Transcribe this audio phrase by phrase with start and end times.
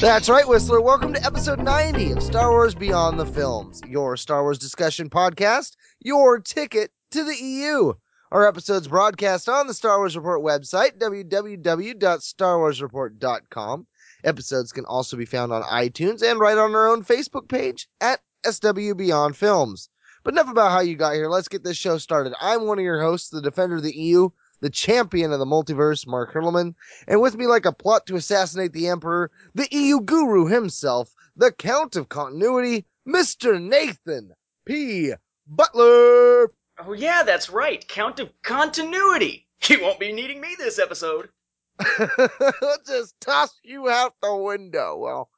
[0.00, 0.80] That's right, Whistler.
[0.80, 5.76] Welcome to episode 90 of Star Wars Beyond the Films, your Star Wars discussion podcast,
[6.00, 7.94] your ticket to the EU.
[8.32, 13.86] Our episodes broadcast on the Star Wars Report website, www.starwarsreport.com.
[14.24, 18.20] Episodes can also be found on iTunes and right on our own Facebook page at
[18.44, 19.88] SW Beyond Films.
[20.24, 21.28] But enough about how you got here.
[21.28, 22.34] Let's get this show started.
[22.40, 24.28] I'm one of your hosts, the defender of the EU,
[24.60, 26.74] the champion of the multiverse, Mark Hurlman,
[27.06, 31.52] and with me like a plot to assassinate the Emperor, the EU guru himself, the
[31.52, 33.60] Count of Continuity, Mr.
[33.60, 34.32] Nathan
[34.64, 35.12] P.
[35.46, 36.52] Butler.
[36.78, 37.86] Oh, yeah, that's right.
[37.88, 39.42] Count of Continuity.
[39.60, 41.30] He won't be needing me this episode.
[42.86, 44.98] Just toss you out the window.
[44.98, 45.30] Well,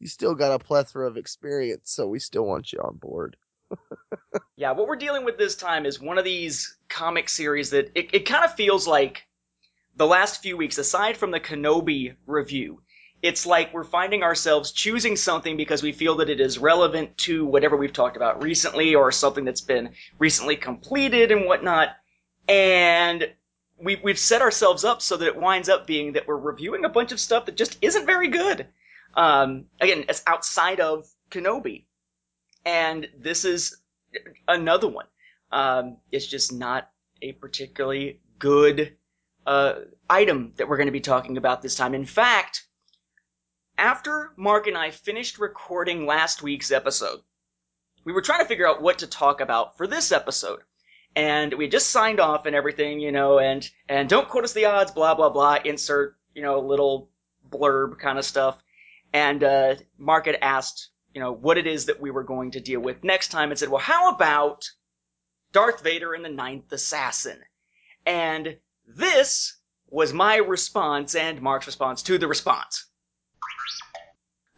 [0.00, 3.36] you still got a plethora of experience, so we still want you on board.
[4.56, 8.10] Yeah, what we're dealing with this time is one of these comic series that it,
[8.12, 9.26] it kind of feels like
[9.96, 12.80] the last few weeks, aside from the Kenobi review,
[13.22, 17.46] it's like we're finding ourselves choosing something because we feel that it is relevant to
[17.46, 21.88] whatever we've talked about recently or something that's been recently completed and whatnot.
[22.48, 23.32] And
[23.78, 26.88] we, we've set ourselves up so that it winds up being that we're reviewing a
[26.90, 28.66] bunch of stuff that just isn't very good.
[29.14, 31.84] Um, again, it's outside of Kenobi.
[32.64, 33.76] And this is
[34.48, 35.06] another one.
[35.52, 36.90] Um, it's just not
[37.22, 38.96] a particularly good
[39.46, 39.74] uh,
[40.08, 41.94] item that we're going to be talking about this time.
[41.94, 42.66] In fact,
[43.76, 47.20] after Mark and I finished recording last week's episode,
[48.04, 50.60] we were trying to figure out what to talk about for this episode
[51.16, 54.64] and we just signed off and everything, you know, and and don't quote us the
[54.64, 55.58] odds, blah blah blah.
[55.64, 57.10] Insert, you know, little
[57.48, 58.62] blurb kind of stuff.
[59.12, 62.60] And uh, Mark had asked, you know, what it is that we were going to
[62.60, 64.68] deal with next time, and said, well, how about
[65.52, 67.38] Darth Vader and the Ninth Assassin?
[68.04, 69.56] And this
[69.88, 72.86] was my response and Mark's response to the response.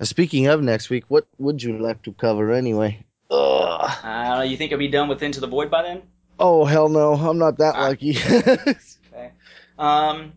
[0.02, 3.04] Speaking of next week, what would you like to cover anyway?
[3.30, 4.04] Ugh.
[4.04, 6.02] Uh, you think I'll be done with Into the Void by then?
[6.38, 7.88] Oh hell no, I'm not that ah.
[7.88, 8.16] lucky.
[8.28, 9.32] okay.
[9.78, 10.34] Um,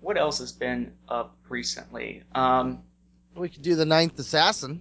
[0.00, 2.22] what else has been up recently?
[2.34, 2.82] Um,
[3.34, 4.80] we could do the Ninth Assassin.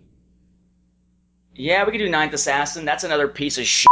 [1.55, 2.85] Yeah, we could do Ninth Assassin.
[2.85, 3.87] That's another piece of shit.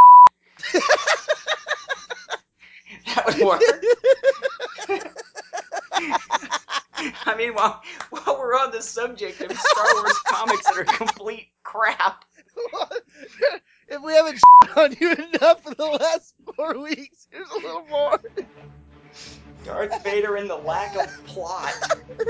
[3.06, 3.60] that would work.
[7.26, 11.48] I mean, while while we're on the subject of Star Wars comics that are complete
[11.62, 12.24] crap,
[13.88, 14.40] if we haven't
[14.76, 18.20] on you enough for the last four weeks, here's a little more.
[19.64, 21.74] Darth Vader and the lack of plot.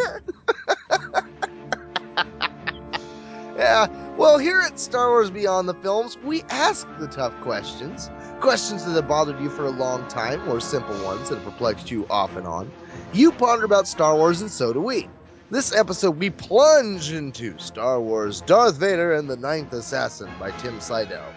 [3.56, 3.86] yeah,
[4.20, 8.10] well, here at Star Wars Beyond the Films, we ask the tough questions.
[8.40, 11.90] Questions that have bothered you for a long time, or simple ones that have perplexed
[11.90, 12.70] you off and on.
[13.14, 15.08] You ponder about Star Wars, and so do we.
[15.50, 20.80] This episode, we plunge into Star Wars Darth Vader and the Ninth Assassin by Tim
[20.80, 21.32] Siedell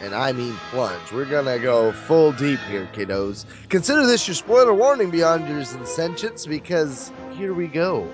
[0.00, 1.12] and I mean plunge.
[1.12, 3.44] We're gonna go full deep here, kiddos.
[3.68, 8.08] Consider this your spoiler warning beyond your sentience, because here we go.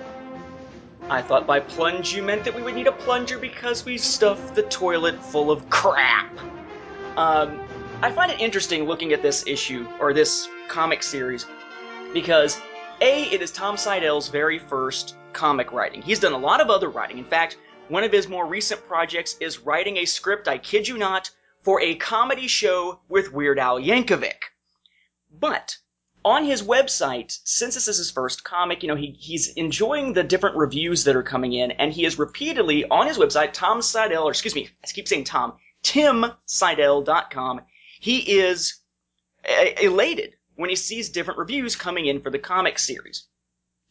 [1.09, 4.55] I thought by plunge you meant that we would need a plunger because we stuffed
[4.55, 6.37] the toilet full of crap.
[7.15, 7.61] Um,
[8.01, 11.45] I find it interesting looking at this issue, or this comic series,
[12.13, 12.59] because
[12.99, 16.01] A, it is Tom Siedell's very first comic writing.
[16.01, 17.17] He's done a lot of other writing.
[17.17, 17.57] In fact,
[17.87, 21.31] one of his more recent projects is writing a script, I kid you not,
[21.61, 24.51] for a comedy show with Weird Al Yankovic.
[25.39, 25.77] But
[26.25, 30.23] on his website, since this is his first comic, you know, he, he's enjoying the
[30.23, 34.23] different reviews that are coming in, and he is repeatedly on his website, Tom Siedell,
[34.23, 35.53] or excuse me, I keep saying Tom,
[35.83, 37.61] TimSiedell.com,
[37.99, 38.81] he is
[39.81, 43.27] elated when he sees different reviews coming in for the comic series.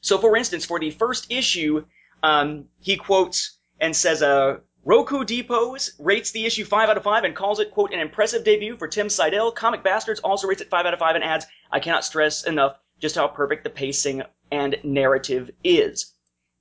[0.00, 1.84] So, for instance, for the first issue,
[2.22, 7.24] um, he quotes and says, uh, Roqoo Depots rates the issue 5 out of 5
[7.24, 9.52] and calls it, quote, an impressive debut for Tim Siedell.
[9.52, 12.78] Comic Bastards also rates it 5 out of 5 and adds, I cannot stress enough
[13.00, 14.22] just how perfect the pacing
[14.52, 16.14] and narrative is.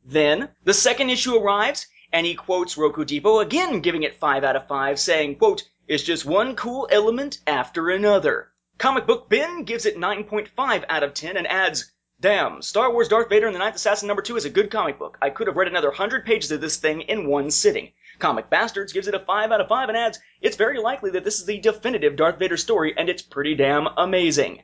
[0.03, 4.55] Then, the second issue arrives, and he quotes Roqoo Depot again giving it 5 out
[4.55, 8.49] of 5, saying, quote, it's just one cool element after another.
[8.79, 13.29] Comic Book Bin gives it 9.5 out of 10 and adds, Damn, Star Wars Darth
[13.29, 15.19] Vader and the Ninth Assassin number 2 is a good comic book.
[15.21, 17.91] I could have read another 100 pages of this thing in one sitting.
[18.19, 21.23] Comic Bastards gives it a 5 out of 5 and adds, It's very likely that
[21.23, 24.63] this is the definitive Darth Vader story, and it's pretty damn amazing.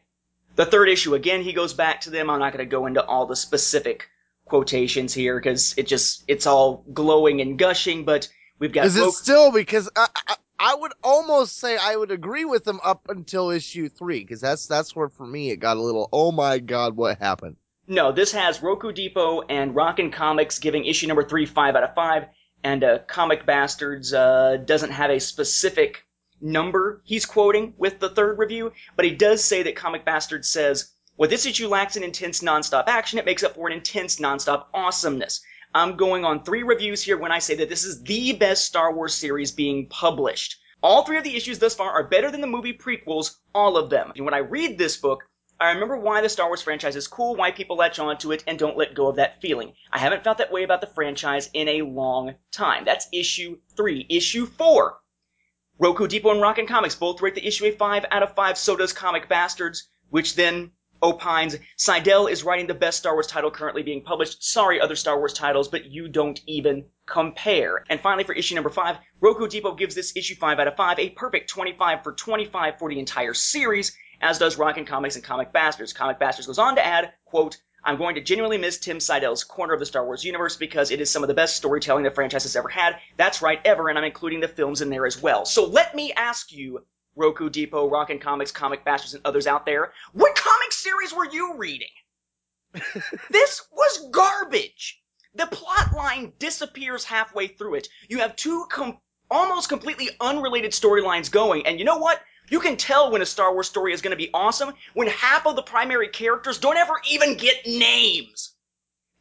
[0.56, 2.30] The third issue, again, he goes back to them.
[2.30, 4.10] I'm not going to go into all the specific
[4.46, 8.28] quotations here because it just, it's all glowing and gushing, but
[8.60, 8.86] we've got.
[8.86, 12.80] Is it still because I, I I would almost say I would agree with them
[12.84, 16.32] up until issue three because that's that's where for me it got a little oh
[16.32, 17.56] my god what happened.
[17.88, 21.96] No, this has Roqoo Depot and Rockin' Comics giving issue number three five out of
[21.96, 22.26] five,
[22.64, 26.06] and uh, Comic Bastards uh, doesn't have a specific
[26.40, 30.92] number he's quoting with the third review, but he does say that Comic Bastards says,
[31.16, 34.66] "What this issue lacks in intense nonstop action, it makes up for in intense nonstop
[34.74, 35.42] awesomeness."
[35.74, 38.94] I'm going on three reviews here when I say that this is the best Star
[38.94, 40.58] Wars series being published.
[40.84, 43.90] All three of the issues thus far are better than the movie prequels, all of
[43.90, 44.12] them.
[44.16, 45.24] And when I read this book,
[45.62, 48.58] I remember why the Star Wars franchise is cool, why people latch onto it, and
[48.58, 49.74] don't let go of that feeling.
[49.92, 52.84] I haven't felt that way about the franchise in a long time.
[52.84, 54.08] That's issue three.
[54.10, 54.98] Issue four.
[55.80, 58.76] Roqoo Depot and Rockin' Comics both rate the issue a 5 out of 5, so
[58.76, 60.72] does Comic Bastards, which then
[61.04, 64.44] opines Siedell is writing the best Star Wars title currently being published.
[64.44, 67.84] Sorry, other Star Wars titles, but you don't even compare.
[67.88, 70.98] And finally, for issue number 5, Roqoo Depot gives this issue 5 out of 5,
[70.98, 75.52] a perfect 25 for 25 for the entire series, as does Rockin' Comics and Comic
[75.52, 75.94] Bastards.
[75.94, 79.74] Comic Bastards goes on to add, quote, I'm going to genuinely miss Tim Siedell's corner
[79.74, 82.44] of the Star Wars universe because it is some of the best storytelling the franchise
[82.44, 82.98] has ever had.
[83.18, 85.46] That's right, ever, and I'm including the films in there as well.
[85.46, 86.86] So let me ask you,
[87.18, 91.58] Roqoo Depot, Rockin' Comics, Comic Bastards, and others out there, what comic series were you
[91.58, 91.88] reading?
[93.32, 95.02] this was garbage.
[95.34, 97.88] The plot line disappears halfway through it.
[98.08, 102.22] You have two com- almost completely unrelated storylines going, and you know what?
[102.52, 105.48] You can tell when a Star Wars story is going to be awesome when half
[105.48, 108.56] of the primary characters don't ever even get names.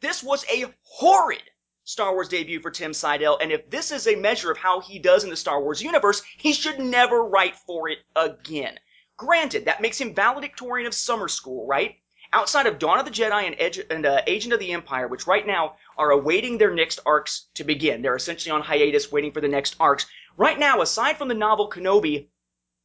[0.01, 1.41] This was a horrid
[1.85, 4.99] Star Wars debut for Tim Siedell, and if this is a measure of how he
[4.99, 8.77] does in the Star Wars universe, he should never write for it again.
[9.15, 11.95] Granted, that makes him valedictorian of summer school, right?
[12.33, 15.47] Outside of Dawn of the Jedi and, and uh, Agent of the Empire, which right
[15.47, 19.47] now are awaiting their next arcs to begin, they're essentially on hiatus waiting for the
[19.47, 20.05] next arcs.
[20.35, 22.27] Right now, aside from the novel Kenobi,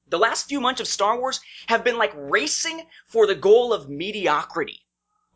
[0.08, 3.88] the last few months of Star Wars have been like racing for the goal of
[3.88, 4.80] mediocrity.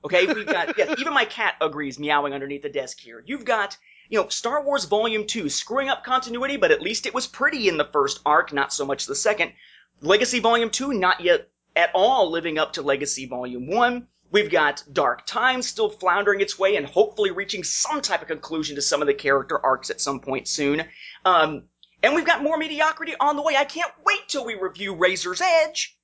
[0.04, 3.22] Okay, we've got yes, even my cat agrees, meowing underneath the desk here.
[3.26, 3.76] You've got
[4.08, 7.68] you know Star Wars Volume Two screwing up continuity, but at least it was pretty
[7.68, 9.52] in the first arc, not so much the second.
[10.00, 14.08] Legacy Volume Two, not yet at all living up to Legacy Volume One.
[14.32, 18.76] We've got Dark Times still floundering its way and hopefully reaching some type of conclusion
[18.76, 20.84] to some of the character arcs at some point soon.
[21.24, 21.64] Um,
[22.02, 23.56] and we've got more mediocrity on the way.
[23.56, 25.96] I can't wait till we review Razor's Edge.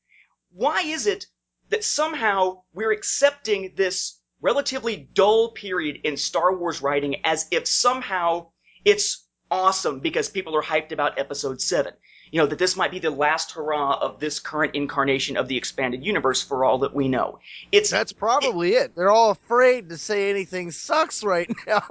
[0.52, 1.26] Why is it
[1.70, 8.50] that somehow we're accepting this relatively dull period in Star Wars writing as if somehow
[8.84, 11.92] it's awesome because people are hyped about episode 7?
[12.30, 15.56] You know, that this might be the last hurrah of this current incarnation of the
[15.56, 17.38] expanded universe for all that we know.
[17.72, 18.96] It's That's probably it.
[18.96, 21.84] They're all afraid to say anything sucks right now.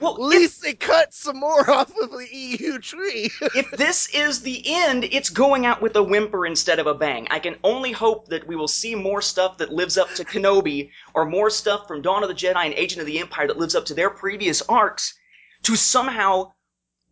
[0.00, 3.30] Well, At least they cut some more off of the EU tree.
[3.54, 7.26] if this is the end, it's going out with a whimper instead of a bang.
[7.30, 10.90] I can only hope that we will see more stuff that lives up to Kenobi,
[11.14, 13.74] or more stuff from Dawn of the Jedi and Agent of the Empire that lives
[13.74, 15.14] up to their previous arcs,
[15.62, 16.52] to somehow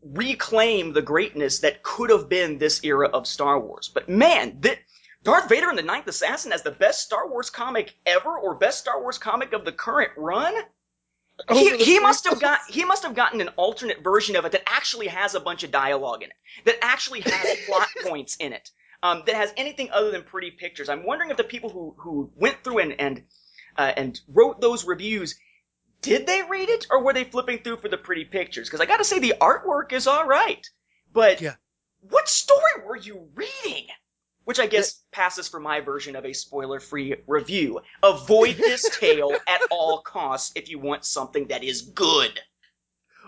[0.03, 3.91] reclaim the greatness that could have been this era of Star Wars.
[3.93, 4.79] But man, that
[5.23, 8.79] Darth Vader and the Ninth Assassin as the best Star Wars comic ever, or best
[8.79, 10.55] Star Wars comic of the current run?
[11.51, 14.63] He, he must have got he must have gotten an alternate version of it that
[14.67, 18.71] actually has a bunch of dialogue in it, that actually has plot points in it,
[19.03, 20.91] um, that has anything other than pretty pictures.
[20.91, 23.23] I'm wondering if the people who who went through and and
[23.77, 25.35] uh, and wrote those reviews
[26.03, 28.69] did they read it or were they flipping through for the pretty pictures?
[28.69, 30.65] Because I got to say the artwork is all right,
[31.13, 31.57] but Yeah.
[32.01, 33.87] what story were you reading?
[34.45, 37.81] Which I guess passes for my version of a spoiler-free review.
[38.03, 42.41] Avoid this tale at all costs if you want something that is good.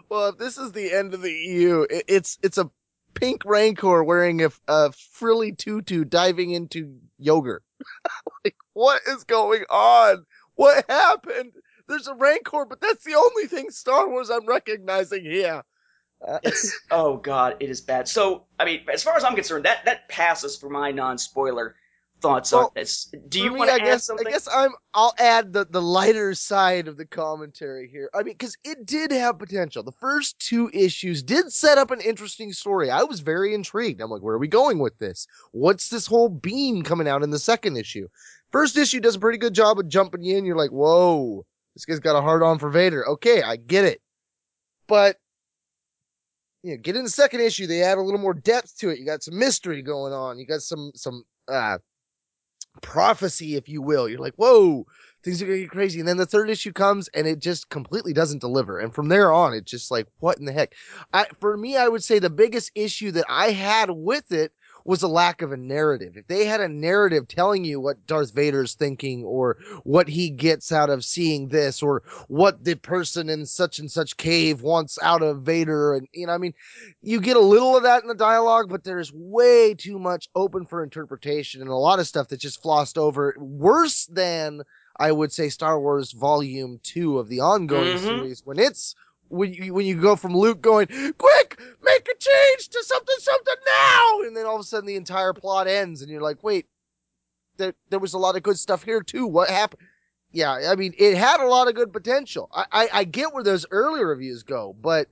[0.09, 2.71] Well, if this is the end of the EU, it, it's it's a
[3.15, 7.63] pink rancor wearing a, a frilly tutu diving into yogurt.
[8.45, 10.25] like, what is going on?
[10.55, 11.53] What happened?
[11.93, 15.63] There's a rancor, but that's the only thing Star Wars I'm recognizing here.
[16.27, 18.09] Uh, It's oh god, it is bad.
[18.09, 21.77] So I mean, as far as I'm concerned, that that passes for my non-spoiler
[22.23, 23.13] thoughts on this.
[23.29, 24.27] Do you want to add guess, something?
[24.27, 24.71] I guess I'm.
[24.95, 28.09] I'll add the the lighter side of the commentary here.
[28.15, 29.83] I mean, because it did have potential.
[29.83, 32.91] The first two issues did set up an interesting story.
[32.91, 34.01] I was very intrigued.
[34.01, 35.27] I'm like, where are we going with this?
[35.51, 38.09] What's this whole beam coming out in the second issue?
[38.51, 40.45] First issue does a pretty good job of jumping you in.
[40.45, 41.45] You're like, whoa,
[41.75, 43.07] this guy's got a hard on for Vader.
[43.09, 44.01] Okay, I get it.
[44.87, 45.17] But
[46.63, 48.99] you know, get in the second issue, they add a little more depth to it.
[48.99, 50.39] You got some mystery going on.
[50.39, 51.79] You got some some uh
[52.81, 54.09] prophecy, if you will.
[54.09, 54.87] You're like, whoa,
[55.23, 55.99] things are gonna get crazy.
[55.99, 58.79] And then the third issue comes and it just completely doesn't deliver.
[58.79, 60.75] And from there on, it's just like, what in the heck?
[61.13, 64.53] I for me, I would say the biggest issue that I had with it
[64.85, 66.17] was a lack of a narrative.
[66.17, 70.73] If they had a narrative telling you what Darth Vader's thinking or what he gets
[70.73, 75.23] out of seeing this or what the person in such and such cave wants out
[75.23, 76.55] of Vader and you know I mean
[77.03, 80.67] you get a little of that in the dialogue but there's way too much open
[80.67, 84.63] for interpretation and a lot of stuff that just flossed over worse than
[84.99, 87.99] I would say Star Wars Volume 2 of the ongoing Mhm.
[87.99, 88.95] series when it's
[89.33, 93.55] when you when you go from Luke going, quick, make a change to something something
[93.67, 96.67] now, and then all of a sudden the entire plot ends, and you're like, wait,
[97.57, 99.27] there there was a lot of good stuff here too.
[99.27, 99.83] What happened?
[100.33, 102.51] Yeah, I mean, it had a lot of good potential.
[102.53, 105.09] I I, I get where those early reviews go, but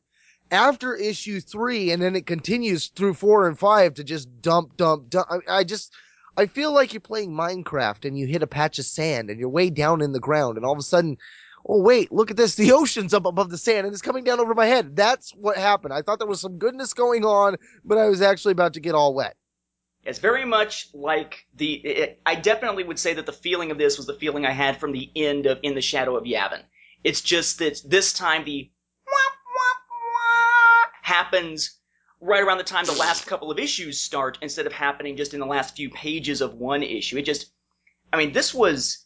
[0.50, 5.08] after issue three, and then it continues through four and five to just dump, dump,
[5.08, 5.28] dump.
[5.30, 5.92] I, I just.
[6.36, 9.48] I feel like you're playing Minecraft and you hit a patch of sand and you're
[9.48, 11.18] way down in the ground and all of a sudden
[11.66, 12.54] oh wait, look at this.
[12.60, 14.96] The ocean's up above the sand and it's coming down over my head.
[14.96, 15.94] That's what happened.
[15.94, 18.94] I thought there was some goodness going on, but I was actually about to get
[18.94, 19.36] all wet.
[20.04, 21.74] It's very much like the.
[21.74, 24.78] It, I definitely would say that the feeling of this was the feeling I had
[24.80, 26.62] from the end of In the Shadow of Yavin.
[27.04, 28.70] It's just that this time the
[31.02, 31.78] happens
[32.20, 35.40] right around the time the last couple of issues start instead of happening just in
[35.40, 37.18] the last few pages of one issue.
[37.18, 37.52] It just.
[38.12, 39.04] I mean, this was.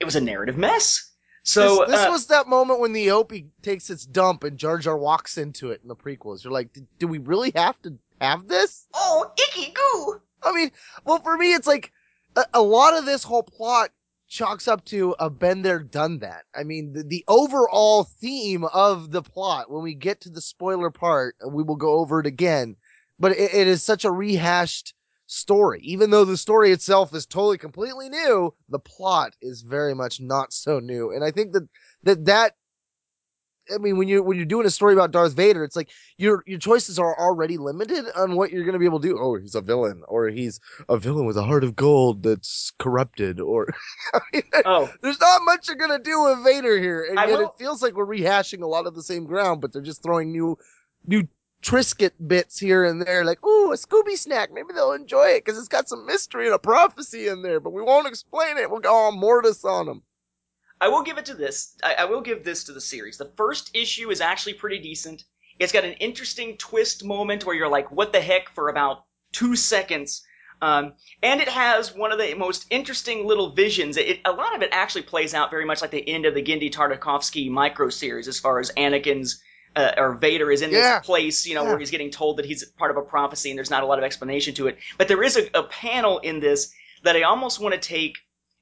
[0.00, 1.11] It was a narrative mess.
[1.44, 4.78] So this, this uh, was that moment when the eopie takes its dump and Jar
[4.78, 6.44] Jar walks into it in the prequels.
[6.44, 6.68] You're like,
[6.98, 8.86] do we really have to have this?
[8.94, 10.20] oh, icky goo.
[10.42, 10.70] I mean,
[11.04, 11.92] well, for me, it's like
[12.36, 13.90] a, a lot of this whole plot
[14.28, 16.44] chalks up to a been there, done that.
[16.54, 20.90] I mean, the, the overall theme of the plot, when we get to the spoiler
[20.90, 22.76] part, we will go over it again,
[23.18, 24.94] but it, it is such a rehashed
[25.32, 25.80] story.
[25.82, 30.52] Even though the story itself is totally completely new, the plot is very much not
[30.52, 31.10] so new.
[31.10, 31.68] And I think that,
[32.04, 32.52] that, that,
[33.72, 36.42] I mean, when you're when you're doing a story about Darth Vader, it's like your
[36.48, 39.16] your choices are already limited on what you're going to be able to do.
[39.18, 40.58] Oh, he's a villain, or he's
[40.88, 43.68] a villain with a heart of gold that's corrupted, or
[44.14, 47.38] I mean, Oh, there's not much you're gonna do with Vader here, and I yet
[47.38, 50.02] will- it feels like we're rehashing a lot of the same ground, but they're just
[50.02, 50.58] throwing new,
[51.06, 51.26] new
[51.62, 54.52] Triscuit bits here and there, like ooh, a Scooby snack.
[54.52, 57.72] Maybe they'll enjoy it because it's got some mystery and a prophecy in there, but
[57.72, 58.70] we won't explain it.
[58.70, 60.02] We'll go all Mortis on them.
[60.80, 61.76] I will give it to this.
[61.84, 63.16] I, I will give this to the series.
[63.16, 65.22] The first issue is actually pretty decent.
[65.60, 69.54] It's got an interesting twist moment where you're like, what the heck, for about two
[69.54, 70.24] seconds.
[70.60, 73.96] Um, and it has one of the most interesting little visions.
[73.96, 76.42] It, a lot of it actually plays out very much like the end of the
[76.42, 79.40] Genndy Tartakovsky micro series, as far as Anakin's
[79.76, 80.98] uh, or Vader is in Yeah.
[80.98, 81.70] this place, you know, Yeah.
[81.70, 83.98] where he's getting told that he's part of a prophecy, and there's not a lot
[83.98, 84.78] of explanation to it.
[84.98, 86.72] But there is a, a panel in this
[87.04, 88.18] that I almost want to take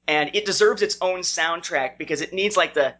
[0.07, 2.95] and it deserves its own soundtrack because it needs like the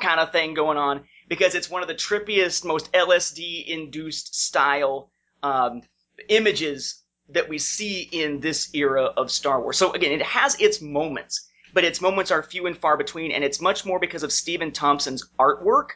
[0.00, 5.10] kind of thing going on because it's one of the trippiest, most LSD induced style
[5.42, 5.82] um,
[6.28, 9.76] images that we see in this era of Star Wars.
[9.76, 11.48] So again, it has its moments,
[11.78, 14.72] but its moments are few and far between, and it's much more because of Stephen
[14.72, 15.90] Thompson's artwork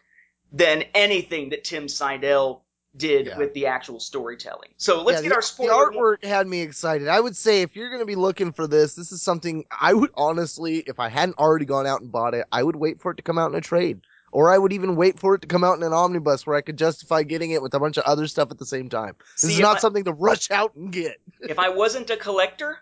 [0.52, 2.60] than anything that Tim Siedell
[2.96, 3.36] did Yeah.
[3.38, 4.68] with the actual storytelling.
[4.76, 5.90] So let's Yeah, get the, our the spoiler.
[5.90, 7.08] artwork had me excited.
[7.08, 9.92] I would say if you're going to be looking for this, this is something I
[9.92, 13.10] would honestly, if I hadn't already gone out and bought it, I would wait for
[13.10, 14.02] it to come out in a trade.
[14.30, 16.60] Or I would even wait for it to come out in an omnibus where I
[16.60, 19.16] could justify getting it with a bunch of other stuff at the same time.
[19.34, 21.16] This See, is not I- something to rush out and get.
[21.40, 22.78] if I wasn't a collector,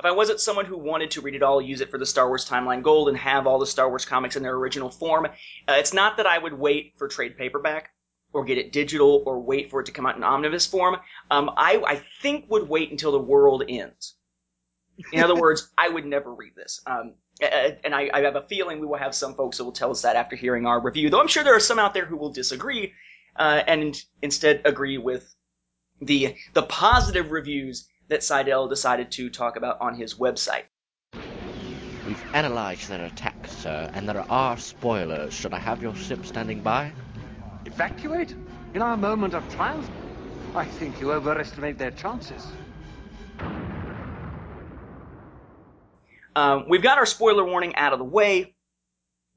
[0.00, 2.26] if I wasn't someone who wanted to read it all, use it for the Star
[2.28, 5.74] Wars Timeline Gold, and have all the Star Wars comics in their original form, uh,
[5.76, 7.90] it's not that I would wait for trade paperback
[8.32, 10.96] or get it digital or wait for it to come out in omnibus form.
[11.30, 14.14] Um, I, I think would wait until the world ends.
[15.12, 16.80] In other words, I would never read this.
[16.86, 19.90] Um, and I, I have a feeling we will have some folks who will tell
[19.90, 22.16] us that after hearing our review, though I'm sure there are some out there who
[22.16, 22.94] will disagree
[23.36, 25.34] uh, and instead agree with
[26.00, 30.64] the the positive reviews that Siedell decided to talk about on his website.
[32.06, 35.32] We've analyzed their attack, sir, and there are spoilers.
[35.32, 36.92] Should I have your ship standing by?
[37.66, 38.34] Evacuate?
[38.74, 39.88] In our moment of triumph?
[40.56, 42.44] I think you overestimate their chances.
[46.34, 48.56] Um, we've got our spoiler warning out of the way.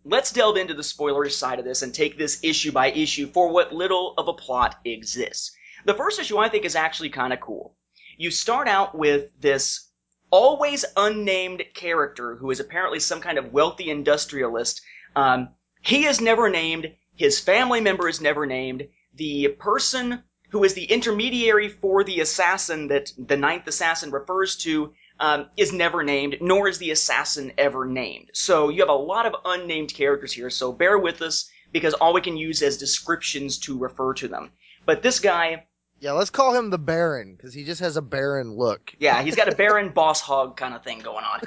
[0.03, 3.49] Let's delve into the spoiler side of this and take this issue by issue for
[3.51, 5.55] what little of a plot exists.
[5.85, 7.75] The first issue I think is actually kind of cool.
[8.17, 9.89] You start out with this
[10.29, 14.82] always unnamed character who is apparently some kind of wealthy industrialist.
[15.15, 15.50] Um,
[15.82, 18.88] he is never named, His family member is never named.
[19.15, 24.93] The person who is the intermediary for the assassin that the ninth assassin refers to
[25.20, 28.29] um, is never named, nor is the assassin ever named.
[28.34, 32.13] So you have a lot of unnamed characters here, so bear with us because all
[32.13, 34.51] we can use as descriptions to refer to them.
[34.86, 35.65] But this guy,
[36.03, 38.93] Yeah, let's call him the Baron because he just has a Baron look.
[39.00, 41.39] yeah, he's got a Baron boss hog kind of thing going on.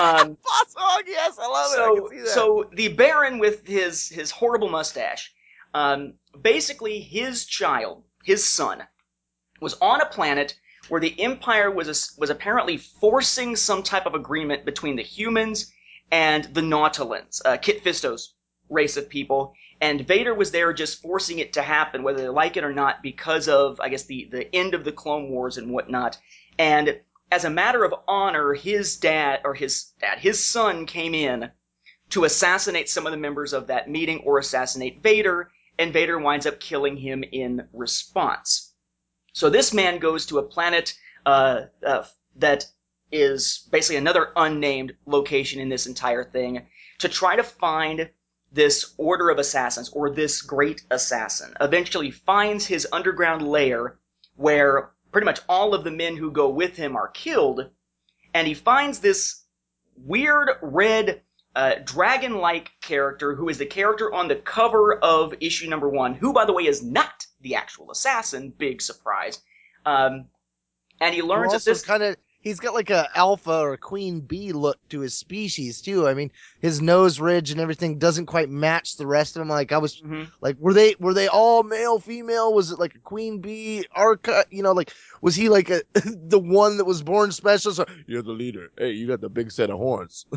[0.00, 1.80] Um, Boss hog, yes, I love it.
[1.80, 2.28] I so, can see that.
[2.28, 5.34] so the Baron with his his horrible mustache,
[5.74, 8.84] um, basically his child, his son,
[9.60, 10.54] was on a planet
[10.88, 15.72] where the Empire was was apparently forcing some type of agreement between the humans
[16.12, 18.32] and the Nautolans, uh, Kit Fisto's
[18.70, 22.56] race of people, and Vader was there just forcing it to happen, whether they like
[22.56, 25.70] it or not, because of I guess the the end of the Clone Wars and
[25.70, 26.18] whatnot,
[26.58, 27.00] and
[27.30, 31.50] as a matter of honor, his dad or his dad, his son came in
[32.10, 36.46] to assassinate some of the members of that meeting or assassinate Vader, and Vader winds
[36.46, 38.72] up killing him in response.
[39.32, 40.94] So this man goes to a planet
[41.26, 42.04] uh, uh,
[42.36, 42.66] that
[43.10, 46.66] is basically another unnamed location in this entire thing
[46.98, 48.10] to try to find
[48.54, 51.54] this order of assassins or this great assassin.
[51.60, 53.98] Eventually finds his underground lair
[54.36, 57.70] where pretty much all of the men who go with him are killed,
[58.32, 59.42] and he finds this
[59.96, 61.22] weird red
[61.56, 66.32] uh, dragon-like character who is the character on the cover of issue number one, who,
[66.32, 68.52] by the way, is not the actual assassin.
[68.56, 69.40] Big surprise.
[69.86, 70.26] Um,
[71.00, 71.84] and he learns that this.
[71.84, 75.80] kind of he's got like a alpha or a queen bee look to his species
[75.80, 76.06] too.
[76.06, 79.48] I mean, his nose ridge and everything doesn't quite match the rest of them.
[79.48, 80.30] Like I was Mhm.
[80.40, 82.54] like, were they were they all male, female?
[82.54, 84.44] Was it like a queen bee arca?
[84.50, 87.72] You know, like was he like a the one that was born special?
[87.72, 88.70] So you're the leader.
[88.78, 90.26] Hey, you got the big set of horns.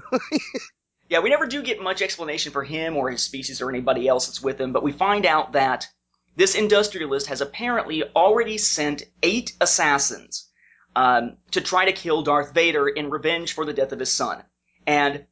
[1.09, 4.27] Yeah, we never do get much explanation for him or his species or anybody else
[4.27, 5.87] that's with him, but we find out that
[6.35, 10.49] this industrialist has apparently already sent eight assassins
[10.95, 14.43] um, to try to kill Darth Vader in revenge for the death of his son.
[14.85, 15.25] And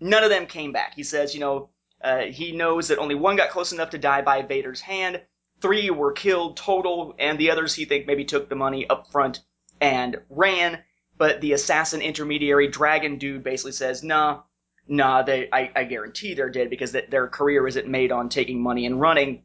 [0.00, 0.94] none of them came back.
[0.94, 1.70] He says, you know,
[2.02, 5.22] uh, he knows that only one got close enough to die by Vader's hand,
[5.60, 9.40] three were killed total, and the others he think maybe took the money up front
[9.80, 10.82] and ran.
[11.16, 14.42] But the assassin intermediary dragon dude basically says, nah,
[14.88, 18.60] nah, they, I, I guarantee they're dead because th- their career isn't made on taking
[18.60, 19.44] money and running.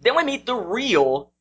[0.00, 1.32] Then we meet the real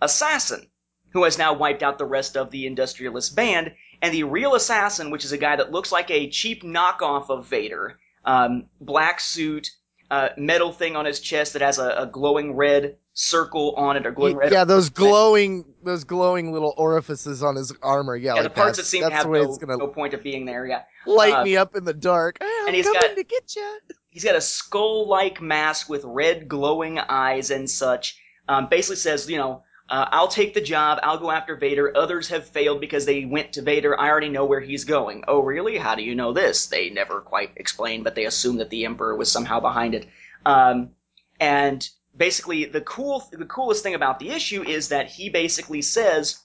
[0.00, 0.66] assassin,
[1.10, 5.10] who has now wiped out the rest of the industrialist band, and the real assassin,
[5.10, 9.70] which is a guy that looks like a cheap knockoff of Vader, um, black suit,
[10.10, 14.06] uh, metal thing on his chest that has a, a glowing red circle on it,
[14.06, 14.52] or glowing red.
[14.52, 18.14] yeah, those glowing those glowing little orifices on his armor.
[18.14, 20.44] Yeah, Yeah, like the parts that seem to have no, gonna no point of being
[20.44, 20.66] there.
[20.66, 22.36] Yeah, light uh, me up in the dark.
[22.40, 23.78] Hey, I'm and he's coming got- to get you.
[24.10, 28.18] He's got a skull-like mask with red glowing eyes and such.
[28.48, 30.98] Um, basically says, you know, uh, I'll take the job.
[31.02, 31.96] I'll go after Vader.
[31.96, 33.98] Others have failed because they went to Vader.
[33.98, 35.24] I already know where he's going.
[35.28, 35.78] Oh, really?
[35.78, 36.66] How do you know this?
[36.66, 40.08] They never quite explain, but they assume that the Emperor was somehow behind it.
[40.44, 40.90] Um,
[41.38, 46.42] and basically, the cool, the coolest thing about the issue is that he basically says,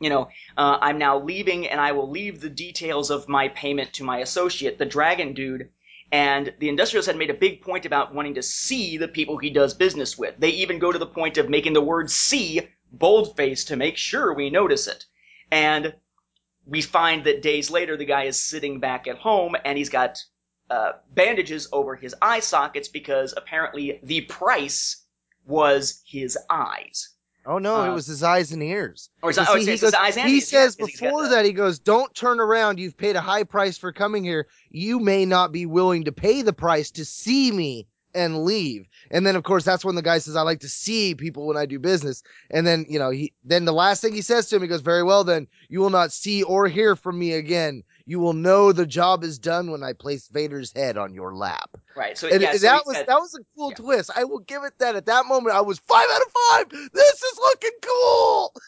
[0.00, 3.94] you know, uh, I'm now leaving, and I will leave the details of my payment
[3.94, 5.70] to my associate, the Dragon Dude.
[6.10, 9.50] And the industrialist had made a big point about wanting to see the people he
[9.50, 10.34] does business with.
[10.38, 14.32] They even go to the point of making the word see boldface to make sure
[14.32, 15.04] we notice it.
[15.50, 15.94] And
[16.66, 20.18] we find that days later, the guy is sitting back at home and he's got
[20.70, 25.04] uh, bandages over his eye sockets because apparently the price
[25.46, 27.14] was his eyes.
[27.50, 29.08] Oh no, it Uh, was his eyes and ears.
[29.22, 30.90] Or his, oh, see, it's he his goes- eyes and he ears, says yeah, 'cause
[30.90, 32.78] he's got before that he goes don't turn around.
[32.78, 34.46] You've paid a high price for coming here.
[34.70, 38.86] You may not be willing to pay the price to see me and leave.
[39.10, 41.56] And then of course that's when the guy says i like to see people when
[41.56, 42.22] i do business.
[42.50, 44.80] And then you know he then the last thing he says to him he goes
[44.82, 45.46] very well then.
[45.68, 49.38] You will not see or hear from me again you will know the job is
[49.38, 52.16] done when i place vader's head on your lap Right.
[52.16, 53.76] So and yeah, and so that was said- that was a cool Yeah.
[53.76, 56.90] twist i will give it that at that moment i was five out of five
[56.92, 58.52] this is looking cool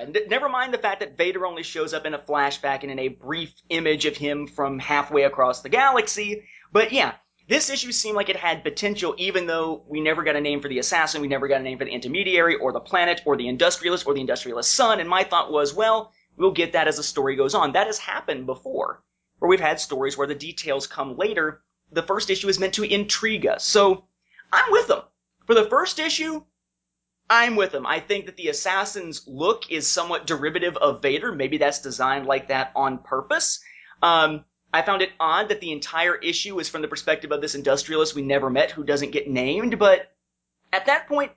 [0.00, 2.90] And n- never mind the fact that Vader only shows up in a flashback and
[2.90, 6.44] in a brief image of him from halfway across the galaxy.
[6.72, 7.12] But yeah,
[7.46, 10.68] this issue seemed like it had potential, even though we never got a name for
[10.68, 13.48] the assassin, we never got a name for the intermediary, or the planet, or the
[13.48, 14.98] industrialist, or the industrialist son.
[14.98, 17.72] And my thought was, well, we'll get that as the story goes on.
[17.72, 19.02] That has happened before,
[19.38, 21.62] where we've had stories where the details come later.
[21.92, 23.64] The first issue is meant to intrigue us.
[23.64, 24.04] So
[24.52, 25.02] I'm with them.
[25.46, 26.42] For the first issue,
[27.28, 27.86] I'm with them.
[27.86, 31.32] I think that the assassin's look is somewhat derivative of Vader.
[31.32, 33.60] Maybe that's designed like that on purpose.
[34.02, 37.54] Um, I found it odd that the entire issue is from the perspective of this
[37.54, 40.12] industrialist we never met who doesn't get named, but
[40.72, 41.32] At that point,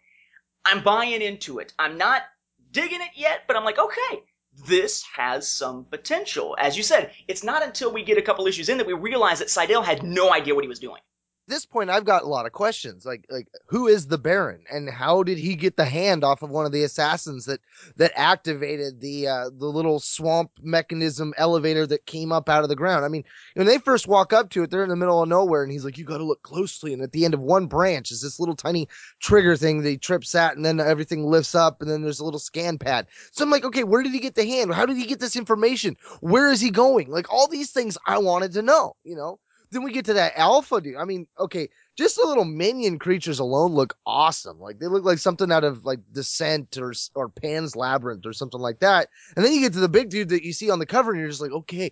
[0.64, 1.74] I'm buying into it.
[1.78, 2.24] I'm not
[2.72, 4.24] digging it yet, but I'm like, okay,
[4.66, 6.56] this has some potential.
[6.60, 9.40] As you said, it's not until we get a couple issues in that we realize
[9.40, 11.02] that Siedell had no idea what he was doing.
[11.48, 13.06] This point, I've got a lot of questions.
[13.06, 16.50] Like, like who is the Baron, and how did he get the hand off of
[16.50, 17.60] one of the assassins that
[17.98, 22.76] that activated the uh, the little swamp mechanism elevator that came up out of the
[22.76, 23.06] ground?
[23.06, 25.62] I mean, when they first walk up to it, they're in the middle of nowhere,
[25.62, 28.10] and he's like, "You got to look closely." And at the end of one branch
[28.10, 28.88] is this little tiny
[29.20, 32.26] trigger thing that he trips at, and then everything lifts up, and then there's a
[32.26, 33.06] little scan pad.
[33.32, 34.74] So I'm like, okay, where did he get the hand?
[34.74, 35.96] How did he get this information?
[36.22, 37.12] Where is he going?
[37.12, 39.40] Like all these things I wanted to know, you know.
[39.76, 40.96] Then we get to that alpha dude.
[40.96, 44.58] I mean, okay, just the little minion creatures alone look awesome.
[44.58, 48.62] Like they look like something out of like Descent or or Pan's Labyrinth or something
[48.62, 49.10] like that.
[49.36, 51.20] And then you get to the big dude that you see on the cover, and
[51.20, 51.92] you're just like, okay,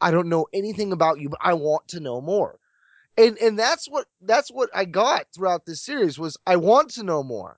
[0.00, 2.58] I don't know anything about you, but I want to know more.
[3.18, 7.02] And and that's what that's what I got throughout this series was I want to
[7.02, 7.57] know more.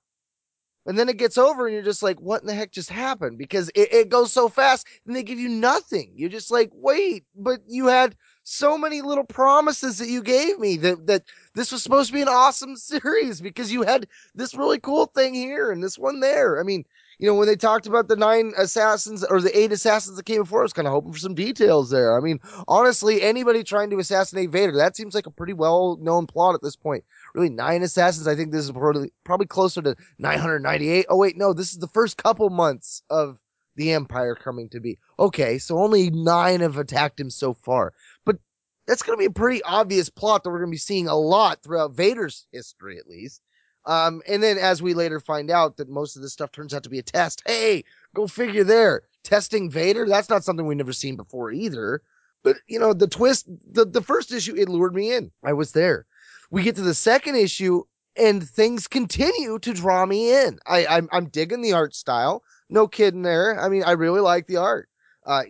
[0.91, 3.39] And then it gets over and you're just like, what in the heck just happened?
[3.39, 6.11] Because it, it goes so fast and they give you nothing.
[6.17, 10.77] You're just like, wait, but you had so many little promises that you gave me
[10.79, 11.23] that that
[11.55, 15.33] this was supposed to be an awesome series because you had this really cool thing
[15.33, 16.59] here and this one there.
[16.59, 16.85] I mean,
[17.21, 20.41] you know, when they talked about the nine assassins or the eight assassins that came
[20.41, 22.17] before, I was kind of hoping for some details there.
[22.17, 26.27] I mean, honestly, anybody trying to assassinate Vader, that seems like a pretty well known
[26.27, 27.05] plot at this point.
[27.35, 28.27] Really, nine assassins.
[28.27, 31.07] I think this is probably probably closer to 998.
[31.11, 33.39] Oh wait, no, this is the first couple months of
[33.77, 34.99] the Empire coming to be.
[35.19, 37.93] Okay, so only nine have attacked him so far.
[38.25, 38.39] But
[38.87, 41.15] that's going to be a pretty obvious plot that we're going to be seeing a
[41.15, 43.43] lot throughout Vader's history, at least.
[43.87, 46.83] Um, and then as we later find out that most of this stuff turns out
[46.83, 47.43] to be a test.
[47.47, 49.03] Hey, go figure there.
[49.23, 52.03] Testing Vader, that's not something we've never seen before either.
[52.43, 55.31] But you know, the twist, the, the first issue, it lured me in.
[55.45, 56.07] I was there.
[56.51, 57.85] We get to the second issue
[58.17, 60.59] and things continue to draw me in.
[60.67, 62.43] I, I'm, I'm digging the art style.
[62.69, 63.61] No kidding there.
[63.61, 64.89] I mean, I really like the art.
[65.27, 65.43] Uh,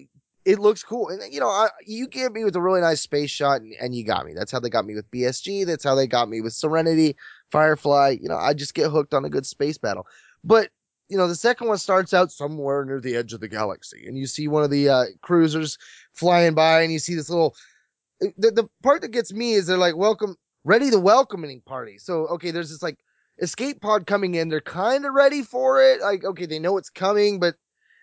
[0.44, 1.08] it looks cool.
[1.08, 3.94] And you know, I, you gave me with a really nice space shot and, and,
[3.94, 4.32] you got me.
[4.34, 5.66] That's how they got me with BSG.
[5.66, 7.16] That's how they got me with Serenity,
[7.50, 8.18] Firefly.
[8.20, 10.06] You know, I just get hooked on a good space battle.
[10.44, 10.70] But,
[11.08, 14.16] you know, the second one starts out somewhere near the edge of the galaxy and
[14.16, 15.76] you see one of the, uh, cruisers
[16.14, 17.54] flying by and you see this little,
[18.20, 21.98] the, the part that gets me is they're like, welcome, ready the welcoming party.
[21.98, 22.98] So, okay, there's this like
[23.40, 24.48] escape pod coming in.
[24.48, 26.00] They're kind of ready for it.
[26.00, 27.56] Like, okay, they know it's coming, but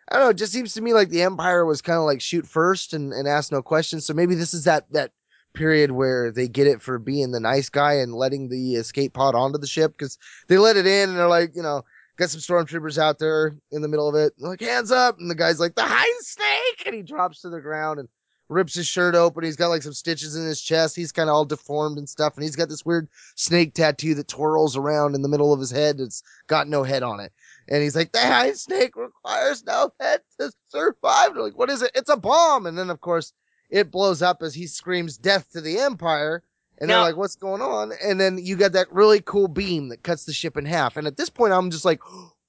[0.10, 0.30] I don't know.
[0.32, 3.14] It just seems to me like the Empire was kind of like shoot first and,
[3.14, 4.06] and ask no questions.
[4.06, 5.12] So maybe this is that, that
[5.58, 9.36] period where they get it for being the nice guy and letting the escape pod
[9.36, 10.18] onto the ship because
[10.48, 11.84] they let it in and they're like, you know,
[12.18, 14.34] got some stormtroopers out there in the middle of it.
[14.40, 15.20] Like, hands up.
[15.20, 16.84] And the guy's like, the hind snake.
[16.86, 18.08] And he drops to the ground and
[18.50, 19.44] rips his shirt open.
[19.44, 20.96] He's got like some stitches in his chest.
[20.96, 22.36] He's kind of all deformed and stuff.
[22.36, 25.72] And he's got this weird snake tattoo that twirls around in the middle of his
[25.72, 26.00] head.
[26.00, 27.34] It's got no head on it.
[27.68, 31.34] And he's like, the hind snake requires no head to survive.
[31.34, 31.92] They're like, what is it?
[31.96, 32.66] It's a bomb.
[32.66, 33.34] And then, of course,
[33.70, 36.44] it blows up as he screams death to the empire.
[36.80, 37.92] And Now- they're like, what's going on?
[38.04, 40.96] And then you got that really cool beam that cuts the ship in half.
[40.98, 42.00] And at this point, I'm just like,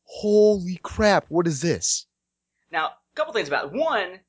[0.04, 2.06] holy crap, what is this?
[2.70, 3.72] Now, a couple things about it.
[3.72, 4.20] One,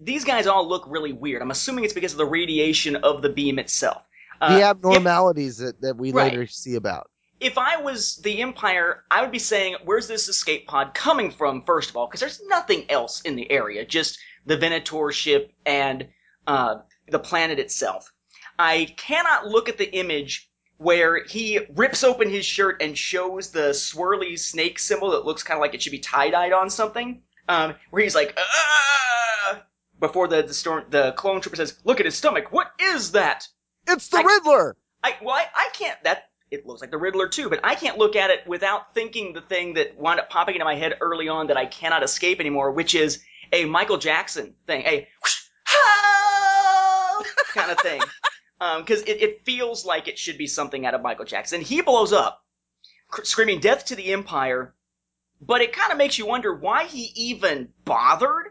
[0.00, 1.42] these guys all look really weird.
[1.42, 4.02] I'm assuming it's because of the radiation of the beam itself.
[4.40, 6.30] Uh, the if- abnormalities that, that we Right.
[6.32, 7.10] later see about.
[7.40, 11.62] If I was the Empire, I would be saying, where's this escape pod coming from,
[11.62, 12.06] first of all?
[12.06, 16.08] Because there's nothing else in the area, just the Venator ship and
[16.46, 16.76] uh,
[17.08, 18.12] the planet itself.
[18.58, 23.70] I cannot look at the image where he rips open his shirt and shows the
[23.70, 27.22] swirly snake symbol that looks kind of like it should be tie-dyed on something.
[27.48, 29.62] Um, where he's like, ah!
[30.00, 33.46] Before the, the storm, the clone trooper says, look at his stomach, what is that?
[33.86, 34.76] It's the I- Riddler!
[35.02, 36.02] I well, I, I can't.
[36.02, 39.32] That it looks like the Riddler too, but I can't look at it without thinking
[39.32, 42.40] the thing that wound up popping into my head early on that I cannot escape
[42.40, 48.00] anymore, which is a Michael Jackson thing, a whoosh, "Help!" kind of thing,
[48.60, 51.60] um, because it, it feels like it should be something out of Michael Jackson.
[51.60, 52.44] He blows up,
[53.08, 54.74] cr- screaming "Death to the Empire,"
[55.40, 58.46] but it kind of makes you wonder why he even bothered,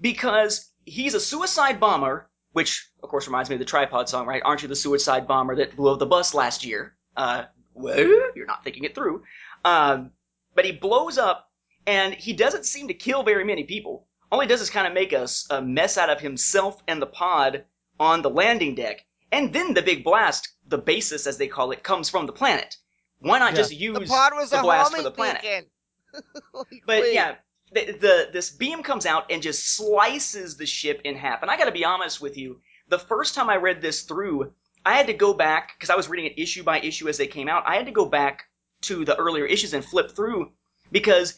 [0.00, 4.40] because he's a suicide bomber which of course reminds me of the tripod song, right?
[4.42, 6.95] Aren't you the suicide bomber that blew up the bus last year?
[7.16, 7.98] Uh, well,
[8.34, 9.22] you're not thinking it through.
[9.64, 10.10] Um,
[10.54, 11.50] but he blows up,
[11.86, 14.06] and he doesn't seem to kill very many people.
[14.30, 15.26] All he does is kind of make a
[15.62, 17.64] mess out of himself and the pod
[18.00, 21.82] on the landing deck, and then the big blast, the basis as they call it,
[21.82, 22.76] comes from the planet.
[23.20, 23.56] Why not Yeah.
[23.58, 25.42] just use the pod was the a blast for the planet?
[25.44, 27.14] Like, But wait.
[27.14, 27.36] yeah,
[27.72, 31.42] the, the this beam comes out and just slices the ship in half.
[31.42, 34.52] And I got to be honest with you, the first time I read this through,
[34.86, 37.26] I had to go back because I was reading it issue by issue as they
[37.26, 37.64] came out.
[37.66, 38.44] I had to go back
[38.82, 40.52] to the earlier issues and flip through
[40.92, 41.36] because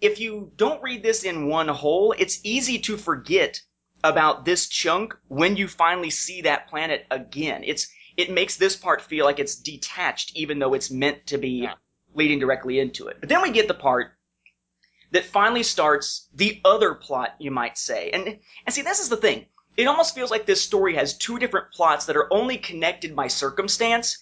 [0.00, 3.60] if you don't read this in one whole, it's easy to forget
[4.04, 7.62] about this chunk when you finally see that planet again.
[7.64, 11.62] It's it makes this part feel like it's detached, even though it's meant to be
[11.62, 11.74] Yeah.
[12.14, 13.16] leading directly into it.
[13.18, 14.12] But then we get the part
[15.10, 18.10] that finally starts the other plot, you might say.
[18.10, 19.46] And and see, this is the thing.
[19.78, 23.28] It almost feels like this story has two different plots that are only connected by
[23.28, 24.18] circumstance.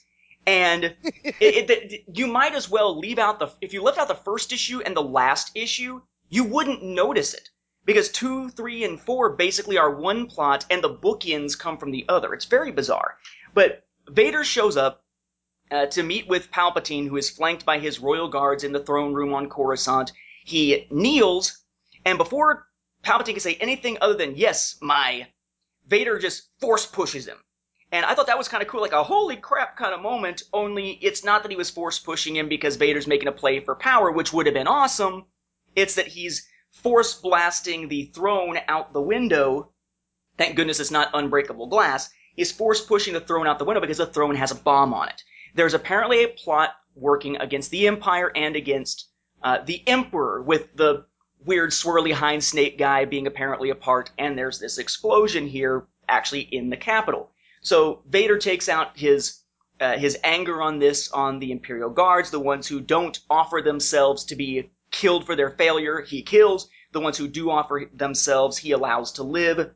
[0.47, 4.07] And it, it, it- you might as well leave out the if you left out
[4.09, 7.49] the first issue and the last issue, you wouldn't notice it
[7.87, 12.05] because two, three, and four basically are one plot, and the bookends come from the
[12.09, 12.35] other.
[12.35, 13.17] It's very bizarre.
[13.55, 15.05] But Vader shows up
[15.71, 19.15] uh, to meet with Palpatine, who is flanked by his royal guards in the throne
[19.15, 20.13] room on Coruscant.
[20.45, 21.65] He kneels,
[22.05, 22.69] and before
[23.03, 25.29] Palpatine can say anything other than "Yes, my,"
[25.87, 27.39] Vader just force pushes him.
[27.93, 30.43] And I thought that was kind of cool, like a holy crap kind of moment.
[30.53, 33.77] Only it's not that he was force pushing him because Vader's making a play for
[33.77, 35.27] power, which would have been awesome.
[35.77, 39.71] It's that he's force blasting the throne out the window.
[40.37, 42.11] Thank goodness it's not unbreakable glass.
[42.35, 45.09] He's force pushing the throne out the window because the throne has a bomb on
[45.09, 45.23] it.
[45.55, 49.09] There's apparently a plot working against the Empire and against
[49.43, 51.07] uh, the Emperor, with the
[51.47, 56.43] weird swirly hind snake guy being apparently a part, and there's this explosion here actually
[56.43, 57.31] in the capital.
[57.61, 59.43] So Vader takes out his
[59.81, 64.25] uh, his anger on this on the Imperial Guards, the ones who don't offer themselves
[64.25, 66.69] to be killed for their failure, he kills.
[66.93, 69.75] The ones who do offer themselves, he allows to live.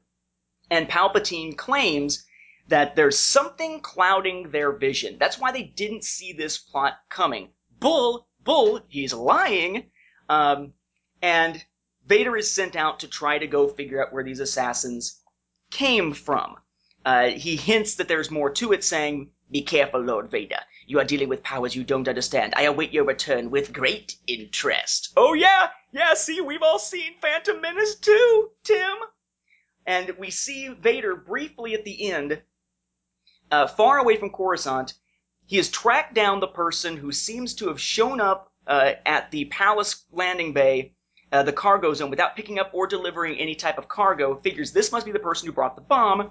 [0.70, 2.24] And Palpatine claims
[2.68, 5.16] that there's something clouding their vision.
[5.18, 7.50] That's why they didn't see this plot coming.
[7.78, 9.90] Bull, Bull, he's lying.
[10.28, 10.72] Um,
[11.22, 11.64] and
[12.06, 15.20] Vader is sent out to try to go figure out where these assassins
[15.70, 16.56] came from.
[17.04, 20.61] Uh, he hints that there's more to it, saying, Be careful, Lord Vader.
[20.87, 22.54] You are dealing with powers you don't understand.
[22.56, 25.12] I await your return with great interest.
[25.16, 28.96] Oh, yeah, yeah, see, we've all seen Phantom Menace too, Tim.
[29.87, 32.42] And we see Vader briefly at the end,
[33.50, 34.94] uh, far away from Coruscant.
[35.46, 39.46] He has tracked down the person who seems to have shown up uh, at the
[39.46, 40.94] palace landing bay,
[41.33, 44.37] uh, the cargo zone, without picking up or delivering any type of cargo.
[44.37, 46.31] Figures this must be the person who brought the bomb.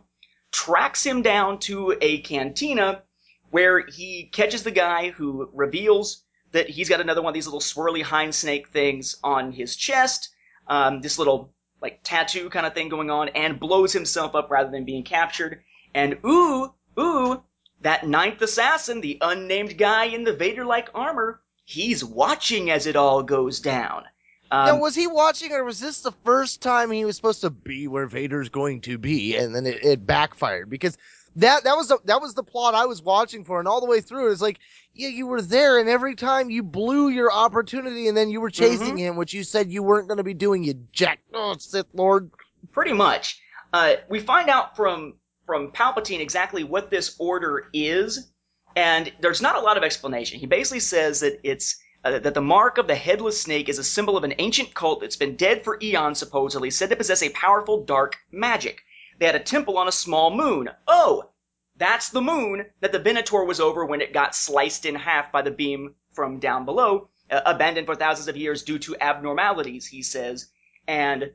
[0.52, 3.04] Tracks him down to a cantina
[3.52, 7.60] where he catches the guy who reveals that he's got another one of these little
[7.60, 10.30] swirly hind snake things on his chest.
[10.68, 14.70] Um, this little like tattoo kind of thing going on, and blows himself up rather
[14.70, 15.62] than being captured.
[15.94, 17.42] And ooh, ooh,
[17.82, 23.24] that ninth assassin, the unnamed guy in the Vader-like armor, he's watching as it all
[23.24, 24.04] goes down.
[24.52, 27.52] Um, now, was he watching, or was this the first time he was supposed to
[27.52, 30.70] be where Vader's going to be, and then it, it backfired?
[30.70, 30.98] Because
[31.36, 33.86] that that was the that was the plot I was watching for, and all the
[33.86, 34.60] way through, it's like,
[34.94, 38.50] yeah, you were there, and every time you blew your opportunity, and then you were
[38.50, 41.88] chasing him, which you said you weren't going to be doing, you jack, oh Sith
[41.94, 42.32] Lord.
[42.72, 43.40] pretty much.
[43.72, 45.14] Uh, we find out from
[45.46, 48.32] from Palpatine exactly what this order is,
[48.76, 50.40] and there's not a lot of explanation.
[50.40, 53.84] He basically says that it's uh, that the mark of the headless snake is a
[53.84, 57.30] symbol of an ancient cult that's been dead for eons, supposedly said to possess a
[57.30, 58.82] powerful dark magic.
[59.20, 60.70] They had a temple on a small moon.
[60.88, 61.30] Oh,
[61.76, 65.42] that's the moon that the Venator was over when it got sliced in half by
[65.42, 70.02] the beam from down below, uh, abandoned for thousands of years due to abnormalities, he
[70.02, 70.50] says.
[70.88, 71.32] And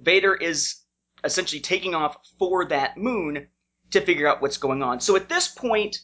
[0.00, 0.82] Vader is
[1.24, 3.48] essentially taking off for that moon
[3.90, 5.00] to figure out what's going on.
[5.00, 6.00] So at this point,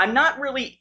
[0.00, 0.80] I'm not really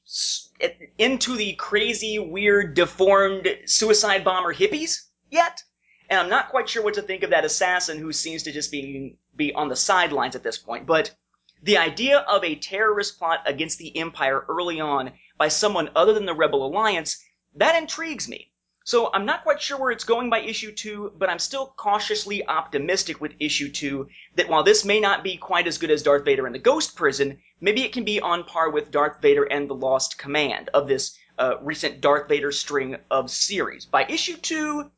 [0.97, 5.61] into the crazy, weird, deformed suicide bomber hippies yet,
[6.09, 8.71] and I'm not quite sure what to think of that assassin who seems to just
[8.71, 10.85] be be on the sidelines at this point.
[10.85, 11.13] But
[11.61, 16.25] the idea of a terrorist plot against the Empire early on by someone other than
[16.25, 17.21] the Rebel Alliance
[17.55, 18.48] that intrigues me.
[18.89, 22.43] So I'm not quite sure where it's going by issue two, but I'm still cautiously
[22.47, 26.25] optimistic with issue two that while this may not be quite as good as Darth
[26.25, 29.69] Vader and the Ghost Prison, maybe it can be on par with Darth Vader and
[29.69, 33.85] the Lost Command of this uh, recent Darth Vader string of series.
[33.85, 34.89] By issue two,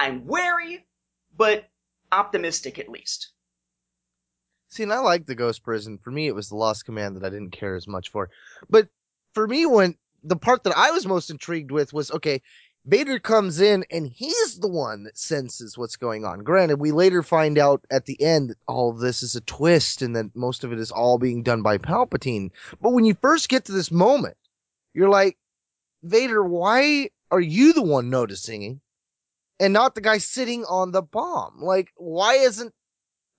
[0.00, 0.84] I'm wary,
[1.36, 1.68] but
[2.10, 3.30] optimistic at least.
[4.70, 5.98] See, and I like the Ghost Prison.
[6.02, 8.28] For me, it was the Lost Command that I didn't care as much for.
[8.68, 8.88] But
[9.34, 12.42] for me, when the part that I was most intrigued with was okay,
[12.86, 16.42] Vader comes in and he's the one that senses what's going on.
[16.42, 20.00] Granted, we later find out at the end that all of this is a twist
[20.00, 22.50] and that most of it is all being done by Palpatine.
[22.80, 24.36] But when you first get to this moment,
[24.94, 25.36] you're like,
[26.02, 28.80] Vader, why are you the one noticing
[29.58, 31.60] and not the guy sitting on the bomb?
[31.60, 32.72] Like, why isn't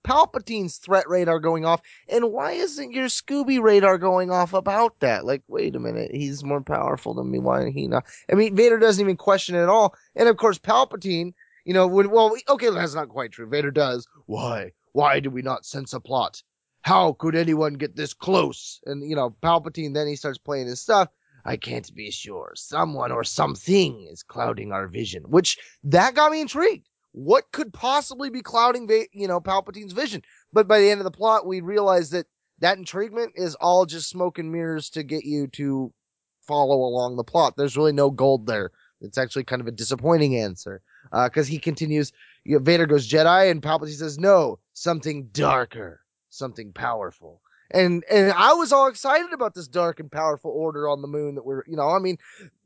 [0.04, 1.80] Palpatine's threat radar going off?
[2.08, 5.24] And why isn't your Scooby radar going off about that?
[5.24, 7.38] Like, wait a minute, he's more powerful than me.
[7.38, 8.04] Why he not?
[8.30, 9.94] I mean, Vader doesn't even question it at all.
[10.14, 11.34] And of course, Palpatine,
[11.64, 13.48] you know, when, well, okay, that's not quite true.
[13.48, 14.06] Vader does.
[14.26, 14.72] Why?
[14.92, 16.42] Why do we not sense a plot?
[16.82, 18.80] How could anyone get this close?
[18.86, 21.08] And, you know, Palpatine, then he starts playing his stuff.
[21.44, 22.52] I can't be sure.
[22.54, 26.88] Someone or something is clouding our vision, which that got me intrigued.
[27.12, 30.22] What could possibly be clouding, you know, Palpatine's vision?
[30.52, 32.26] But by the end of the plot, we realize that
[32.60, 35.92] that intriguement is all just smoke and mirrors to get you to
[36.40, 37.54] follow along the plot.
[37.56, 38.70] There's really no gold there.
[39.02, 42.12] It's actually kind of a disappointing answer because uh, he continues.
[42.44, 47.41] You know, Vader goes Jedi, and Palpatine says, "No, something darker, something powerful."
[47.72, 51.34] And and I was all excited about this dark and powerful order on the moon
[51.34, 52.18] that we're you know I mean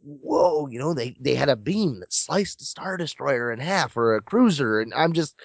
[0.03, 3.97] whoa you know they they had a beam that sliced a star destroyer in half
[3.97, 5.41] or a cruiser and I'm just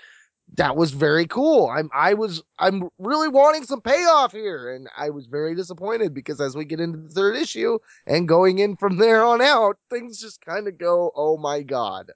[0.56, 1.70] that was very cool.
[1.70, 6.42] I'm I was I'm really wanting some payoff here and I was very disappointed because
[6.42, 10.20] as we get into the third issue and going in from there on out things
[10.20, 12.12] just kind of go oh my god.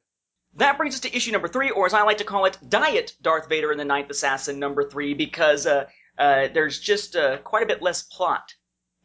[0.58, 3.14] That brings us to issue number three, or as I like to call it, Diet
[3.22, 5.86] Darth Vader and the Ninth Assassin number three, because uh,
[6.18, 8.54] uh, there's just uh, quite a bit less plot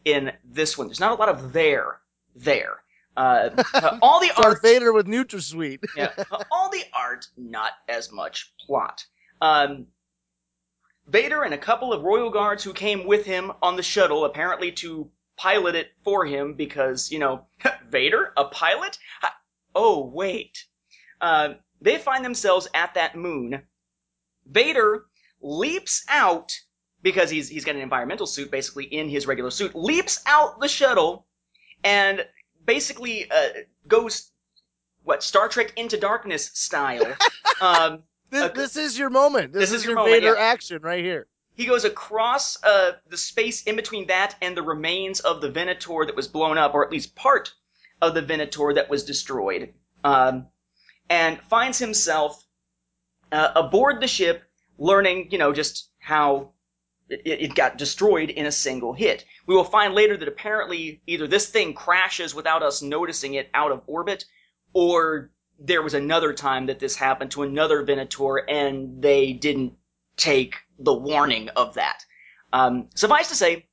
[0.04, 0.86] in this one.
[0.86, 2.00] There's not a lot of there
[2.34, 2.82] there.
[3.16, 3.50] Uh,
[4.02, 5.84] all the Darth art, Vader with NutraSweet.
[5.96, 6.12] yeah,
[6.50, 9.04] all the art, not as much plot.
[9.40, 9.86] Um,
[11.08, 14.70] Vader and a couple of royal guards who came with him on the shuttle, apparently
[14.72, 17.46] to pilot it for him, because you know,
[17.88, 18.96] Vader, a pilot?
[19.74, 20.66] Oh wait,
[21.20, 23.62] uh, they find themselves at that moon.
[24.46, 25.06] Vader
[25.40, 26.52] leaps out
[27.02, 30.68] because he's he's got an environmental suit basically in his regular suit, leaps out the
[30.68, 31.26] shuttle
[31.84, 32.26] and
[32.64, 33.48] basically uh,
[33.88, 34.30] goes
[35.02, 37.16] what Star Trek Into Darkness style.
[37.60, 39.52] um, this, this, is your moment.
[39.52, 40.42] This, this is, is your moment, Vader yeah.
[40.42, 41.26] action right here.
[41.54, 46.06] He goes across uh, the space in between that and the remains of the Venator
[46.06, 47.52] that was blown up, or at least part
[48.00, 50.46] of the Venator that was destroyed, um,
[51.10, 52.42] and finds himself
[53.32, 54.42] uh, aboard the ship,
[54.78, 56.52] learning, you know, just how
[57.10, 59.24] it, got destroyed in a single hit.
[59.46, 63.72] We will find later that apparently either this thing crashes without us noticing it out
[63.72, 64.24] of orbit,
[64.72, 69.74] or there was another time that this happened to another Venator and they didn't
[70.16, 72.04] take the warning of that.
[72.52, 73.66] Um, suffice to say,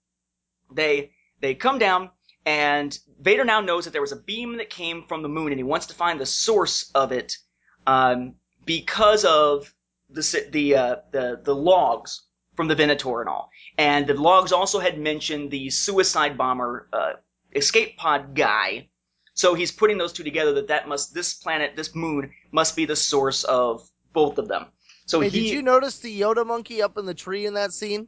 [0.74, 2.10] they they come down
[2.46, 5.60] and Vader now knows that there was a beam that came from the moon and
[5.60, 7.38] he wants to find the source of it
[7.86, 9.74] um, because of
[10.10, 12.27] the the uh, the the logs
[12.58, 13.52] from the Venator and all.
[13.78, 17.14] And the logs also had mentioned the suicide bomber uh,
[17.56, 18.90] escape pod guy.
[19.36, 22.86] So he's putting those two together that that must this planet, this moon must be
[22.86, 24.66] the source of both of them.
[25.06, 27.72] So hey, he, did you notice the Yoda monkey up in the tree in that
[27.72, 28.08] scene?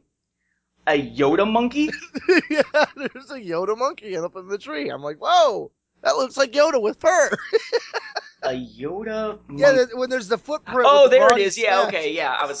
[0.86, 1.90] A Yoda monkey?
[2.50, 2.62] yeah,
[2.96, 4.88] there's a Yoda monkey up in the tree.
[4.88, 5.70] I'm like, whoa,
[6.02, 7.30] that looks like Yoda with fur.
[8.42, 9.38] a Yoda.
[9.46, 9.62] Monkey.
[9.62, 10.88] Yeah, when there's the footprint.
[10.90, 11.56] Oh, the there it is.
[11.56, 12.36] Yeah, okay, yeah.
[12.38, 12.60] I was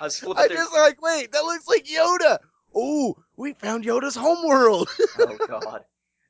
[0.00, 2.38] I was I just like, wait, that looks like Yoda.
[2.74, 4.88] Oh, we found Yoda's homeworld.
[5.18, 5.84] oh God,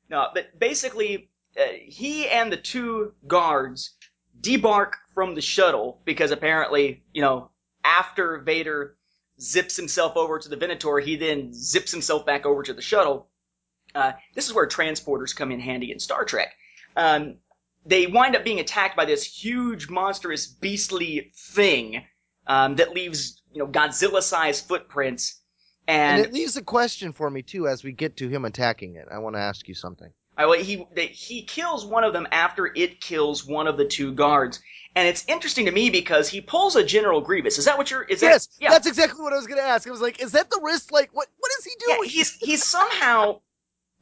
[0.09, 0.27] no.
[0.33, 3.95] But basically, uh, he and the two guards
[4.39, 7.49] debark from the shuttle because apparently, you know,
[7.83, 8.97] after Vader
[9.39, 13.29] zips himself over to the Venator, he then zips himself back over to the shuttle.
[13.93, 16.53] Uh, this is where transporters come in handy in Star Trek.
[16.95, 17.37] Um,
[17.85, 22.03] they wind up being attacked by this huge, monstrous, beastly thing
[22.47, 25.41] um, that leaves you know Godzilla-sized footprints.
[25.87, 28.95] And, and, it leaves a question for me too as we get to him attacking
[28.95, 29.07] it.
[29.11, 30.11] I want to ask you something.
[30.37, 34.59] I, he he kills one of them after it kills one of the two guards,
[34.93, 37.57] and it's interesting to me because he pulls a General Grievous.
[37.57, 38.03] Is that what you're?
[38.03, 38.69] Is yes, that, yeah.
[38.71, 39.87] that's exactly what I was going to ask.
[39.87, 40.91] I was like, is that the wrist?
[40.91, 41.99] Like, what what is he doing?
[42.03, 43.39] Yeah, he's he's somehow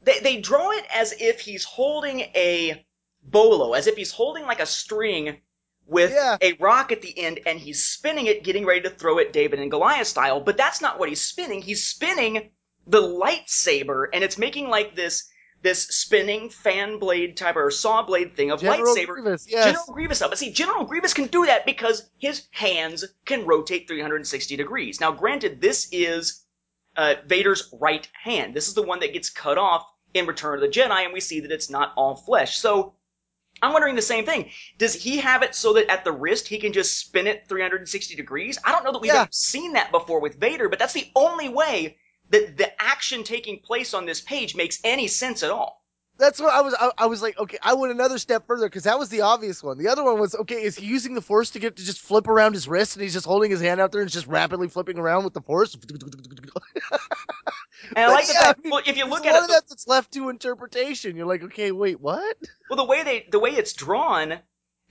[0.02, 2.84] they they draw it as if he's holding a
[3.22, 5.36] bolo, as if he's holding like a string
[5.86, 6.36] with yeah.
[6.40, 9.60] a rock at the end and he's spinning it, getting ready to throw it David
[9.60, 10.40] and Goliath style.
[10.40, 11.60] But that's not what he's spinning.
[11.62, 12.50] He's spinning
[12.86, 15.28] the lightsaber and it's making like this
[15.62, 19.06] this spinning fan blade type or saw blade thing of General lightsaber.
[19.06, 19.64] Grievous, yes.
[19.64, 20.30] General Grievous up.
[20.30, 25.00] But see, General Grievous can do that because his hands can rotate 360 degrees.
[25.00, 26.44] Now, granted, this is
[26.96, 28.54] uh, Vader's right hand.
[28.54, 31.20] This is the one that gets cut off in Return of the Jedi, and we
[31.20, 32.58] see that it's not all flesh.
[32.58, 32.94] So
[33.64, 34.50] I'm wondering the same thing.
[34.76, 38.14] Does he have it so that at the wrist he can just spin it 360
[38.14, 38.58] degrees?
[38.62, 39.26] I don't know that we've Yeah.
[39.30, 41.96] seen that before with Vader, but that's the only way
[42.28, 45.82] that the action taking place on this page makes any sense at all.
[46.18, 46.74] That's what I was.
[46.78, 49.62] I, I was like, okay, I went another step further because that was the obvious
[49.64, 49.78] one.
[49.78, 52.28] The other one was, okay, is he using the force to get to just flip
[52.28, 54.98] around his wrist and he's just holding his hand out there and just rapidly flipping
[54.98, 55.76] around with the force?
[57.90, 59.86] And I like the fact, I mean, well, if you look at it, that that's
[59.86, 61.16] left to interpretation.
[61.16, 62.36] You're like, okay, wait, what?
[62.70, 64.38] Well, the way they the way it's drawn,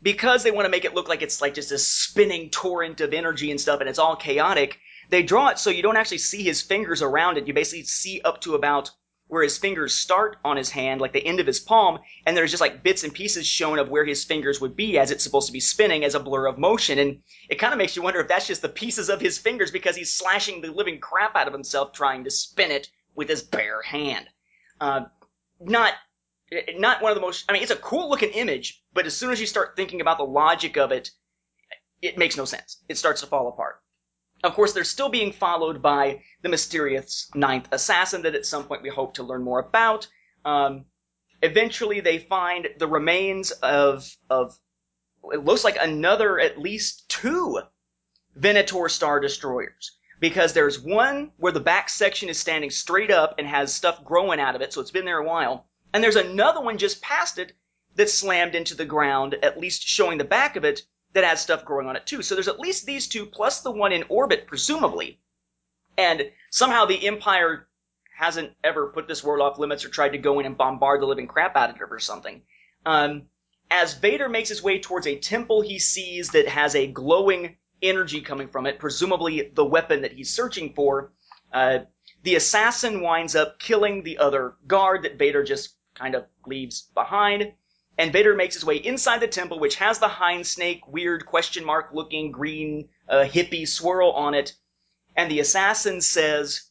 [0.02, 3.14] because they want to make it look like it's like just a spinning torrent of
[3.14, 4.80] energy and stuff, and it's all chaotic.
[5.10, 7.48] They draw it so you don't actually see his fingers around it.
[7.48, 8.92] You basically see up to about
[9.34, 12.52] where his fingers start on his hand, like the end of his palm, and there's
[12.52, 15.48] just like bits and pieces shown of where his fingers would be as it's supposed
[15.48, 17.00] to be spinning as a blur of motion.
[17.00, 19.72] And it kind of makes you wonder if that's just the pieces of his fingers
[19.72, 23.42] because he's slashing the living crap out of himself trying to spin it with his
[23.42, 24.28] bare hand.
[24.80, 25.02] Uh,
[25.60, 25.94] not
[26.76, 29.32] not one of the most i mean it's a cool looking image but as soon
[29.32, 31.10] as you start thinking about the logic of it
[32.02, 33.82] it makes no sense it starts to fall apart
[34.44, 38.82] of course they're still being followed by the mysterious ninth assassin that at some point
[38.82, 40.08] we hope to learn more about.
[40.46, 40.86] Um,
[41.42, 44.58] eventually they find the remains of of
[45.32, 47.62] it looks like another at least two
[48.36, 49.98] venator star destroyers.
[50.20, 54.40] Because there's one where the back section is standing straight up and has stuff growing
[54.40, 55.68] out of it so it's been there a while.
[55.94, 57.54] And there's another one just past it
[57.96, 60.82] that slammed into the ground, at least showing the back of it,
[61.14, 62.22] that has stuff growing on it too.
[62.22, 65.20] So there's at least these two, plus the one in orbit, presumably.
[65.98, 67.68] And somehow the Empire
[68.16, 71.06] hasn't ever put this world off limits or tried to go in and bombard the
[71.06, 72.42] living crap out of it or something.
[72.86, 73.24] Um,
[73.72, 78.22] as Vader makes his way towards a temple he sees that has a glowing energy
[78.22, 81.12] coming from it, presumably the weapon that he's searching for,
[81.52, 81.80] uh,
[82.24, 87.54] the assassin winds up killing the other guard that Vader just kind of leaves behind.
[87.98, 91.64] And Vader makes his way inside the temple, which has the hind snake, weird question
[91.64, 94.54] mark looking green uh, hippie swirl on it.
[95.16, 96.70] And the assassin says,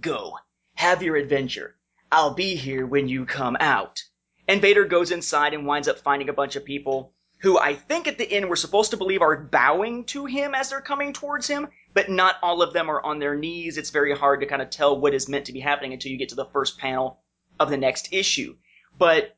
[0.00, 0.38] Go,
[0.74, 1.76] have your adventure.
[2.10, 4.02] I'll be here when you come out.
[4.48, 8.08] And Vader goes inside and winds up finding a bunch of people who I think
[8.08, 11.46] at the end we're supposed to believe are bowing to him as they're coming towards
[11.46, 13.78] him, but not all of them are on their knees.
[13.78, 16.18] It's very hard to kind of tell what is meant to be happening until you
[16.18, 17.20] get to the first panel
[17.60, 18.56] of the next issue.
[18.98, 19.36] But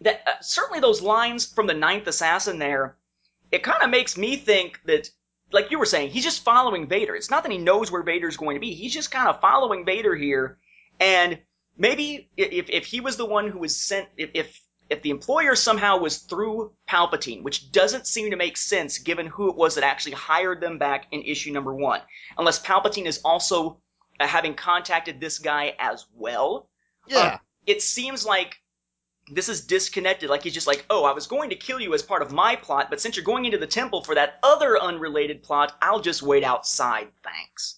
[0.00, 2.96] that uh, certainly those lines from the Ninth Assassin there,
[3.50, 5.10] it kind of makes me think that,
[5.52, 7.14] like you were saying, he's just following Vader.
[7.14, 8.74] It's not that he knows where Vader's going to be.
[8.74, 10.58] He's just kind of following Vader here,
[11.00, 11.38] and
[11.76, 15.54] maybe if if he was the one who was sent, if if if the employer
[15.54, 19.84] somehow was through Palpatine, which doesn't seem to make sense given who it was that
[19.84, 22.00] actually hired them back in issue number one,
[22.36, 23.80] unless Palpatine is also
[24.20, 26.68] uh, having contacted this guy as well.
[27.06, 27.34] Yeah.
[27.34, 28.56] Um, it seems like
[29.30, 30.30] this is disconnected.
[30.30, 32.56] Like he's just like, oh, I was going to kill you as part of my
[32.56, 36.22] plot, but since you're going into the temple for that other unrelated plot, I'll just
[36.22, 37.08] wait outside.
[37.22, 37.76] Thanks.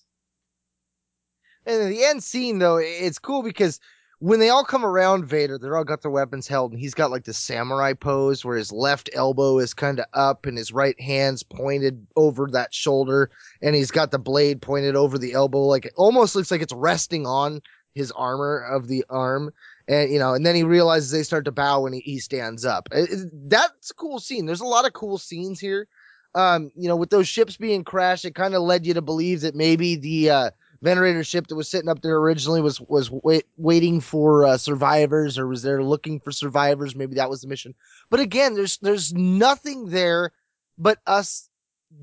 [1.66, 3.80] And the end scene, though, it's cool because
[4.18, 7.10] when they all come around Vader, they're all got their weapons held, and he's got
[7.10, 10.98] like the samurai pose where his left elbow is kind of up and his right
[11.00, 13.30] hand's pointed over that shoulder,
[13.62, 16.72] and he's got the blade pointed over the elbow, like it almost looks like it's
[16.72, 17.62] resting on
[17.94, 19.52] his armor of the arm.
[19.90, 22.64] And you know, and then he realizes they start to bow when he, he stands
[22.64, 22.88] up.
[22.92, 24.46] It- it- that's a cool scene.
[24.46, 25.88] There's a lot of cool scenes here.
[26.34, 29.40] Um, you know, with those ships being crashed, it kind of led you to believe
[29.40, 33.46] that maybe the uh, Venerator ship that was sitting up there originally was was wait,
[33.56, 36.94] waiting for uh, survivors or was there looking for survivors.
[36.94, 37.74] Maybe that was the mission.
[38.10, 40.30] But again, there's there's nothing there
[40.78, 41.48] but us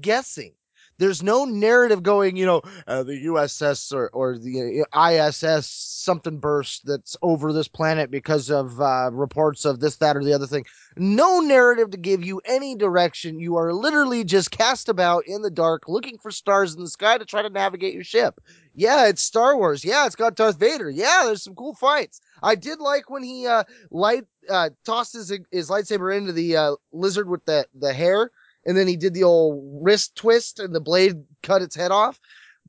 [0.02, 0.54] guessing.
[1.00, 6.40] There's no narrative going, you know, uh, the USS or, or the uh, ISS something
[6.40, 10.48] burst that's over this planet because of uh, reports of this, that, or the other
[10.48, 10.66] thing.
[10.96, 13.40] No narrative to give you any direction.
[13.40, 17.18] You are literally just cast about in the dark looking for stars in the sky
[17.18, 18.40] to try to navigate your ship.
[18.74, 19.84] Yeah, it's Star Wars.
[19.84, 20.90] Yeah, it's got Darth Vader.
[20.90, 22.22] Yeah, there's some cool fights.
[22.42, 26.76] I did like when he uh light uh tossed his his lightsaber into the uh
[26.92, 28.32] lizard with the the hair
[28.68, 32.20] and then he did the old wrist twist and the blade cut its head off.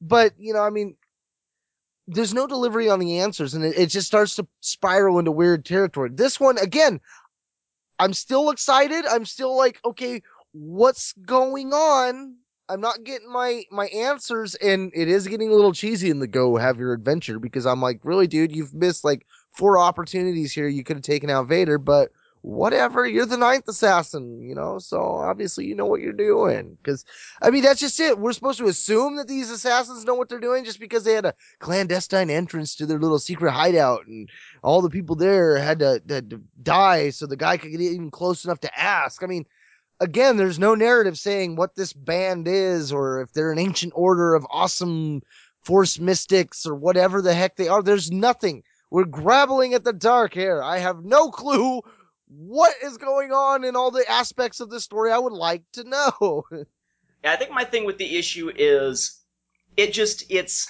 [0.01, 0.97] But, you know, I mean
[2.07, 5.67] there's no delivery on the answers and it, it just starts to spiral into weird
[5.67, 6.09] territory.
[6.11, 7.01] This one again,
[7.99, 9.05] I'm still excited.
[9.05, 10.23] I'm still like, okay,
[10.53, 12.37] what's going on?
[12.71, 16.27] I'm not getting my my answers, and it is getting a little cheesy in the
[16.27, 20.69] go have your adventure because I'm like, really, dude, you've missed like four opportunities here.
[20.69, 22.11] You could have taken out Vader, but
[22.43, 23.07] whatever.
[23.07, 26.77] You're the ninth assassin, you know, so obviously you know what you're doing.
[26.83, 27.05] Because
[27.43, 28.19] I mean, that's just it.
[28.19, 31.27] We're supposed to assume that these assassins know what they're doing just because they had
[31.27, 34.29] a clandestine entrance to their little secret hideout, and
[34.63, 38.11] all the people there had to, had to die so the guy could get even
[38.11, 39.23] close enough to ask.
[39.23, 39.47] I mean
[40.01, 44.35] again, there's no narrative saying what this band is or if they're an ancient order
[44.35, 45.23] of awesome
[45.63, 47.83] force mystics or whatever the heck they are.
[47.83, 48.63] There's nothing.
[48.91, 50.63] We're grappling at the dark here.
[50.63, 51.83] I have no clue
[52.29, 55.13] what is going on in all the aspects of this story.
[55.13, 56.45] I would like to know.
[57.25, 59.21] Yeah, I think my thing with the issue is
[59.77, 60.69] it just it's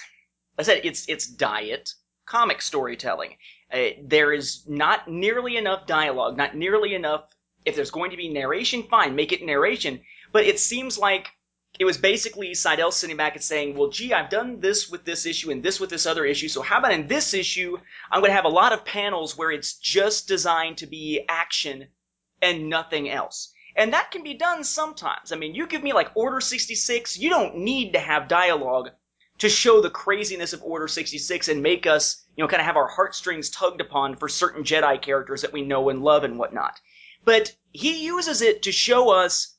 [0.57, 1.93] I said it's it's diet
[2.25, 3.35] comic storytelling.
[3.71, 7.25] Uh, there is not nearly enough dialogue, not nearly enough.
[7.65, 10.01] If there's going to be narration, fine, make it narration.
[10.31, 11.27] But it seems like
[11.79, 15.25] it was basically Siedell sitting back and saying, "Well, gee, I've done this with this
[15.25, 16.49] issue and this with this other issue.
[16.49, 17.77] So how about in this issue,
[18.11, 21.87] I'm going to have a lot of panels where it's just designed to be action
[22.41, 25.31] and nothing else." And that can be done sometimes.
[25.31, 28.89] I mean, you give me like Order 66, you don't need to have dialogue
[29.37, 32.75] to show the craziness of Order 66 and make us, you know, kind of have
[32.75, 36.77] our heartstrings tugged upon for certain Jedi characters that we know and love and whatnot.
[37.23, 39.55] But he uses it to show us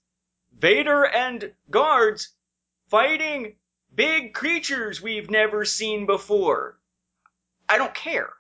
[0.61, 2.35] Vader and guards
[2.91, 3.57] fighting
[3.95, 6.79] big creatures we've never seen before.
[7.67, 8.31] I don't care.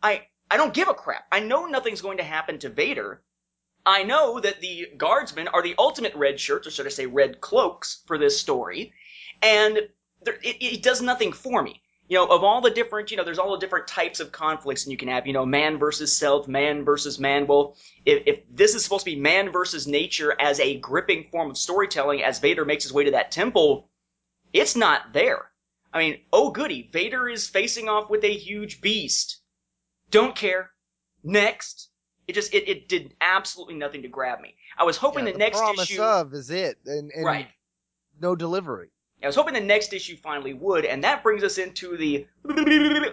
[0.00, 1.26] I I don't give a crap.
[1.32, 3.22] I know nothing's going to happen to Vader.
[3.84, 7.40] I know that the guardsmen are the ultimate red shirts, or should I say red
[7.40, 8.92] cloaks, for this story,
[9.42, 9.90] and it,
[10.42, 11.82] it does nothing for me.
[12.08, 14.84] You know, of all the different, you know, there's all the different types of conflicts
[14.84, 17.46] and you can have, you know, man versus self, man versus man.
[17.46, 21.50] Well, if, if this is supposed to be man versus nature as a gripping form
[21.50, 23.90] of storytelling, as Vader makes his way to that temple,
[24.54, 25.50] it's not there.
[25.92, 29.40] I mean, oh goody, Vader is facing off with a huge beast.
[30.10, 30.70] Don't care.
[31.22, 31.90] Next.
[32.26, 34.54] It just it, it did absolutely nothing to grab me.
[34.76, 37.48] I was hoping Yeah, the, the next promise issue of is it, and, and Right.
[38.20, 38.90] no delivery.
[39.22, 42.26] I was hoping the next issue finally would, and that brings us into the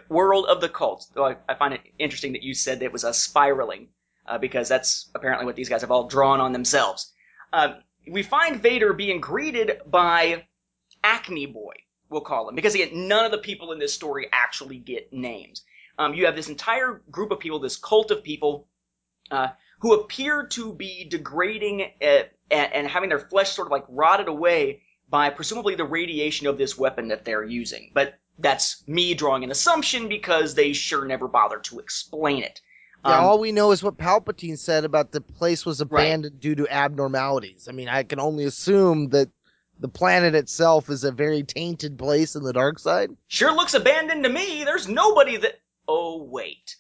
[0.08, 1.08] world of the cult.
[1.14, 3.88] Though I, I find it interesting that you said that it was a spiraling,
[4.28, 7.12] uh, because that's apparently what these guys have all drawn on themselves.
[7.52, 7.76] Um,
[8.08, 10.46] we find Vader being greeted by
[11.04, 11.74] Acne Boy,
[12.10, 15.64] we'll call him, because again, none of the people in this story actually get names.
[15.98, 18.68] Um, you have this entire group of people, this cult of people,
[19.32, 19.50] uh,
[19.80, 24.28] who appear to be degrading uh, and, and having their flesh sort of like rotted
[24.28, 27.92] away by presumably the radiation of this weapon that they're using.
[27.94, 32.60] But that's me drawing an assumption because they sure never bothered to explain it.
[33.06, 36.06] Yeah, Um, all we know is what Palpatine said about the place was Right.
[36.06, 37.68] abandoned due to abnormalities.
[37.70, 39.30] I mean, I can only assume that
[39.80, 43.12] the planet itself is a very tainted place in the dark side.
[43.28, 44.64] sure looks abandoned to me.
[44.64, 45.60] There's nobody that.
[45.88, 46.76] Oh wait.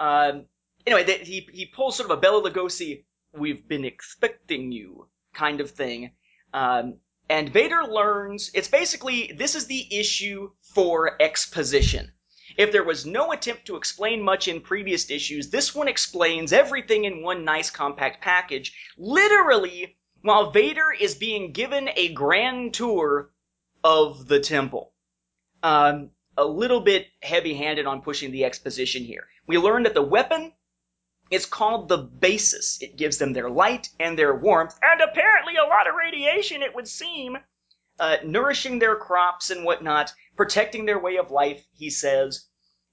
[0.00, 0.46] Um.
[0.86, 5.70] Anyway, he he pulls sort of a Bela Lugosi, "We've been expecting you" kind of
[5.72, 6.12] thing.
[6.54, 7.00] Um.
[7.28, 12.12] And Vader learns it's basically this is the issue for exposition.
[12.56, 17.04] If there was no attempt to explain much in previous issues, this one explains everything
[17.04, 23.30] in one nice compact package, literally while Vader is being given a grand tour
[23.84, 24.92] of the temple.
[25.62, 29.26] Um, a little bit heavy handed on pushing the exposition here.
[29.46, 30.52] We learn that the weapon
[31.30, 32.78] is called the basis.
[32.80, 36.74] It gives them their light and their warmth, and apparently a lot of radiation, it
[36.74, 37.36] would seem,
[37.98, 42.46] uh, nourishing their crops and whatnot, protecting their way of life, he says.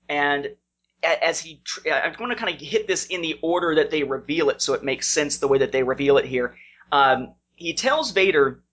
[0.09, 0.55] And
[1.03, 4.03] as he, tr- I'm going to kind of hit this in the order that they
[4.03, 6.55] reveal it so it makes sense the way that they reveal it here.
[6.91, 8.63] Um, he tells Vader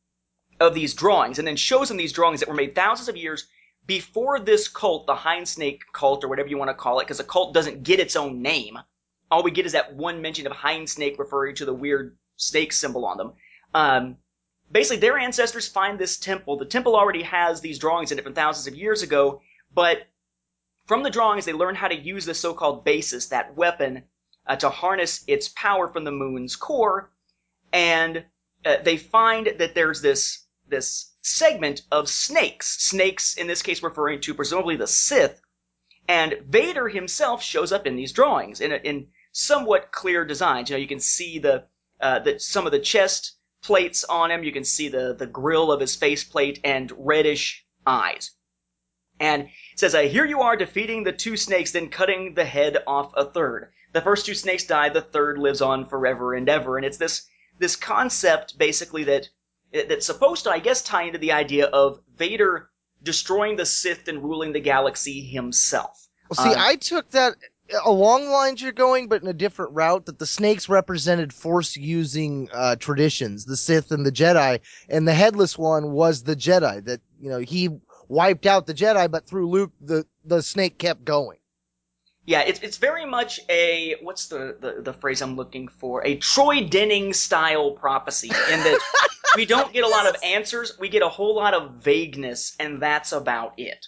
[0.61, 3.47] of these drawings and then shows him these drawings that were made thousands of years
[3.87, 7.19] before this cult, the Hind Snake cult, or whatever you want to call it, because
[7.19, 8.79] a cult doesn't get its own name.
[9.31, 12.73] All we get is that one mention of Hind Snake referring to the weird snake
[12.73, 13.33] symbol on them.
[13.75, 14.17] Um,
[14.71, 16.57] basically, their ancestors find this temple.
[16.57, 19.41] The temple already has these drawings in it from thousands of years ago,
[19.73, 20.09] but
[20.87, 24.03] from the drawings, they learn how to use the so-called basis, that weapon,
[24.47, 27.13] uh, to harness its power from the moon's core,
[27.73, 28.25] and
[28.65, 32.79] uh, they find that there's this this segment of snakes.
[32.83, 35.41] Snakes, in this case, referring to presumably the Sith.
[36.09, 40.71] And Vader himself shows up in these drawings in, in somewhat clear designs.
[40.71, 41.65] You know, you can see the
[42.01, 44.45] uh, the some of the chest plates on him.
[44.45, 48.31] You can see the the grill of his faceplate and reddish eyes.
[49.19, 52.83] And it says, uh, "Here you are defeating the two snakes, then cutting the head
[52.87, 53.73] off a third.
[53.93, 54.89] The first two snakes die.
[54.89, 57.27] The third lives on forever and ever." And it's this
[57.59, 59.29] this concept basically that
[59.73, 62.71] that's supposed to, I guess, tie into the idea of Vader
[63.03, 66.09] destroying the Sith and ruling the galaxy himself.
[66.29, 67.37] Well, see, Um, I took that
[67.85, 70.07] along lines you're going, but in a different route.
[70.07, 75.59] That the snakes represented Force-using uh, traditions, the Sith and the Jedi, and the headless
[75.59, 76.85] one was the Jedi.
[76.85, 77.71] That you know he
[78.09, 81.39] wiped out the Jedi, but through Luke, the the snake kept going.
[82.27, 86.07] Yeah, it's it's very much a what's the, the, the phrase I'm looking for?
[86.07, 88.79] A Troy Denning style prophecy in that
[89.37, 92.81] we don't get a lot of answers, we get a whole lot of vagueness, and
[92.81, 93.87] that's about it.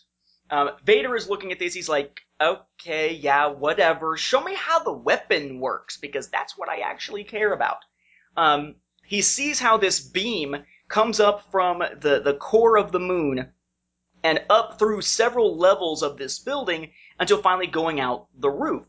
[0.52, 1.72] Um, Vader is looking at this.
[1.72, 4.18] He's like, okay, yeah, whatever.
[4.18, 7.78] Show me how the weapon works because that's what I actually care about.
[8.36, 10.56] Um, he sees how this beam
[10.88, 13.50] comes up from the, the core of the moon
[14.22, 18.84] and up through several levels of this building until finally going out the roof.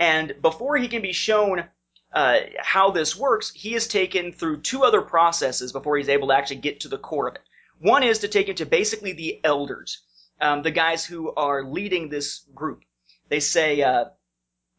[0.00, 1.64] And before he can be shown
[2.12, 6.34] uh, how this works, he is taken through two other processes before he's able to
[6.34, 7.42] actually get to the core of it.
[7.78, 10.02] One is to take him to basically the elders,
[10.40, 12.82] um, the guys who are leading this group.
[13.28, 14.06] They say uh,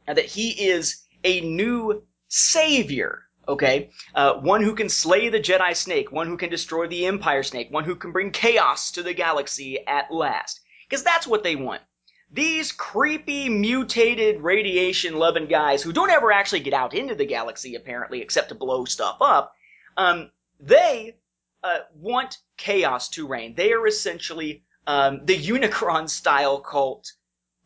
[0.06, 3.24] that he is a new savior.
[3.50, 7.44] Okay, uh, one who can slay the Jedi Snake, one who can destroy the Empire
[7.44, 10.60] Snake, one who can bring chaos to the galaxy at last.
[10.90, 11.82] Because that's what they want.
[12.30, 18.22] These creepy, mutated, radiation-loving guys who don't ever actually get out into the galaxy, apparently,
[18.22, 19.54] except to blow stuff up,
[19.96, 20.30] um,
[20.60, 21.16] they
[21.64, 23.56] uh, want chaos to reign.
[23.56, 27.12] They are essentially um, the Unicron-style cult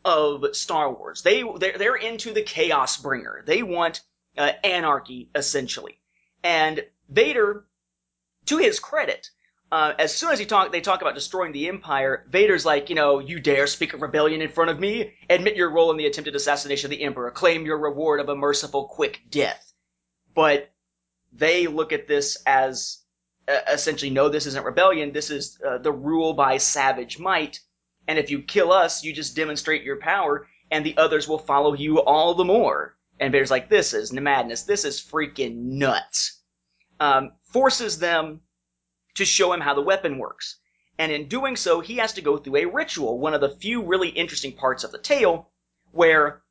[0.04, 1.22] of Star Wars.
[1.22, 3.44] They they're, they're into the chaos bringer.
[3.46, 4.02] They want
[4.38, 6.00] uh, anarchy essentially.
[6.44, 7.66] And Vader,
[8.48, 9.30] to his credit,
[9.72, 12.26] uh, as soon as he talk, they talk about destroying the Empire.
[12.30, 15.14] Vader's like, you know, you dare speak of rebellion in front of me?
[15.30, 17.30] Admit your role in the attempted assassination of the Emperor.
[17.32, 19.72] Claim your reward of a merciful, quick death.
[20.34, 20.72] But
[21.32, 23.01] they look at this as
[23.68, 25.12] essentially, no, this isn't rebellion.
[25.12, 27.60] This is uh, the rule by savage might.
[28.08, 31.74] And if you kill us, you just demonstrate your power, and the others will follow
[31.74, 32.98] you all the more.
[33.20, 34.64] And Vader's like, this is madness.
[34.64, 36.42] This is freaking nuts.
[37.00, 38.42] Um, forces them
[39.16, 40.58] to show him how the weapon works.
[40.98, 43.84] And in doing so, he has to go through a ritual, one of the few
[43.84, 45.50] really interesting parts of the tale,
[45.92, 46.44] where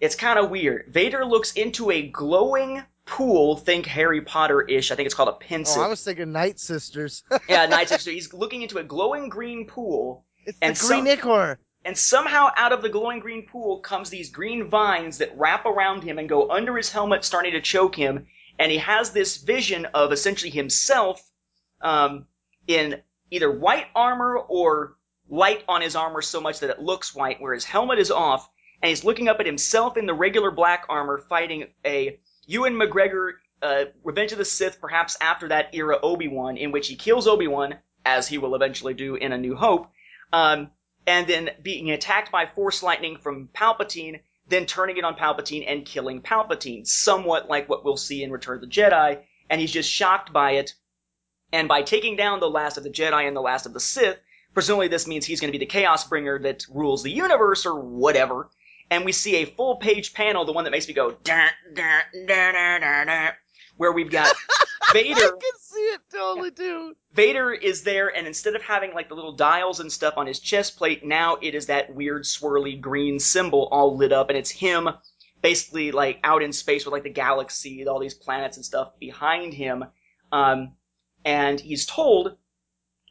[0.00, 0.86] it's kind of weird.
[0.88, 4.90] Vader looks into a glowing pool, think Harry Potter-ish.
[4.90, 5.78] I think it's called a Pensieve.
[5.78, 7.24] Oh, I was thinking Night Sisters.
[7.48, 8.10] yeah, Night Sister.
[8.10, 11.58] He's looking into a glowing green pool, it's And the Green some- Ichor.
[11.84, 16.02] and somehow out of the glowing green pool comes these green vines that wrap around
[16.02, 18.26] him and go under his helmet, starting to choke him.
[18.58, 21.20] And he has this vision of essentially himself
[21.80, 22.26] um,
[22.66, 24.96] in either white armor or
[25.28, 28.48] light on his armor so much that it looks white, where his helmet is off,
[28.82, 33.32] and he's looking up at himself in the regular black armor, fighting a Ewan McGregor,
[33.62, 37.26] uh, Revenge of the Sith, perhaps after that era Obi Wan, in which he kills
[37.26, 39.90] Obi Wan, as he will eventually do in A New Hope,
[40.32, 40.70] um,
[41.06, 45.84] and then being attacked by Force lightning from Palpatine, then turning it on Palpatine and
[45.84, 49.90] killing Palpatine, somewhat like what we'll see in Return of the Jedi, and he's just
[49.90, 50.74] shocked by it.
[51.52, 54.18] And by taking down the last of the Jedi and the last of the Sith,
[54.54, 57.80] presumably this means he's going to be the Chaos Bringer that rules the universe or
[57.80, 58.50] whatever.
[58.90, 62.02] And we see a full page panel, the one that makes me go, "Dun, dun,
[62.26, 63.32] dun, dun, dun, dun,"
[63.76, 64.34] where we've got
[64.92, 65.20] Vader.
[65.20, 66.96] I can see it totally too.
[67.12, 70.40] Vader is there, and instead of having like the little dials and stuff on his
[70.40, 74.50] chest plate, now it is that weird swirly green symbol all lit up, and it's
[74.50, 74.88] him
[75.42, 79.54] basically like out in space with like the galaxy, all these planets and stuff behind
[79.54, 79.84] him.
[80.32, 80.72] Um,
[81.24, 82.36] and he's told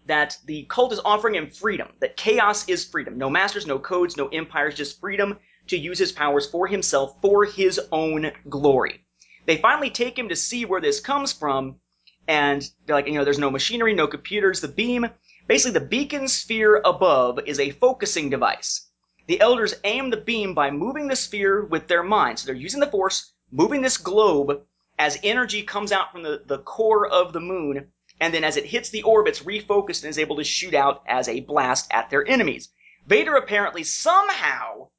[0.06, 3.18] that the cult is offering him freedom, that chaos is freedom.
[3.18, 5.38] No masters, no codes, no empires, just freedom
[5.70, 9.04] to use his powers for himself, for his own glory.
[9.46, 11.80] They finally take him to see where this comes from,
[12.28, 14.62] and they're like, you know, there's no machinery, no computers.
[14.62, 15.10] The beam,
[15.48, 18.88] basically, the beacon sphere above is a focusing device.
[19.28, 22.40] The elders aim the beam by moving the sphere with their mind.
[22.40, 24.64] So they're using the force, moving this globe
[25.00, 27.88] as energy comes out from the, the core of the moon,
[28.20, 31.04] and then as it hits the orb, it's refocused and is able to shoot out
[31.08, 32.70] as a blast at their enemies.
[33.08, 34.90] Vader apparently somehow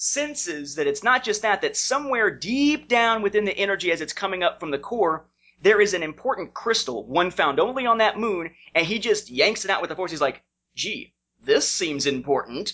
[0.00, 4.14] senses that it's not just that, that somewhere deep down within the energy as it's
[4.14, 5.26] coming up from the core,
[5.60, 9.66] there is an important crystal, one found only on that moon, and he just yanks
[9.66, 10.10] it out with the force.
[10.10, 10.42] He's like,
[10.74, 11.12] gee,
[11.44, 12.72] this seems important.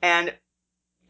[0.00, 0.34] And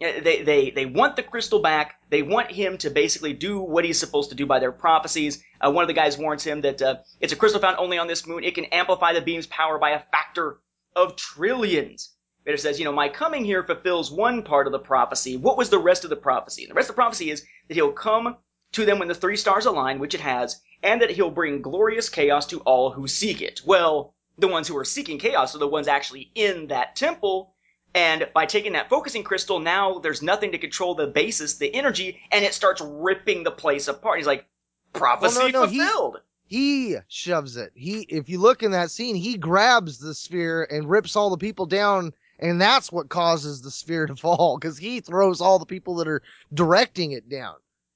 [0.00, 2.00] they, they, they want the crystal back.
[2.10, 5.44] They want him to basically do what he's supposed to do by their prophecies.
[5.60, 8.08] Uh, one of the guys warns him that uh, it's a crystal found only on
[8.08, 8.42] this moon.
[8.42, 10.58] It can amplify the beam's power by a factor
[10.96, 12.16] of trillions.
[12.50, 15.36] Vader says, you know, my coming here fulfills one part of the prophecy.
[15.36, 16.64] What was the rest of the prophecy?
[16.64, 18.38] And the rest of the prophecy is that he'll come
[18.72, 22.08] to them when the three stars align, which it has, and that he'll bring glorious
[22.08, 23.60] chaos to all who seek it.
[23.64, 27.54] Well, the ones who are seeking chaos are the ones actually in that temple,
[27.94, 32.18] and by taking that focusing crystal, now there's nothing to control the basis, the energy,
[32.32, 34.18] and it starts ripping the place apart.
[34.18, 34.44] He's like,
[34.92, 36.20] prophecy no, he- fulfilled.
[36.46, 37.70] He shoves it.
[37.76, 41.36] He, if you look in that scene, he grabs the sphere and rips all the
[41.36, 45.66] people down, and that's what causes the sphere to fall because he throws all the
[45.66, 46.22] people that are
[46.52, 47.54] directing it down.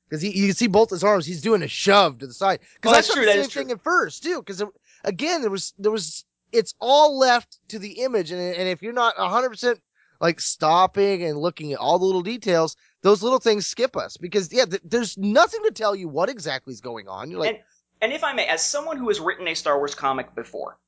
[0.08, 1.26] Because he, you can see both his arms.
[1.26, 2.60] He's doing a shove to the side.
[2.62, 3.62] Oh, Because I that's thought true, the that same true.
[3.62, 4.38] thing at first too.
[4.38, 4.62] Because
[5.02, 8.92] again, there was there was it's all left to the image, and and if you're
[8.92, 9.80] not 100 percent
[10.20, 14.52] like stopping and looking at all the little details, those little things skip us because
[14.52, 17.30] yeah, th- there's nothing to tell you what exactly is going on.
[17.30, 17.58] You're like, and,
[18.00, 20.78] and if I may, as someone who has written a Star Wars comic before,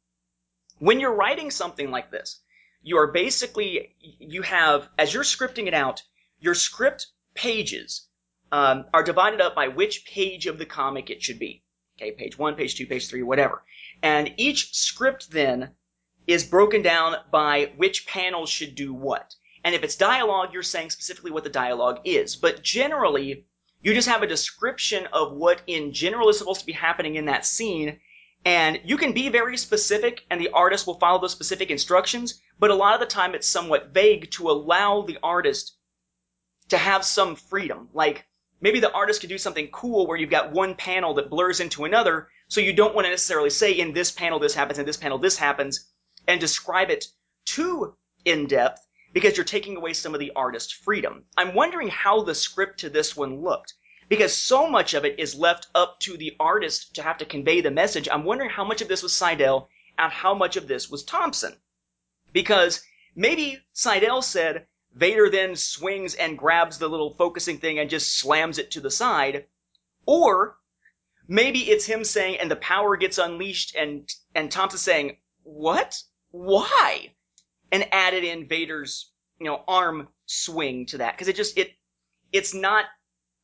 [0.78, 2.40] when you're writing something like this,
[2.82, 6.02] you are basically you have as you're scripting it out,
[6.38, 8.08] your script pages
[8.52, 11.62] um, are divided up by which page of the comic it should be.
[11.98, 13.62] Okay, page one, page two, page three, whatever.
[14.02, 15.70] And each script then
[16.26, 19.34] is broken down by which panels should do what.
[19.64, 22.36] And if it's dialogue, you're saying specifically what the dialogue is.
[22.36, 23.46] But generally,
[23.82, 27.26] you just have a description of what in general is supposed to be happening in
[27.26, 27.98] that scene.
[28.44, 32.70] And you can be very specific and the artist will follow those specific instructions, but
[32.70, 35.76] a lot of the time it's somewhat vague to allow the artist
[36.68, 37.88] to have some freedom.
[37.92, 38.26] Like,
[38.60, 41.84] maybe the artist could do something cool where you've got one panel that blurs into
[41.84, 44.96] another, so you don't want to necessarily say in this panel this happens, in this
[44.96, 45.90] panel this happens,
[46.28, 47.06] and describe it
[47.44, 51.24] too in depth because you're taking away some of the artist's freedom.
[51.36, 53.74] I'm wondering how the script to this one looked
[54.08, 57.60] because so much of it is left up to the artist to have to convey
[57.60, 58.08] the message.
[58.10, 61.56] I'm wondering how much of this was Siedell and how much of this was Thompson.
[62.32, 62.82] Because
[63.14, 68.58] maybe Siedell said, Vader then swings and grabs the little focusing thing and just slams
[68.58, 69.46] it to the side.
[70.06, 70.56] Or
[71.28, 76.02] maybe it's him saying, and the power gets unleashed, and and Thompson saying, "What?
[76.30, 77.12] Why?"
[77.72, 81.72] and added in Vader's you know arm swing to that because it just it
[82.32, 82.86] it's not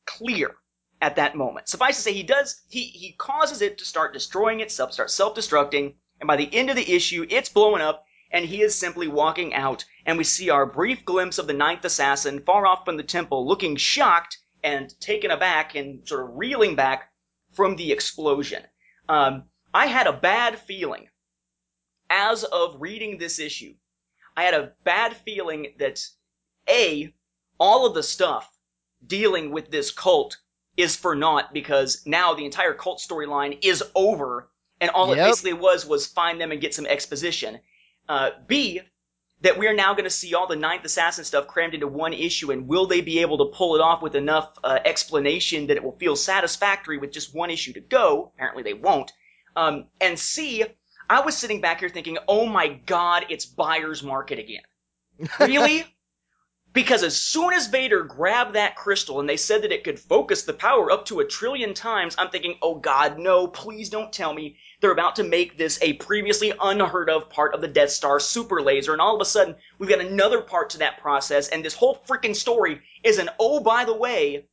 [0.05, 0.55] clear
[1.01, 1.67] at that moment.
[1.67, 5.35] Suffice to say, he does he he causes it to start destroying itself, start self
[5.35, 9.07] destructing, and by the end of the issue, it's blowing up and he is simply
[9.07, 12.97] walking out, and we see our brief glimpse of the ninth assassin far off from
[12.97, 17.11] the temple, looking shocked and taken aback and sort of reeling back
[17.51, 18.63] from the explosion.
[19.07, 19.43] Um,
[19.73, 21.09] I had a bad feeling
[22.09, 23.75] as of reading this issue.
[24.35, 26.03] I had a bad feeling that
[26.67, 27.13] A,
[27.59, 28.49] all of the stuff
[29.05, 30.37] dealing with this cult
[30.75, 34.49] is for naught because now the entire cult storyline is over
[34.81, 37.59] and all it basically was was find them and get some exposition.
[38.09, 38.81] Uh, B,
[39.41, 42.51] that we're now going to see all the Ninth Assassin stuff crammed into one issue,
[42.51, 45.83] and will they be able to pull it off with enough uh, explanation that it
[45.83, 48.31] will feel satisfactory with just one issue to go?
[48.35, 49.11] Apparently they won't.
[49.55, 50.65] Um, and C,
[51.09, 54.63] I was sitting back here thinking, oh my god, it's buyer's market again.
[55.39, 55.85] Really?
[56.73, 60.41] Because as soon as Vader grabbed that crystal and they said that it could focus
[60.41, 64.33] the power up to a trillion times, I'm thinking, oh god, no, please don't tell
[64.33, 68.19] me they're about to make this a previously unheard of part of the Death Star
[68.19, 71.63] super laser, and all of a sudden we've got another part to that process, and
[71.63, 74.47] this whole freaking story is an oh, by the way,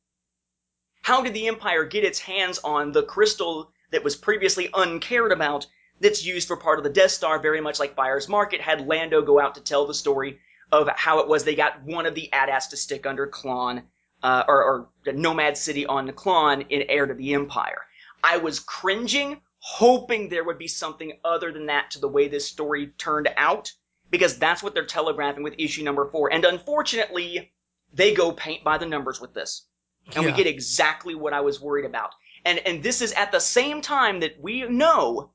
[1.00, 5.66] how did the Empire get its hands on the crystal that was previously uncared about
[6.00, 9.22] that's used for part of the Death Star, very much like Buyer's Market had Lando
[9.22, 10.38] go out to tell the story
[10.72, 13.82] of how it was they got one of the AT-ATs to stick under Nkllon,
[14.22, 17.82] uh, or, or the Nomad City on the Nkllon in Heir to the Empire.
[18.22, 22.46] I was cringing, hoping there would be something other than that to the way this
[22.46, 23.72] story turned out,
[24.10, 26.32] because that's what they're telegraphing with issue number four.
[26.32, 27.52] And unfortunately,
[27.92, 29.66] they go paint by the numbers with this.
[30.14, 32.14] And we get exactly what I was worried about.
[32.44, 35.30] And, and this is at the same time that we know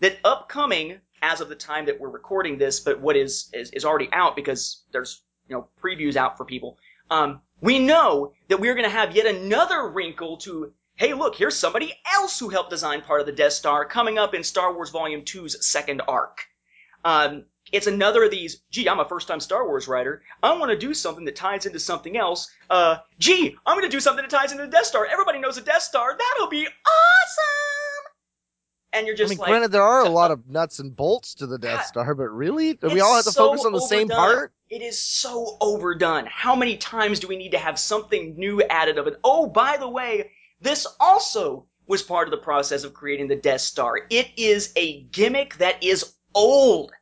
[0.00, 3.84] that upcoming, as of the time that we're recording this, but what is, is, is
[3.84, 6.78] already out because there's, you know, previews out for people.
[7.10, 11.56] Um, we know that we're going to have yet another wrinkle to, hey, look, here's
[11.56, 14.90] somebody else who helped design part of the Death Star coming up in Star Wars
[14.90, 16.44] Volume 2's second arc.
[17.04, 20.22] Um, it's another of these, gee, I'm a first time Star Wars writer.
[20.42, 22.50] I want to do something that ties into something else.
[22.70, 25.06] Uh, gee, I'm going to do something that ties into the Death Star.
[25.06, 26.16] Everybody knows the Death Star.
[26.16, 27.85] That'll be awesome!
[28.92, 31.34] And you're I just mean, like, granted, there are a lot of nuts and bolts
[31.34, 33.72] to the Death God, Star, but really, do we all have to so focus on
[33.72, 34.52] the same part?
[34.70, 36.26] It is so overdone.
[36.26, 39.20] How many times do we need to have something new added of it?
[39.22, 40.30] Oh, by the way,
[40.60, 44.00] this also was part of the process of creating the Death Star.
[44.10, 46.92] It is a gimmick that is old.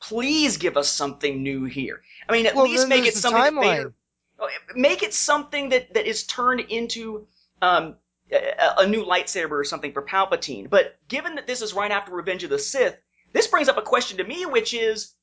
[0.00, 2.02] Please give us something new here.
[2.28, 3.60] I mean, at Well, least make it something.
[3.60, 3.94] Vader,
[4.38, 7.26] Oh, make it something that, that is turned into
[7.60, 7.96] um,
[8.32, 10.68] a new lightsaber or something for Palpatine.
[10.70, 12.96] But given that this is right after Revenge of the Sith,
[13.32, 15.14] this brings up a question to me, which is,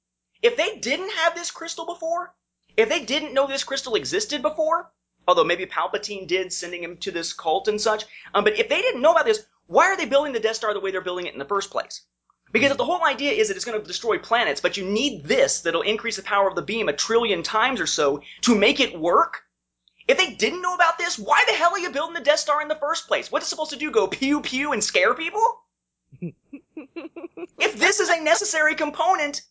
[0.41, 2.33] if they didn't have this crystal before,
[2.75, 4.91] if they didn't know this crystal existed before,
[5.27, 8.81] although maybe Palpatine did, sending him to this cult and such, um, but if they
[8.81, 11.25] didn't know about this, why are they building the Death Star the way they're building
[11.25, 12.05] it in the first place?
[12.51, 15.25] Because if the whole idea is that it's going to destroy planets, but you need
[15.25, 18.79] this that'll increase the power of the beam a trillion times or so to make
[18.79, 19.43] it work.
[20.07, 22.61] If they didn't know about this, why the hell are you building the Death Star
[22.61, 23.31] in the first place?
[23.31, 23.91] What's it supposed to do?
[23.91, 25.63] Go pew pew and scare people?
[26.21, 29.41] if this is a necessary component,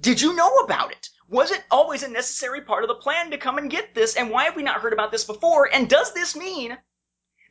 [0.00, 1.08] did you know about it?
[1.28, 4.16] Was it always a necessary part of the plan to come and get this?
[4.16, 5.68] And why have we not heard about this before?
[5.72, 6.76] And does this mean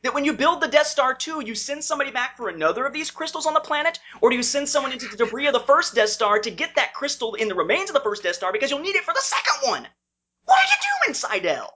[0.02, 2.92] that when you build the Death Star 2, you send somebody back for another of
[2.92, 3.98] these crystals on the planet?
[4.20, 6.76] Or do you send someone into the debris of the first Death Star to get
[6.76, 9.12] that crystal in the remains of the first Death Star because you'll need it for
[9.12, 9.88] the second one?
[10.46, 11.68] What are you doing, Siedell?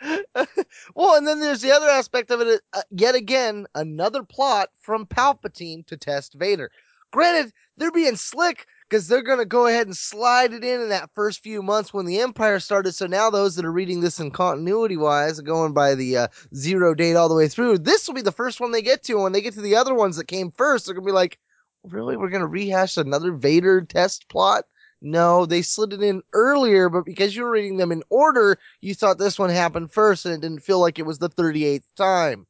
[0.94, 2.60] well, and then there's the other aspect of it.
[2.72, 6.70] Uh, yet again, another plot from Palpatine to test Vader.
[7.12, 10.88] Granted, they're being slick because they're going to go ahead and slide it in in
[10.90, 12.92] that first few months when the Empire started.
[12.92, 16.94] So now those that are reading this in continuity wise, going by the uh, zero
[16.94, 19.14] date all the way through, this will be the first one they get to.
[19.14, 21.14] And when they get to the other ones that came first, they're going to be
[21.14, 21.38] like,
[21.84, 22.16] really?
[22.16, 24.64] We're going to rehash another Vader test plot?
[25.02, 28.94] No, they slid it in earlier, but because you were reading them in order, you
[28.94, 32.46] thought this one happened first and it didn't feel like it was the 38th time.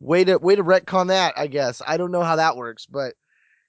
[0.00, 1.82] Way to, way to retcon that, I guess.
[1.86, 3.14] I don't know how that works, but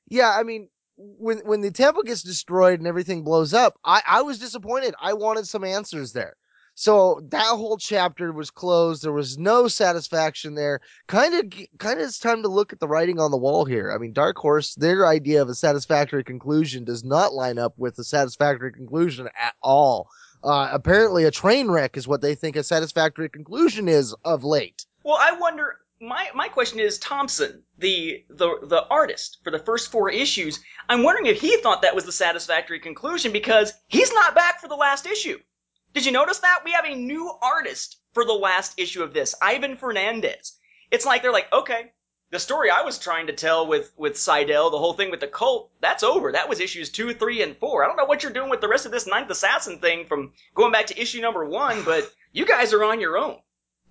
[0.07, 4.22] yeah, I mean, when, when the temple gets destroyed and everything blows up, I, I
[4.24, 4.95] was disappointed.
[4.99, 6.36] I wanted some answers there.
[6.76, 9.04] So that whole chapter was closed.
[9.04, 10.80] There was no satisfaction there.
[11.08, 13.92] Kind of, kind of, it's time to look at the writing on the wall here.
[13.94, 18.00] I mean, Dark Horse, their idea of a satisfactory conclusion does not line up with
[18.00, 20.10] a satisfactory conclusion at all.
[20.44, 24.86] Uh, apparently, a train wreck is what they think a satisfactory conclusion is of late.
[25.04, 25.78] Well, I wonder.
[26.04, 30.60] My my question is Thompson, the the the artist for the first four issues.
[30.90, 34.68] I'm wondering if he thought that was the satisfactory conclusion because he's not back for
[34.68, 35.38] the last issue.
[35.94, 36.62] Did you notice that?
[36.64, 40.58] We have a new artist for the last issue of this, Ivan Fernandez.
[40.89, 41.92] It's like they're like, okay,
[42.30, 45.28] the story I was trying to tell with with Siedell, the whole thing with the
[45.28, 46.32] cult, that's over.
[46.32, 47.84] That was issues two, three, and four.
[47.84, 50.32] I don't know what you're doing with the rest of this Ninth Assassin thing from
[50.56, 53.38] going back to issue number one, but you guys are on your own.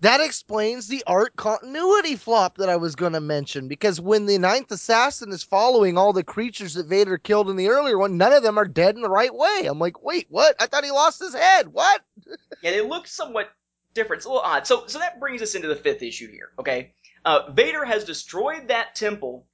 [0.01, 4.39] That explains the art continuity flop that I was going to mention because when the
[4.39, 8.33] Ninth Assassin is following all the creatures that Vader killed in the earlier one, none
[8.33, 9.67] of them are dead in the right way.
[9.67, 10.57] I'm like, wait, what?
[10.59, 11.69] I thought he lost his head.
[11.69, 12.01] What?
[12.63, 13.51] yeah, they look somewhat
[13.93, 14.21] different.
[14.21, 14.67] It's a little odd.
[14.67, 16.53] So, so that brings us into the fifth issue here.
[16.59, 16.95] Okay,
[17.27, 19.47] uh, Vader has destroyed that temple,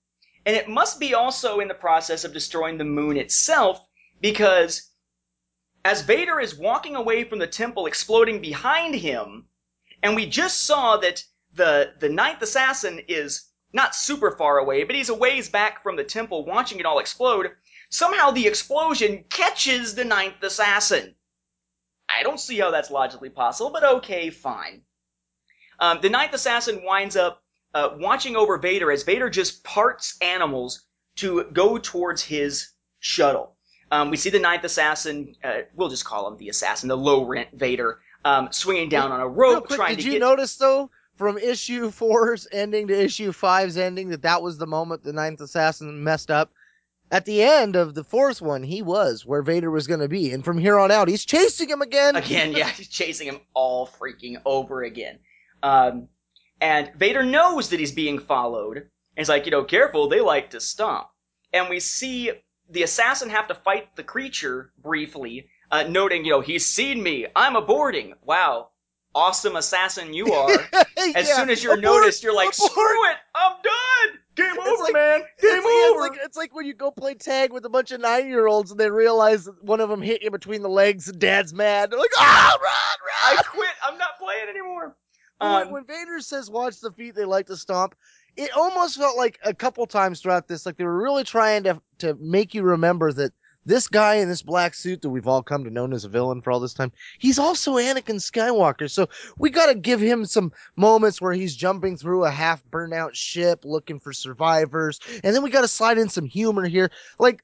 [0.45, 3.81] and it must be also in the process of destroying the moon itself
[4.21, 4.93] because
[5.85, 9.47] as Vader is walking away from the temple exploding behind him
[10.03, 11.25] and we just saw that
[11.55, 15.97] the the ninth assassin is not super far away, but he's a ways back from
[15.97, 17.51] the temple watching it all explode.
[17.91, 21.15] Somehow the explosion catches the ninth assassin.
[22.09, 24.83] I don't see how that's logically possible, but okay, fine.
[25.79, 27.43] Um, the ninth assassin winds up
[27.75, 30.85] uh, watching over Vader as Vader just parts animals
[31.17, 32.71] to go towards his
[33.01, 33.57] shuttle.
[33.91, 37.25] Um, we see the ninth assassin, uh, we'll just call him the assassin, the low
[37.25, 40.27] rent Vader, um, swinging down on a rope, quick, trying did to Did you get.
[40.27, 45.05] notice though, from issue four's ending to issue five's ending, that that was the moment
[45.05, 46.51] the Ninth Assassin messed up?
[47.13, 50.33] At the end of the fourth one, he was where Vader was going to be,
[50.33, 52.17] and from here on out, he's chasing him again.
[52.17, 55.21] Again, yeah, he's chasing him all freaking over again.
[55.63, 56.09] Um,
[56.61, 58.79] and Vader knows that he's being followed.
[58.79, 61.07] And he's like, you know, careful, they like to stomp.
[61.53, 62.33] And we see
[62.71, 67.27] the assassin have to fight the creature briefly, uh, noting, you know, he's seen me.
[67.35, 68.15] I'm aborting.
[68.25, 68.69] Wow.
[69.15, 70.51] Awesome assassin you are.
[70.99, 72.71] As Yeah, soon as you're abort, noticed, you're like, abort.
[72.71, 74.19] screw it, I'm done.
[74.35, 75.21] Game It's over, like- man.
[75.21, 75.27] Game
[75.65, 76.05] It's, over.
[76.07, 78.47] it's like it's like when you go play tag with a bunch of nine year
[78.47, 81.55] olds and they realize that one of them hit you between the legs and dad's
[81.55, 81.91] mad.
[81.91, 83.39] They're like, ah, run, run!
[83.39, 83.71] I quit.
[83.83, 84.95] I'm not playing anymore.
[85.41, 87.95] Um, when, when Vader says watch the feet, they like to stomp.
[88.37, 91.81] It almost felt like a couple times throughout this, like they were really trying to
[91.99, 93.33] to make you remember that
[93.67, 96.41] this guy in this black suit that we've all come to know as a villain
[96.41, 98.91] for all this time, he's also Anakin Skywalker.
[98.91, 103.15] So we got to give him some moments where he's jumping through a half burnout
[103.15, 106.91] ship looking for survivors, and then we got to slide in some humor here.
[107.19, 107.43] Like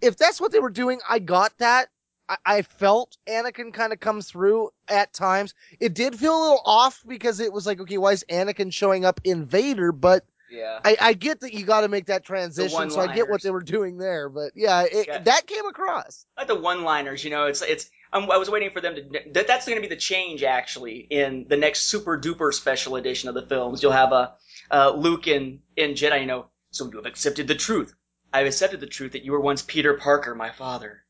[0.00, 1.88] if that's what they were doing, I got that.
[2.28, 5.54] I, I felt Anakin kind of come through at times.
[5.78, 9.04] It did feel a little off because it was like, okay, why is Anakin showing
[9.04, 9.92] up in Vader?
[9.92, 10.80] But yeah.
[10.84, 13.50] I, I get that you got to make that transition, so I get what they
[13.50, 14.28] were doing there.
[14.28, 15.18] But yeah, it, Yeah.
[15.18, 16.26] that came across.
[16.36, 17.90] like the one-liners, you know, it's it's.
[18.12, 19.02] Um, I was waiting for them to.
[19.32, 23.28] That, that's going to be the change, actually, in the next super duper special edition
[23.28, 23.82] of the films.
[23.82, 24.34] You'll have a
[24.70, 26.20] uh, Luke in in Jedi.
[26.20, 27.94] You know, so you have accepted the truth.
[28.32, 31.04] I've accepted the truth that you were once Peter Parker, my father.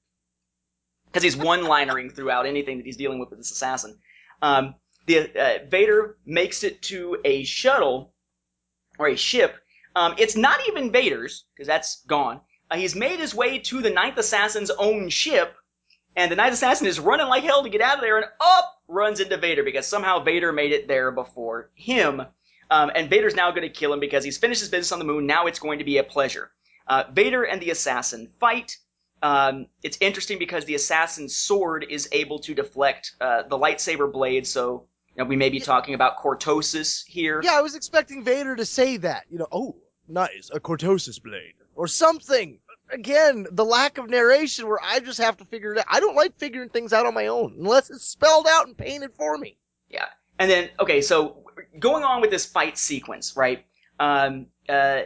[1.06, 3.98] Because he's one-linering throughout anything that he's dealing with with this assassin.
[4.42, 4.76] Um,
[5.06, 8.14] the uh, Vader makes it to a shuttle
[9.00, 9.56] or a ship.
[9.96, 12.40] Um, it's not even Vader's because that's gone.
[12.70, 15.56] Uh, he's made his way to the Ninth Assassin's own ship,
[16.14, 18.76] and the Ninth Assassin is running like hell to get out of there, and up
[18.86, 22.20] runs into Vader because somehow Vader made it there before him.
[22.70, 25.04] Um, and Vader's now going to kill him because he's finished his business on the
[25.04, 25.26] moon.
[25.26, 26.52] Now it's going to be a pleasure.
[26.86, 28.76] Uh, Vader and the assassin fight.
[29.22, 34.46] Um, it's interesting because the assassin's sword is able to deflect uh, the lightsaber blade,
[34.46, 34.86] so
[35.28, 37.40] we may be talking about cortosis here.
[37.42, 39.24] Yeah, I was expecting Vader to say that.
[39.30, 39.76] You know, oh,
[40.08, 42.58] nice, a cortosis blade or something.
[42.92, 45.84] Again, the lack of narration where I just have to figure it out.
[45.88, 49.12] I don't like figuring things out on my own unless it's spelled out and painted
[49.16, 49.56] for me.
[49.88, 50.06] Yeah.
[50.38, 51.44] And then, okay, so
[51.78, 53.64] going on with this fight sequence, right?
[54.00, 55.02] Um, uh,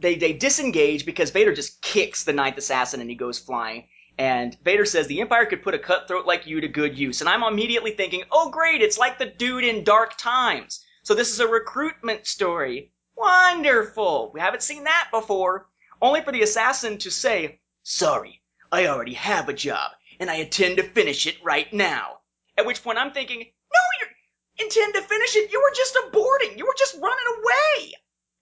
[0.00, 3.88] they, they disengage because Vader just kicks the ninth assassin and he goes flying.
[4.20, 7.22] And Vader says the Empire could put a cutthroat like you to good use.
[7.22, 10.84] And I'm immediately thinking, oh great, it's like the dude in Dark Times.
[11.04, 12.92] So this is a recruitment story.
[13.16, 14.30] Wonderful.
[14.34, 15.70] We haven't seen that before.
[16.02, 20.76] Only for the assassin to say, sorry, I already have a job and I intend
[20.76, 22.18] to finish it right now.
[22.58, 25.50] At which point I'm thinking, no, you intend to finish it.
[25.50, 26.58] You were just aborting.
[26.58, 27.94] You were just running away.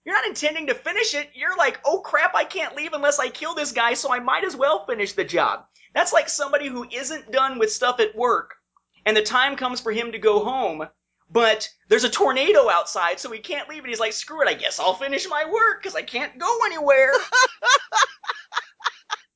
[0.09, 1.29] You're not intending to finish it.
[1.35, 4.43] You're like, oh crap, I can't leave unless I kill this guy, so I might
[4.43, 5.65] as well finish the job.
[5.93, 8.55] That's like somebody who isn't done with stuff at work,
[9.05, 10.87] and the time comes for him to go home,
[11.29, 14.55] but there's a tornado outside, so he can't leave, and he's like, screw it, I
[14.55, 17.13] guess I'll finish my work, because I can't go anywhere.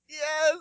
[0.09, 0.57] Yes.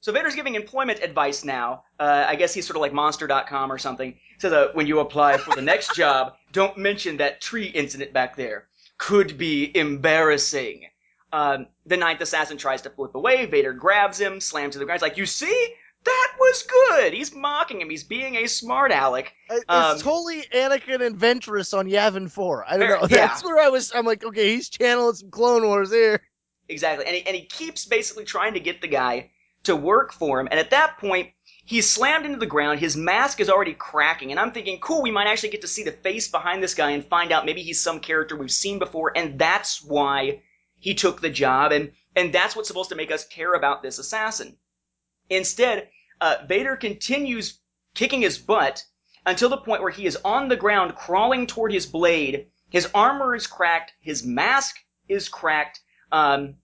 [0.00, 1.84] So Vader's giving employment advice now.
[1.98, 4.18] Uh, I guess he's sort of like Monster.com or something.
[4.38, 8.36] Says uh, when you apply for the next job, don't mention that tree incident back
[8.36, 8.68] there.
[9.04, 10.86] Could be embarrassing.
[11.30, 13.44] Um, the ninth assassin tries to flip away.
[13.44, 14.96] Vader grabs him, slams to the ground.
[15.00, 15.74] He's like, "You see,
[16.04, 17.90] that was good." He's mocking him.
[17.90, 19.34] He's being a smart aleck.
[19.50, 22.64] It's Um, totally Anakin and Ventress on Yavin 4.
[22.66, 23.02] I don't Fair- know.
[23.10, 23.26] yeah.
[23.26, 23.92] That's where I was.
[23.94, 26.22] I'm like, okay, he's channeling some Clone Wars here.
[26.70, 27.04] Exactly.
[27.04, 29.30] And he, and he keeps basically trying to get the guy
[29.64, 30.48] to work for him.
[30.50, 31.28] And at that point,
[31.64, 32.78] he's slammed into the ground.
[32.78, 34.30] His mask is already cracking.
[34.30, 36.90] And I'm thinking, cool, we might actually get to see the face behind this guy
[36.90, 39.16] and find out maybe he's some character we've seen before.
[39.16, 40.42] And that's why
[40.78, 41.72] he took the job.
[41.72, 44.56] And, and that's what's supposed to make us care about this assassin.
[45.30, 45.88] Instead,
[46.20, 47.58] uh, Vader continues
[47.94, 48.84] kicking his butt
[49.24, 52.48] until the point where he is on the ground crawling toward his blade.
[52.68, 53.92] His armor is cracked.
[54.00, 54.76] His mask
[55.08, 55.80] is cracked.
[56.12, 56.56] Um,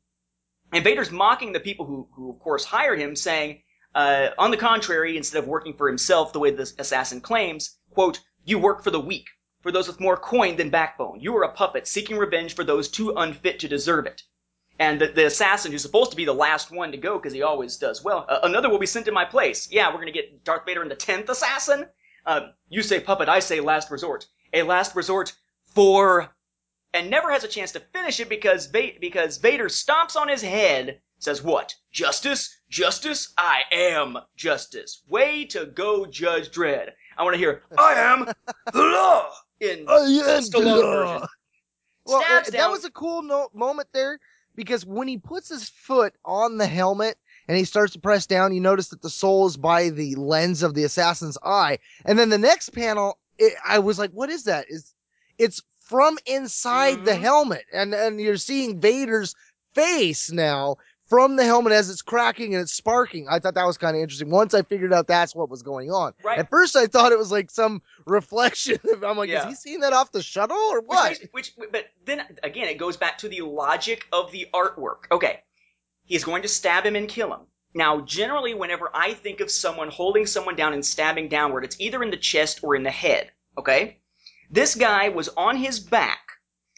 [0.72, 3.62] and Vader's mocking the people who, who of course hired him, saying,
[3.94, 8.20] uh, on the contrary, instead of working for himself the way the assassin claims, quote,
[8.44, 9.28] you work for the weak,
[9.60, 11.20] for those with more coin than backbone.
[11.20, 14.22] You are a puppet seeking revenge for those too unfit to deserve it.
[14.78, 17.42] And the, the assassin, who's supposed to be the last one to go because he
[17.42, 19.70] always does well, uh, another will be sent in my place.
[19.70, 21.86] Yeah, we're gonna get Darth Vader and the tenth assassin.
[22.24, 24.26] Uh, you say puppet, I say last resort.
[24.52, 25.34] A last resort
[25.74, 26.30] for
[26.92, 30.42] and never has a chance to finish it because Va- because Vader stomps on his
[30.42, 31.74] head, says what?
[31.92, 32.56] Justice?
[32.68, 33.32] Justice?
[33.38, 35.02] I am justice.
[35.08, 36.90] Way to go, Judge Dredd.
[37.16, 38.26] I want to hear I am
[38.72, 40.90] the law in Oh, yeah, Stallone duh.
[40.90, 41.28] version.
[42.06, 44.18] Well, Stabs that down- was a cool no- moment there
[44.56, 48.54] because when he puts his foot on the helmet and he starts to press down,
[48.54, 51.78] you notice that the soul is by the lens of the assassin's eye.
[52.06, 54.66] And then the next panel, it, I was like, "What is that?
[54.70, 54.94] Is
[55.38, 57.20] it's from inside the Mhm.
[57.20, 59.34] helmet?" And and you're seeing Vader's
[59.74, 60.76] face now
[61.10, 63.26] from the helmet as it's cracking and it's sparking.
[63.28, 64.30] I thought that was kind of interesting.
[64.30, 66.14] Once I figured out that's what was going on.
[66.24, 66.38] Right.
[66.38, 68.78] At first, I thought it was like some reflection.
[68.92, 69.42] Of, I'm like, Yeah.
[69.42, 71.10] is he seeing that off the shuttle or what?
[71.10, 75.10] makes- which, but then again, it goes back to the logic of the artwork.
[75.12, 75.40] Okay,
[76.04, 77.40] he's going to stab him and kill him.
[77.74, 82.02] Now, generally, whenever I think of someone holding someone down and stabbing downward, it's either
[82.02, 83.30] in the chest or in the head.
[83.58, 83.98] Okay,
[84.50, 86.20] this guy was on his back,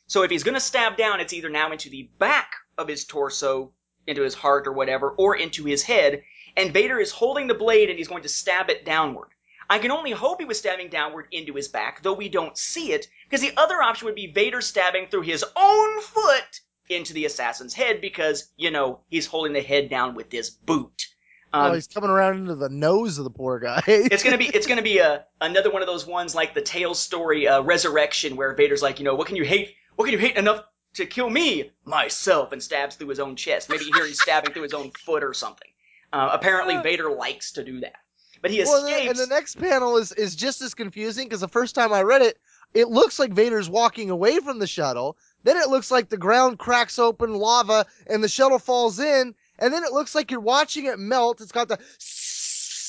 [0.06, 3.04] so if he's going to stab down, it's either now into the back of his
[3.04, 3.72] torso,
[4.06, 6.22] into his heart or whatever, or into his head.
[6.56, 9.28] And Vader is holding the blade and he's going to stab it downward.
[9.70, 12.92] I can only hope he was stabbing downward into his back, though we don't see
[12.92, 17.24] it, because the other option would be Vader stabbing through his own foot into the
[17.24, 21.06] assassin's head, because, you know, he's holding the head down with this boot.
[21.54, 23.82] oh, Um, he's coming around into the nose of the poor guy.
[23.86, 26.98] it's gonna be it's gonna be a another one of those ones like the Tales
[26.98, 29.74] story uh, Resurrection, where Vader's like, you know, what can you hate?
[29.96, 30.64] What can you hate enough
[30.94, 31.70] to kill me?
[31.84, 33.68] Myself, and stabs through his own chest.
[33.68, 35.68] Maybe here he's stabbing through his own foot or something.
[36.12, 36.76] Uh, apparently.
[36.76, 37.96] Vader likes to do that,
[38.42, 41.74] but he well, and the next panel is is just as confusing because the first
[41.74, 42.38] time I read it,
[42.74, 45.16] it looks like Vader's walking away from the shuttle.
[45.44, 49.34] Then it looks like the ground cracks open, lava, and the shuttle falls in.
[49.58, 51.40] And then it looks like you're watching it melt.
[51.40, 51.78] It's got the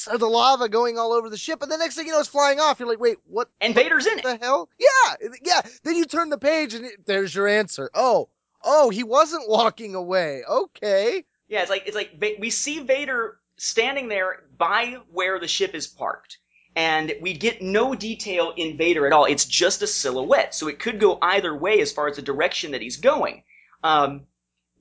[0.08, 2.28] of the lava going all over the ship, and the next thing you know, it's
[2.28, 2.80] flying off.
[2.80, 4.24] You're like, wait, what and Vader's in it.
[4.24, 4.70] the hell?
[4.80, 5.62] Yeah, yeah.
[5.84, 7.90] Then you turn the page, and it, there's your answer.
[7.94, 8.30] Oh,
[8.64, 10.44] oh, he wasn't walking away.
[10.48, 11.24] Okay.
[11.48, 15.88] Yeah, it's like it's like we see Vader standing there by where the ship is
[15.88, 16.38] parked,
[16.76, 19.26] and we get no detail in Vader at all.
[19.26, 22.72] It's just a silhouette, so it could go either way as far as the direction
[22.72, 23.44] that he's going.
[23.84, 24.22] Um,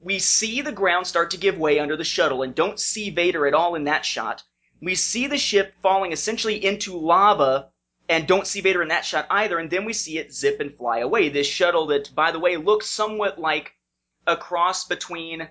[0.01, 3.47] we see the ground start to give way under the shuttle and don't see Vader
[3.47, 4.43] at all in that shot.
[4.83, 7.69] We see the ship falling essentially into lava
[8.09, 10.77] and don't see Vader in that shot either, and then we see it zip and
[10.77, 11.29] fly away.
[11.29, 13.73] This shuttle that, by the way, looks somewhat like
[14.27, 15.49] a cross between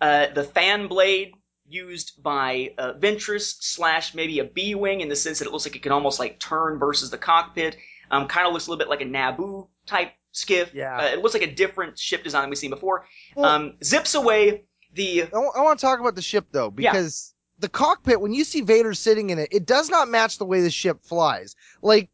[0.00, 1.32] uh, the fan blade
[1.68, 5.66] used by uh, Ventress slash maybe a B wing in the sense that it looks
[5.66, 7.76] like it can almost like turn versus the cockpit.
[8.10, 10.74] Um, kind of looks a little bit like a Naboo type skiff.
[10.74, 10.96] Yeah.
[10.96, 13.06] Uh, it looks like a different ship design than we've seen before.
[13.34, 14.64] Well- um, zips away.
[14.94, 17.31] The I want to talk about the ship though, because
[17.62, 20.60] the cockpit, when you see Vader sitting in it, it does not match the way
[20.60, 21.54] the ship flies.
[21.80, 22.10] Like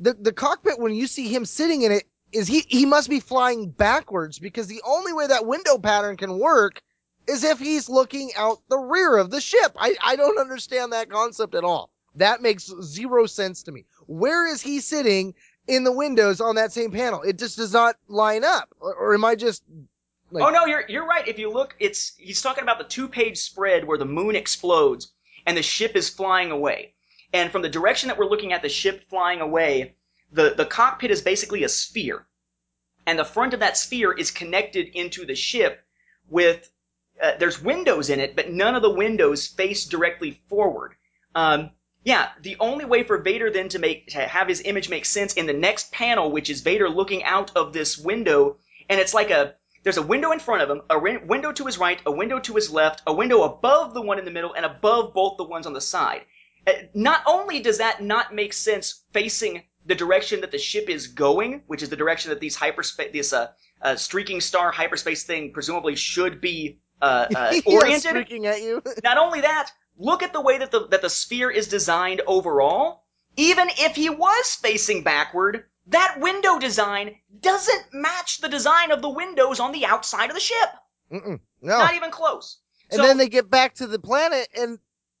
[0.00, 3.20] the the cockpit, when you see him sitting in it, is he he must be
[3.20, 6.82] flying backwards because the only way that window pattern can work
[7.28, 9.72] is if he's looking out the rear of the ship.
[9.78, 11.90] I I don't understand that concept at all.
[12.14, 13.84] That makes zero sense to me.
[14.06, 15.34] Where is he sitting
[15.66, 17.20] in the windows on that same panel?
[17.20, 18.70] It just does not line up.
[18.80, 19.62] Or, or am I just
[20.30, 21.26] like oh no, you're you're right.
[21.26, 25.12] If you look, it's he's talking about the two page spread where the moon explodes
[25.46, 26.94] and the ship is flying away.
[27.32, 29.94] And from the direction that we're looking at the ship flying away,
[30.32, 32.26] the the cockpit is basically a sphere,
[33.06, 35.84] and the front of that sphere is connected into the ship
[36.28, 36.70] with
[37.22, 40.94] uh, there's windows in it, but none of the windows face directly forward.
[41.34, 41.70] Um,
[42.04, 45.34] yeah, the only way for Vader then to make to have his image make sense
[45.34, 48.56] in the next panel, which is Vader looking out of this window,
[48.88, 51.78] and it's like a there's a window in front of him, a window to his
[51.78, 54.64] right, a window to his left, a window above the one in the middle, and
[54.64, 56.22] above both the ones on the side.
[56.66, 61.06] Uh, Not only does that not make sense facing the direction that the ship is
[61.06, 63.48] going, which is the direction that these hyperspace, this uh,
[63.82, 68.10] uh, streaking star hyperspace thing presumably should be uh, uh, oriented.
[68.10, 68.82] streaking at you?
[69.04, 73.04] Not only that, look at the way that the that the sphere is designed overall.
[73.36, 79.08] Even if he was facing backward, that window design doesn't match the design of the
[79.08, 80.68] windows on the outside of the ship.
[81.12, 81.40] Mm-mm.
[81.62, 81.78] No.
[81.78, 82.58] Not even close.
[82.90, 84.78] and So- then they get back to the planet and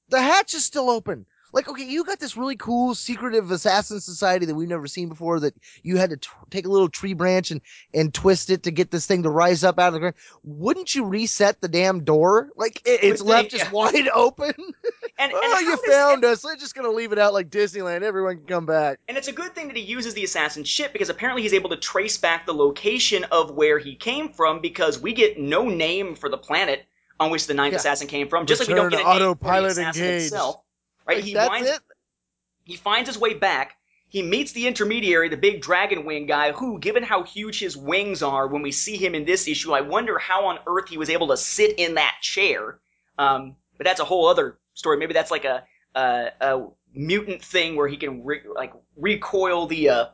[0.08, 1.26] the hatch is still open.
[1.52, 5.40] Like, okay, you got this really cool secretive assassin society that we've never seen before
[5.40, 7.60] that you had to t- take a little tree branch and,
[7.94, 10.14] and twist it to get this thing to rise up out of the ground.
[10.44, 12.50] Wouldn't you reset the damn door?
[12.56, 14.52] Like, it, it's Would left they- just wide open.
[14.56, 14.72] and,
[15.18, 16.42] and oh, you does- found us.
[16.42, 18.02] They're just going to leave it out like Disneyland.
[18.02, 18.98] Everyone can come back.
[19.08, 21.70] And it's a good thing that he uses the assassin ship because apparently he's able
[21.70, 26.14] to trace back the location of where he came from because we get no name
[26.14, 26.84] for the planet
[27.20, 27.78] on which the ninth Yeah.
[27.78, 30.04] assassin came from, just like we don't Return get a name for the autopilot assassin
[30.04, 30.24] engaged.
[30.26, 30.60] itself.
[31.08, 31.16] Right?
[31.16, 31.80] Like, he that's winds it.
[32.64, 33.76] He finds his way back.
[34.10, 38.22] He meets the intermediary, the big dragon wing guy, who, given how huge his wings
[38.22, 41.10] are when we see him in this issue, I wonder how on earth he was
[41.10, 42.78] able to sit in that chair.
[43.18, 44.96] Um, but that's a whole other story.
[44.96, 49.90] Maybe that's like a, a, a mutant thing where he can re- like recoil the
[49.90, 50.06] uh,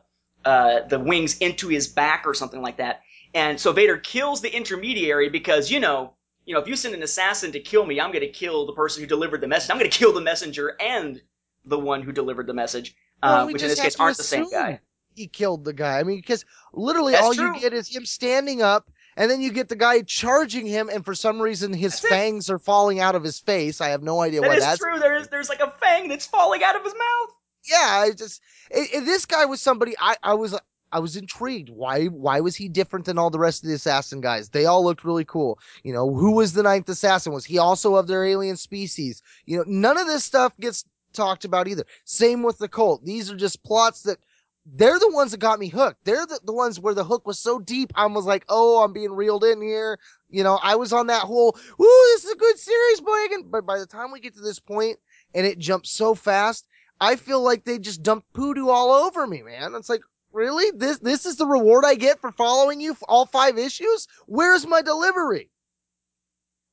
[0.43, 3.01] uh, the wings into his back or something like that.
[3.33, 6.14] And so Vader kills the intermediary because you know,
[6.45, 8.73] you know, if you send an assassin to kill me, I'm going to kill the
[8.73, 9.71] person who delivered the message.
[9.71, 11.21] I'm going to kill the messenger and
[11.65, 14.23] the one who delivered the message, uh, Well, we which in this case aren't the
[14.23, 14.79] same guy.
[15.15, 15.99] He killed the guy.
[15.99, 17.55] I mean, because literally That's all true.
[17.55, 21.03] you get is him standing up, and then you get the guy charging him, and
[21.05, 22.09] for some reason his That's it.
[22.09, 23.79] fangs are falling out of his face.
[23.81, 24.79] I have no idea That why is that's.
[24.79, 24.99] true.
[24.99, 27.35] There is there's like a fang that's falling out of his mouth.
[27.67, 28.41] Yeah, I just
[28.75, 30.53] i i- this guy was somebody I I was.
[30.95, 31.69] I was intrigued.
[31.69, 34.47] Why why was he different than all the rest of the assassin guys?
[34.47, 35.59] They all looked really cool.
[35.83, 37.33] You know, who was the ninth assassin?
[37.33, 39.21] Was he also of their alien species?
[39.45, 41.83] You know, none of this stuff gets talked about either.
[42.05, 43.03] Same with the cult.
[43.03, 44.19] These are just plots that
[44.65, 46.05] they're the ones that got me hooked.
[46.05, 47.91] They're the, the ones where the hook was so deep.
[47.95, 49.99] I was like, oh, I'm being reeled in here.
[50.29, 53.25] You know, I was on that whole, woo, this is a good series, boy.
[53.47, 54.97] But by the time we get to this point
[55.33, 56.69] and it jumps so fast,
[57.01, 59.75] I feel like they just dumped poodoo all over me, man.
[59.75, 60.01] It's like,
[60.35, 60.77] really?
[60.77, 64.07] This, this is the reward I get for following you all five issues?
[64.27, 65.49] Where's my delivery?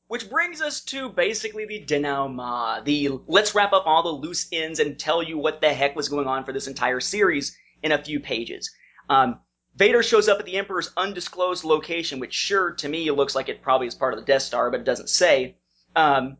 [0.08, 2.84] Which brings us to basically the denouement.
[2.84, 6.10] The let's wrap up all the loose ends and tell you what the heck was
[6.10, 8.70] going on for this entire series in a few pages.
[9.08, 9.40] Um,
[9.74, 13.62] Vader shows up at the Emperor's undisclosed location, which sure to me looks like it
[13.62, 15.56] probably is part of the Death Star, but it doesn't say.
[15.96, 16.36] Um,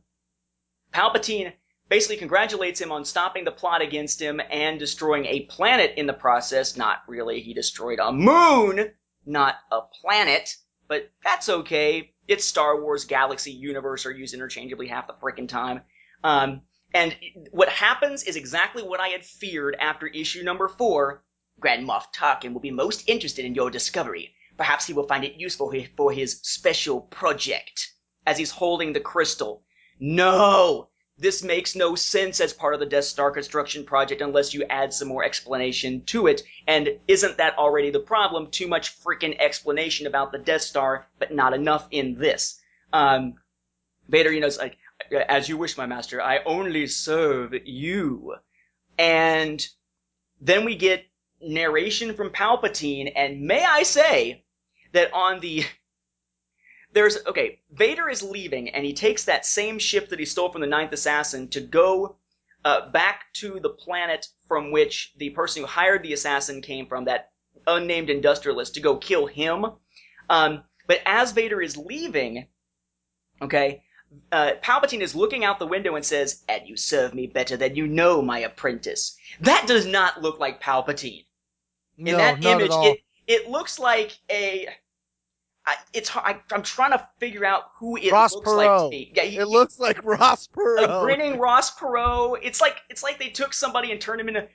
[0.92, 1.52] Palpatine
[1.92, 6.14] basically congratulates him on stopping the plot against him and destroying a planet in the
[6.14, 6.74] process.
[6.74, 8.92] Not really, he destroyed a moon,
[9.26, 10.56] not a planet,
[10.88, 12.14] but that's okay.
[12.26, 15.82] It's Star Wars, galaxy, universe are used interchangeably half the frickin' time.
[16.24, 16.62] Um,
[16.94, 17.14] and
[17.50, 21.22] what happens is exactly what I had feared after issue number four.
[21.60, 24.34] Grand Moff Tarkin will be most interested in your discovery.
[24.56, 27.92] Perhaps he will find it useful for his special project.
[28.26, 29.66] As he's holding the crystal.
[30.00, 30.88] No!
[31.18, 34.92] This makes no sense as part of the Death Star construction project unless you add
[34.92, 36.42] some more explanation to it.
[36.66, 38.50] And isn't that already the problem?
[38.50, 42.60] Too much freaking explanation about the Death Star, but not enough in this.
[42.92, 43.34] Um,
[44.08, 44.78] Vader, you know, like,
[45.28, 48.34] as you wish, my master, I only serve you.
[48.98, 49.64] And
[50.40, 51.04] then we get
[51.40, 54.44] narration from Palpatine, and may I say
[54.92, 55.64] that on the
[56.92, 60.60] there's okay, Vader is leaving, and he takes that same ship that he stole from
[60.60, 62.16] the Ninth Assassin to go
[62.64, 67.04] uh, back to the planet from which the person who hired the assassin came from,
[67.04, 67.30] that
[67.66, 69.66] unnamed industrialist, to go kill him.
[70.28, 72.46] Um, but as Vader is leaving,
[73.40, 73.82] okay,
[74.30, 77.76] uh, Palpatine is looking out the window and says, "And you serve me better than
[77.76, 81.24] you know, my apprentice." That does not look like Palpatine.
[81.98, 84.68] In no, that image, it it looks like a.
[85.64, 88.72] I, it's hard, I, I'm trying to figure out who it Ross looks like to
[88.72, 88.90] Perot.
[88.90, 89.12] me.
[89.14, 92.38] Yeah, he- it looks like Ross Perot, a grinning Ross Perot.
[92.42, 94.48] It's like it's like they took somebody and turned him into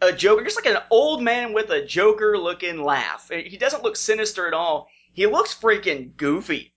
[0.00, 3.30] a Joker, just like an old man with a Joker looking laugh.
[3.30, 4.88] He doesn't look sinister at all.
[5.12, 6.72] He looks freaking goofy.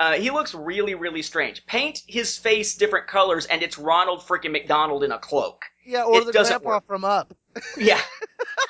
[0.00, 1.66] Uh, he looks really, really strange.
[1.66, 5.64] Paint his face different colors, and it's Ronald freaking McDonald in a cloak.
[5.84, 6.86] yeah, or it the doesn't grandpa work.
[6.86, 7.34] from Up.
[7.76, 8.00] Yeah.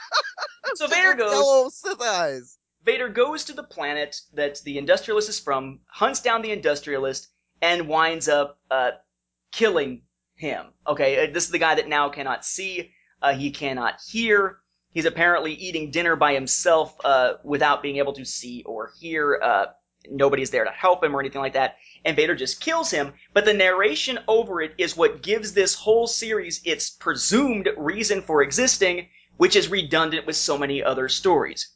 [0.75, 1.33] so With goes.
[1.33, 2.59] Yellow Sith eyes.
[2.89, 7.29] Vader goes to the planet that the industrialist is from, hunts down the industrialist,
[7.61, 8.93] and winds up uh,
[9.53, 10.05] killing
[10.37, 10.73] him.
[10.87, 12.91] Okay, uh, this is the guy that now cannot see,
[13.21, 14.61] uh, he cannot hear.
[14.89, 19.39] He's apparently eating dinner by himself uh, without being able to see or hear.
[19.43, 19.67] Uh,
[20.09, 21.77] nobody's there to help him or anything like that.
[22.07, 23.13] And Vader just kills him.
[23.35, 28.41] But the narration over it is what gives this whole series its presumed reason for
[28.41, 31.75] existing, which is redundant with so many other stories.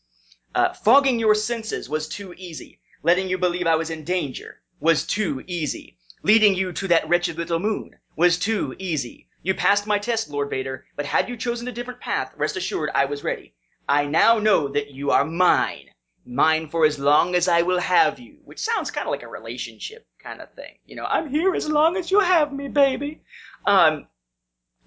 [0.54, 2.80] Uh, fogging your senses was too easy.
[3.02, 5.96] Letting you believe I was in danger was too easy.
[6.22, 9.28] Leading you to that wretched little moon was too easy.
[9.42, 12.90] You passed my test, Lord Vader, but had you chosen a different path, rest assured
[12.94, 13.54] I was ready.
[13.88, 15.90] I now know that you are mine.
[16.24, 19.28] Mine for as long as I will have you, which sounds kind of like a
[19.28, 20.78] relationship kind of thing.
[20.86, 23.22] You know, I'm here as long as you have me, baby.
[23.66, 24.06] Um,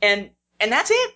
[0.01, 0.29] and,
[0.59, 1.15] and that's it.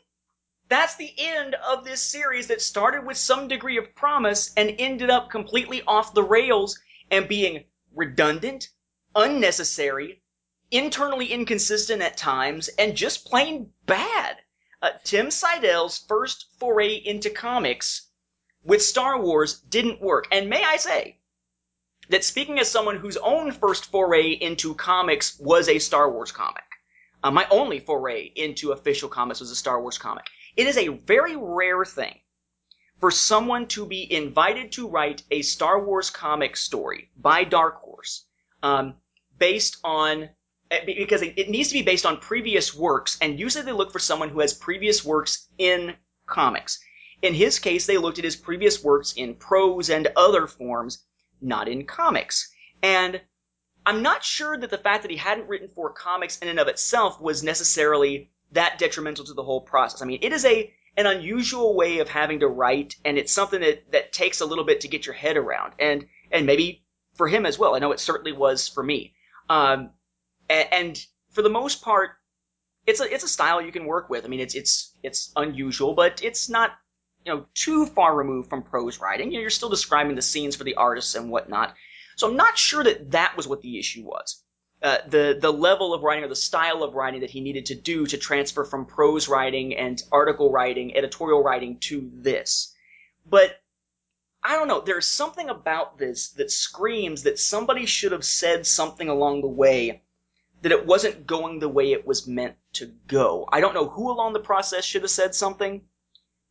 [0.69, 5.09] That's the end of this series that started with some degree of promise and ended
[5.09, 6.79] up completely off the rails
[7.09, 7.65] and being
[7.95, 8.69] redundant,
[9.15, 10.21] unnecessary,
[10.69, 14.37] internally inconsistent at times, and just plain bad.
[14.79, 18.07] Uh, Tim Siedell's first foray into comics
[18.63, 20.27] with Star Wars didn't work.
[20.31, 21.17] And may I say
[22.09, 26.63] that speaking as someone whose own first foray into comics was a Star Wars comic,
[27.23, 30.25] uh, my only foray into official comics was a Star Wars comic.
[30.55, 32.19] It is a very rare thing
[32.99, 38.25] for someone to be invited to write a Star Wars comic story by Dark Horse,
[38.61, 38.95] um,
[39.37, 40.29] based on
[40.71, 43.91] eh, because it it needs to be based on previous works, and usually they look
[43.91, 45.95] for someone who has previous works in
[46.25, 46.79] comics.
[47.21, 51.03] In his case, they looked at his previous works in prose and other forms,
[51.41, 52.51] not in comics.
[52.81, 53.21] And
[53.85, 56.67] I'm not sure that the fact that he hadn't written for comics in and of
[56.67, 60.01] itself was necessarily that detrimental to the whole process.
[60.01, 63.61] I mean, it is a an unusual way of having to write, and it's something
[63.61, 66.83] that, that takes a little bit to get your head around, and and maybe
[67.15, 67.75] for him as well.
[67.75, 69.13] I know it certainly was for me.
[69.49, 69.91] Um,
[70.49, 70.99] a- and,
[71.31, 72.11] for the most part,
[72.85, 74.25] it's a it's a style you can work with.
[74.25, 76.71] I mean, it's it's it's unusual, but it's not
[77.25, 79.31] you know too far removed from prose writing.
[79.31, 81.75] You know, you're still describing the scenes for the artists and whatnot.
[82.17, 84.43] So I'm not sure that that was what the issue was.
[84.81, 87.75] Uh, the the level of writing or the style of writing that he needed to
[87.75, 92.73] do to transfer from prose writing and article writing, editorial writing to this.
[93.25, 93.61] But
[94.41, 94.79] I don't know.
[94.79, 100.01] There's something about this that screams that somebody should have said something along the way
[100.61, 103.47] that it wasn't going the way it was meant to go.
[103.51, 105.81] I don't know who along the process should have said something,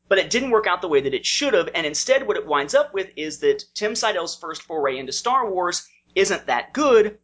[0.09, 2.47] but it didn't work out the way that it should have, and instead what it
[2.47, 7.19] winds up with is that Tim Siedell's first foray into Star Wars isn't that good,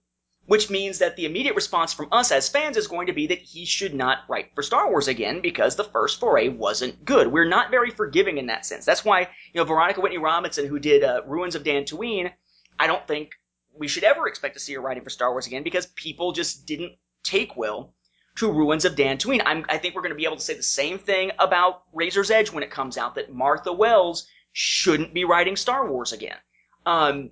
[0.46, 3.38] which means that the immediate response from us as fans is going to be that
[3.38, 7.32] he should not write for Star Wars again because the first foray wasn't good.
[7.32, 8.84] We're not very forgiving in that sense.
[8.84, 12.30] That's why, you know, Voronica Whitney Robinson, who did uh, Ruins of Dantooine,
[12.78, 13.30] I don't think
[13.76, 16.66] we should ever expect to see her writing for Star Wars again because people just
[16.66, 16.92] didn't
[17.22, 17.94] take well
[18.36, 19.42] to Ruins of Dantooine.
[19.44, 22.30] I'm, I think we're going to be able to say the same thing about Razor's
[22.30, 26.36] Edge when it comes out that Martha Wells shouldn't be writing Star Wars again.
[26.84, 27.30] Um,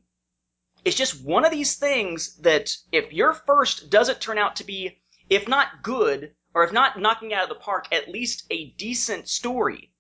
[0.85, 5.01] it's just one of these things that if your first doesn't turn out to be,
[5.29, 9.29] if not good, or if not knocking out of the park, at least a decent
[9.29, 9.93] story,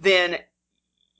[0.00, 0.38] then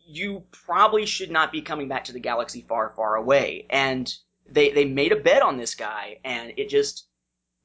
[0.07, 3.67] you probably should not be coming back to the galaxy far, far away.
[3.71, 4.13] And
[4.51, 7.07] they, they made a bet on this guy, and it just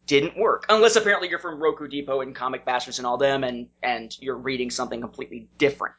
[0.06, 0.66] didn't work.
[0.70, 4.38] Unless apparently you're from Roqoo Depot and Comic Bastards and all them, and and you're
[4.38, 5.96] reading something completely different.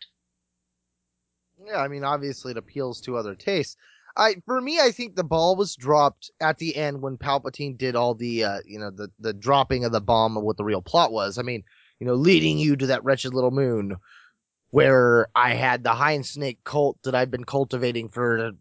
[1.65, 3.77] Yeah, I mean, obviously it appeals to other tastes.
[4.16, 7.96] I, for me, I think the ball was dropped at the end when Palpatine did
[7.96, 10.82] all the, uh, you know, the the dropping of the bomb of what the real
[10.82, 11.36] plot was.
[11.38, 11.64] I mean,
[11.98, 13.96] you know, leading you to that wretched little moon,
[14.70, 18.52] where I had the Hind Snake cult that I've been cultivating for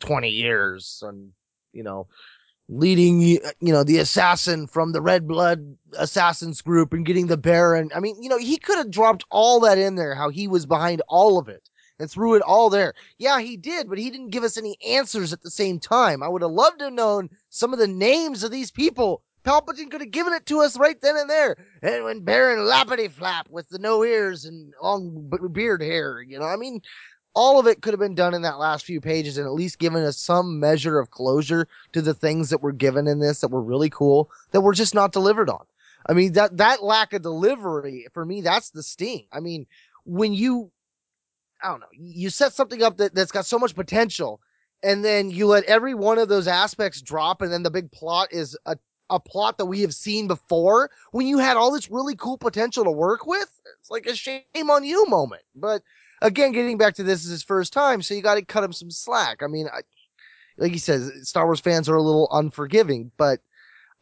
[0.00, 1.32] twenty years, and
[1.72, 2.08] you know,
[2.68, 7.90] leading you know the assassin from the red blood assassins group and getting the baron
[7.94, 10.64] i mean you know he could have dropped all that in there how he was
[10.64, 11.68] behind all of it
[12.02, 15.32] and threw it all there yeah he did but he didn't give us any answers
[15.32, 18.42] at the same time i would have loved to have known some of the names
[18.42, 22.04] of these people palpatine could have given it to us right then and there and
[22.04, 26.56] when baron lappity flap with the no ears and long beard hair you know i
[26.56, 26.82] mean
[27.34, 29.78] all of it could have been done in that last few pages and at least
[29.78, 33.50] given us some measure of closure to the things that were given in this that
[33.50, 35.64] were really cool that were just not delivered on.
[36.06, 39.26] I mean, that, that lack of delivery for me, that's the sting.
[39.32, 39.66] I mean,
[40.04, 40.70] when you,
[41.62, 44.40] I don't know, you set something up that, that's got so much potential
[44.82, 48.28] and then you let every one of those aspects drop and then the big plot
[48.32, 48.76] is a,
[49.10, 52.84] a plot that we have seen before when you had all this really cool potential
[52.84, 53.50] to work with.
[53.80, 55.82] It's like a shame on you moment, but
[56.20, 58.72] again, getting back to this is his first time, so you got to cut him
[58.72, 59.42] some slack.
[59.42, 59.82] I mean, I,
[60.56, 63.40] like he says, Star Wars fans are a little unforgiving, but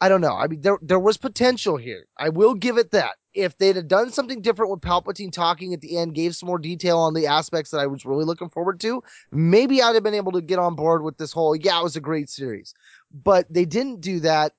[0.01, 0.35] I don't know.
[0.35, 2.07] I mean, there there was potential here.
[2.19, 3.17] I will give it that.
[3.33, 6.59] If they'd have done something different with Palpatine talking at the end, gave some more
[6.59, 10.15] detail on the aspects that I was really looking forward to, maybe I'd have been
[10.15, 12.75] able to get on board with this whole, yeah, it was a great series.
[13.13, 14.53] But they didn't do that.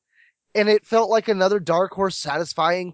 [0.56, 2.94] And it felt like another Dark Horse satisfying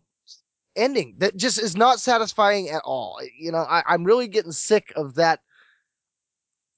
[0.75, 3.19] ending that just is not satisfying at all.
[3.37, 5.41] You know, I, I'm really getting sick of that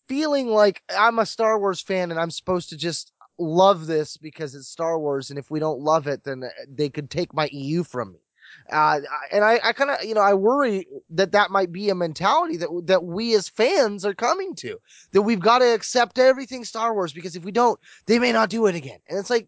[0.08, 4.54] feeling like I'm a Star Wars fan and I'm supposed to just love this because
[4.56, 7.84] it's Star Wars, and if we don't love it, then they could take my EU
[7.84, 8.20] from me.
[8.72, 9.02] Uh,
[9.32, 12.58] and I, I kind of, you know, I worry that that might be a mentality
[12.58, 14.78] that that we as fans are coming to.
[15.12, 18.50] That we've got to accept everything Star Wars because if we don't, they may not
[18.50, 19.00] do it again.
[19.08, 19.48] And it's like,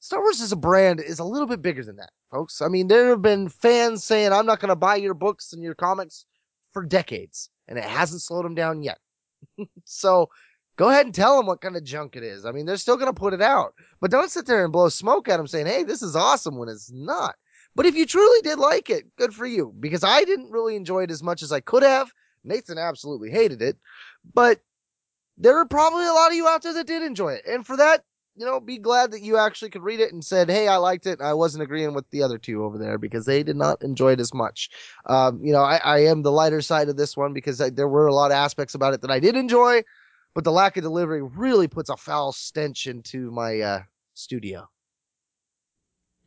[0.00, 2.60] Star Wars as a brand is a little bit bigger than that, folks.
[2.60, 5.62] I mean, there have been fans saying, I'm not going to buy your books and
[5.62, 6.26] your comics
[6.72, 8.98] for decades, and it hasn't slowed them down yet.
[9.84, 10.28] so
[10.76, 12.44] go ahead and tell them what kind of junk it is.
[12.44, 14.88] I mean, they're still going to put it out, but don't sit there and blow
[14.88, 17.34] smoke at them saying, hey, this is awesome when it's not.
[17.76, 21.02] But if you truly did like it, good for you, because I didn't really enjoy
[21.02, 22.10] it as much as I could have.
[22.42, 23.76] Nathan absolutely hated it,
[24.32, 24.60] but
[25.36, 27.44] there are probably a lot of you out there that did enjoy it.
[27.46, 28.02] And for that,
[28.34, 31.06] you know, be glad that you actually could read it and said, "Hey, I liked
[31.06, 34.12] it." I wasn't agreeing with the other two over there because they did not enjoy
[34.12, 34.70] it as much.
[35.04, 37.88] Um, you know, I, I, am the lighter side of this one because I, there
[37.88, 39.82] were a lot of aspects about it that I did enjoy,
[40.34, 43.82] but the lack of delivery really puts a foul stench into my uh,
[44.14, 44.68] studio.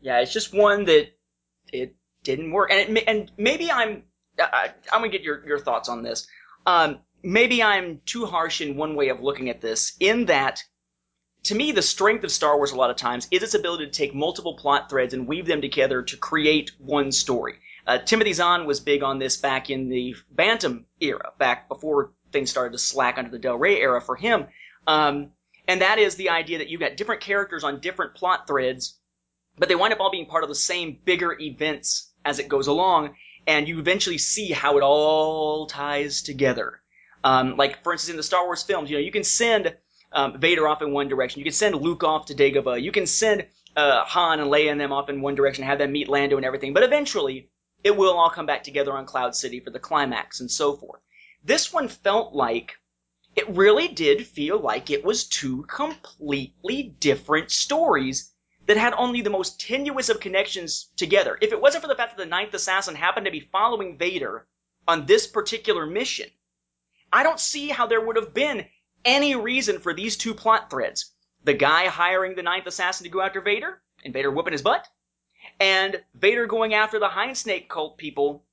[0.01, 1.18] Yeah, it's just one that
[1.73, 4.03] it didn't work, and it, and maybe I'm
[4.39, 6.27] I, I'm gonna get your your thoughts on this.
[6.65, 10.63] Um, maybe I'm too harsh in one way of looking at this, in that
[11.43, 13.91] to me, the strength of Star Wars a lot of times is its ability to
[13.91, 17.55] take multiple plot threads and weave them together to create one story.
[17.87, 22.49] Uh, Timothy Zahn was big on this back in the Bantam era, back before things
[22.49, 24.47] started to slack under the Del Rey era for him.
[24.85, 25.31] Um,
[25.67, 28.98] and that is the idea that you've got different characters on different plot threads,
[29.59, 32.67] but they wind up all being part of the same bigger events as it goes
[32.67, 33.15] along,
[33.45, 36.81] and you eventually see how it all ties together.
[37.23, 39.75] Um, like, for instance, in the Star Wars films, you know, you can send
[40.13, 41.39] um, Vader off in one direction.
[41.39, 42.81] You can send Luke off to Dagobah.
[42.81, 43.45] You can send
[43.75, 46.45] uh, Han and Leia and them off in one direction, have them meet Lando and
[46.45, 46.73] everything.
[46.73, 47.49] But eventually,
[47.83, 51.01] it will all come back together on Cloud City for the climax and so forth.
[51.43, 52.73] This one felt like
[53.35, 58.33] it really did feel like it was two completely different stories
[58.69, 61.39] that had only the most tenuous of connections together.
[61.41, 64.45] If it wasn't for the fact that the Ninth Assassin happened to be following Vader
[64.87, 66.29] on this particular mission,
[67.11, 68.67] I don't see how there would have been
[69.03, 71.11] any reason for these two plot threads.
[71.43, 74.87] The guy hiring the ninth assassin to go after Vader, and Vader whooping his butt,
[75.59, 78.45] and Vader going after the Hind Snake cult people.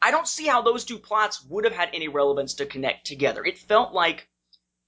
[0.00, 3.44] I don't see how those two plots would have had any relevance to connect together.
[3.44, 4.26] It felt like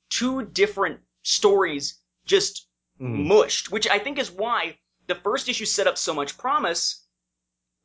[0.08, 2.65] two different stories just.
[3.00, 3.26] Mm.
[3.26, 7.04] mushed, which I think is why the first issue set up so much promise,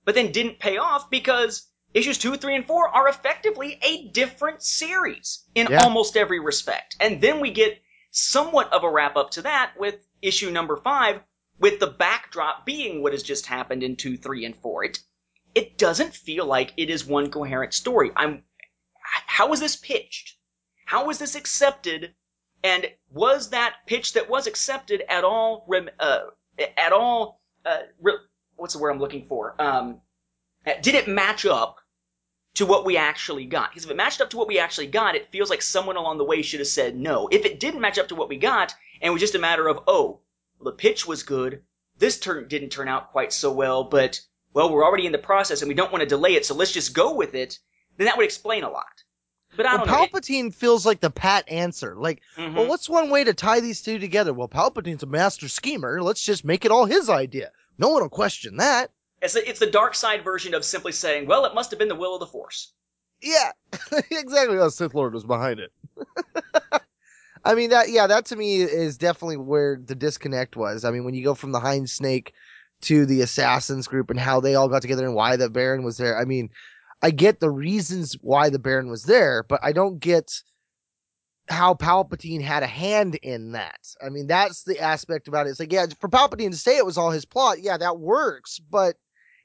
[0.05, 4.63] but then didn't pay off because issues two, three, and four are effectively a different
[4.63, 5.83] series in yeah.
[5.83, 6.95] almost every respect.
[6.99, 7.81] And then we get
[8.11, 11.21] somewhat of a wrap up to that with issue number five,
[11.59, 14.85] with the backdrop being what has just happened in two, three, and four.
[14.85, 14.99] It,
[15.53, 18.11] it doesn't feel like it is one coherent story.
[18.15, 18.43] I'm,
[19.03, 20.37] how was this pitched?
[20.85, 22.15] How was this accepted?
[22.63, 25.67] And was that pitch that was accepted at all,
[25.99, 26.19] uh,
[26.77, 27.79] at all uh,
[28.55, 29.55] what's the word I'm looking for?
[29.59, 30.01] Um,
[30.81, 31.79] did it match up
[32.55, 33.71] to what we actually got?
[33.71, 36.17] Because if it matched up to what we actually got, it feels like someone along
[36.17, 37.27] the way should have said no.
[37.31, 39.67] If it didn't match up to what we got, and it was just a matter
[39.67, 40.19] of, oh,
[40.59, 41.63] well, the pitch was good,
[41.97, 44.21] this turn didn't turn out quite so well, but
[44.53, 46.71] well, we're already in the process and we don't want to delay it, so let's
[46.71, 47.57] just go with it.
[47.97, 49.03] Then that would explain a lot.
[49.57, 50.03] But I Well, don't know.
[50.03, 51.95] It- Palpatine feels like the pat answer.
[51.97, 52.55] Like, Mhm.
[52.55, 54.33] well, what's one way to tie these two together?
[54.33, 56.01] Well, Palpatine's a master schemer.
[56.01, 57.51] Let's just make it all his idea.
[57.77, 58.91] No one will question that.
[59.21, 61.89] It's the, it's the dark side version of simply saying, well, it must have been
[61.89, 62.73] the will of the Force.
[63.21, 63.51] Yeah,
[64.09, 64.57] exactly.
[64.57, 65.71] Oh, Sith Lord was behind it.
[67.43, 67.89] I mean that.
[67.89, 70.85] Yeah, that to me is definitely where the disconnect was.
[70.85, 72.33] I mean, when you go from the Hind Snake
[72.81, 75.97] to the Assassins group and how they all got together and why the Baron was
[75.97, 76.17] there.
[76.19, 76.49] I mean,
[77.01, 80.31] I get the reasons why the Baron was there, but I don't get
[81.49, 83.79] how Palpatine had a hand in that.
[84.05, 85.51] I mean, that's the aspect about it.
[85.51, 88.59] It's like, yeah, for Palpatine to say it was all his plot, yeah, that works,
[88.59, 88.95] but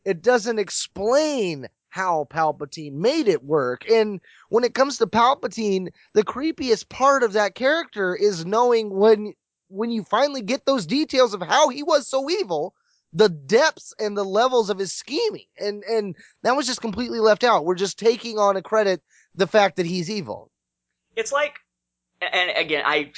[0.04, 3.88] it doesn't explain how Palpatine made it work.
[3.90, 4.20] And
[4.50, 9.32] when it comes to Palpatine, the creepiest part of that character is knowing when
[9.68, 12.72] when you finally get those details of how he was so evil,
[13.12, 15.46] the depths and the levels of his scheming.
[15.58, 17.64] And and that was just completely left out.
[17.64, 19.02] We're just taking on a credit
[19.34, 20.50] the fact that he's evil.
[21.14, 21.54] It's like,
[22.20, 23.12] and again, I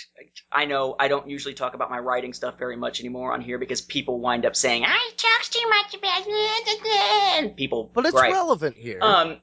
[0.53, 3.59] I know I don't usually talk about my writing stuff very much anymore on here
[3.59, 7.39] because people wind up saying I talk too much about it.
[7.45, 8.33] And people, But it's gripe.
[8.33, 8.99] relevant here.
[9.03, 9.41] Um,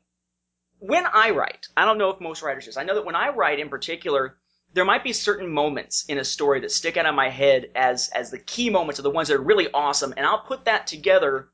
[0.80, 2.80] when I write, I don't know if most writers do.
[2.80, 4.38] I know that when I write in particular,
[4.76, 8.10] there might be certain moments in a story that stick out of my head as
[8.10, 10.86] as the key moments, or the ones that are really awesome, and I'll put that
[10.86, 11.48] together,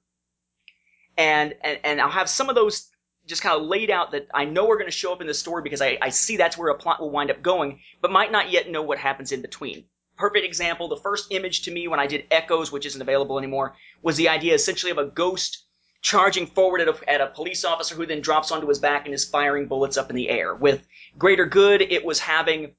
[1.18, 2.89] and and and I'll have some of those
[3.27, 5.35] just kind of laid out that I know are going to show up in the
[5.35, 8.31] story because I, I see that's where a plot will wind up going, but might
[8.31, 9.85] not yet know what happens in between.
[10.18, 13.76] Perfect example, the first image to me when I did Echoes, which isn't available anymore,
[14.02, 15.65] was the idea essentially of a ghost
[16.02, 19.14] charging forward at a, at a police officer who then drops onto his back and
[19.14, 20.56] is firing bullets up in the air.
[20.56, 20.84] With
[21.19, 22.73] Greater Good, it was having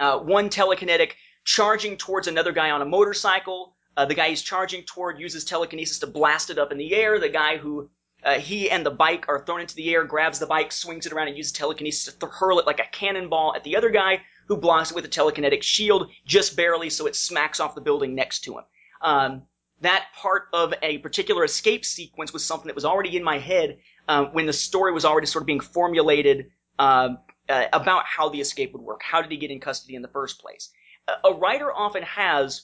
[0.00, 1.12] uh, one telekinetic
[1.44, 3.74] charging towards another guy on a motorcycle.
[3.96, 7.18] Uh, the guy he's charging toward uses telekinesis to blast it up in the air.
[7.18, 7.90] The guy who
[8.24, 11.12] uh, he and the bike are thrown into the air, grabs the bike, swings it
[11.12, 14.20] around, and uses telekinesis to th- hurl it like a cannonball at the other guy,
[14.46, 18.14] who blocks it with a telekinetic shield just barely so it smacks off the building
[18.14, 18.64] next to him.
[19.00, 19.42] Um,
[19.80, 23.78] that part of a particular escape sequence was something that was already in my head
[24.08, 27.18] uh, when the story was already sort of being formulated um,
[27.48, 29.02] uh, about how the escape would work.
[29.02, 30.70] How did he get in custody in the first place?
[31.08, 32.62] A, a writer often has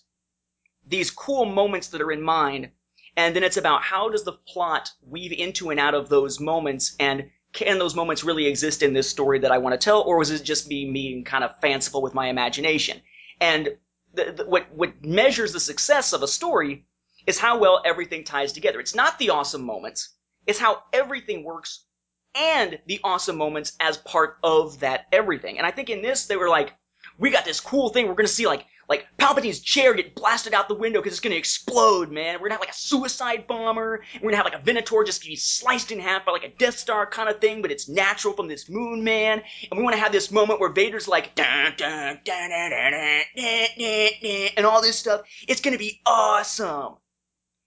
[0.87, 2.71] these cool moments that are in mind,
[3.17, 6.95] and then it's about how does the plot weave into and out of those moments,
[7.01, 10.19] and can those moments really exist in this story that I want to tell, or
[10.19, 13.01] was it just me being kind of fanciful with my imagination?
[13.41, 13.77] And
[14.13, 16.85] the, the, what what measures the success of a story
[17.27, 18.81] is how well everything ties together.
[18.81, 20.15] It's not the awesome moments;
[20.47, 21.87] it's how everything works
[22.35, 25.59] and the awesome moments as part of that everything.
[25.59, 26.75] And I think in this they were like,
[27.19, 28.09] we got this cool thing.
[28.09, 31.37] We're gonna see like like Palpatine's chair get blasted out the window because it's gonna
[31.37, 32.35] explode, man.
[32.35, 34.03] We're gonna have like a suicide bomber.
[34.17, 36.79] We're gonna have like a Venator just be sliced in half by like a Death
[36.79, 39.43] Star kind of thing, but it's natural from this moon man.
[39.71, 42.93] And we want to have this moment where Vader's like dun, dun, dun, dun, dun,
[42.93, 45.23] dun, dun, dun, dun, and all this stuff.
[45.49, 46.97] It's gonna be awesome.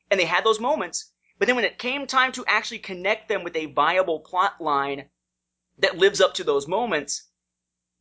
[0.10, 3.43] And they had those moments, but then when it came time to actually connect them
[3.43, 5.09] with a viable plot line
[5.77, 7.27] that lives up to those moments,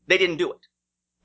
[0.06, 0.66] they didn't do it.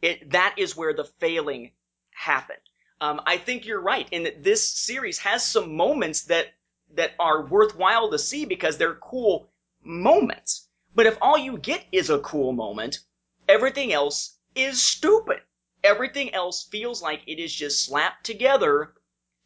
[0.01, 1.71] It that is where the failing
[2.11, 2.59] happened.
[2.99, 6.47] Um, I think you're right in that this series has some moments that
[6.93, 9.49] that are worthwhile to see because they're cool
[9.81, 10.67] moments.
[10.93, 12.99] But if all you get is a cool moment,
[13.47, 15.41] everything else is stupid.
[15.83, 18.93] Everything else feels like it is just slapped together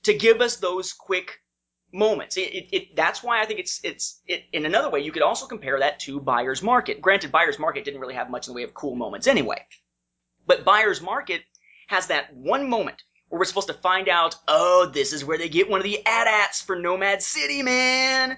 [0.03, 1.39] to give us those quick
[1.95, 2.37] moments.
[2.37, 5.21] It, it, it, that's why I think it's it's it, in another way you could
[5.21, 7.01] also compare that to Buyer's Market.
[7.01, 9.65] Granted, Buyer's Market didn't really have much in the way of cool moments anyway,
[10.45, 11.41] but Buyer's Market
[11.87, 15.49] has that one moment where we're supposed to find out, oh, this is where they
[15.49, 18.37] get one of the AT-ATs for Nomad City, man,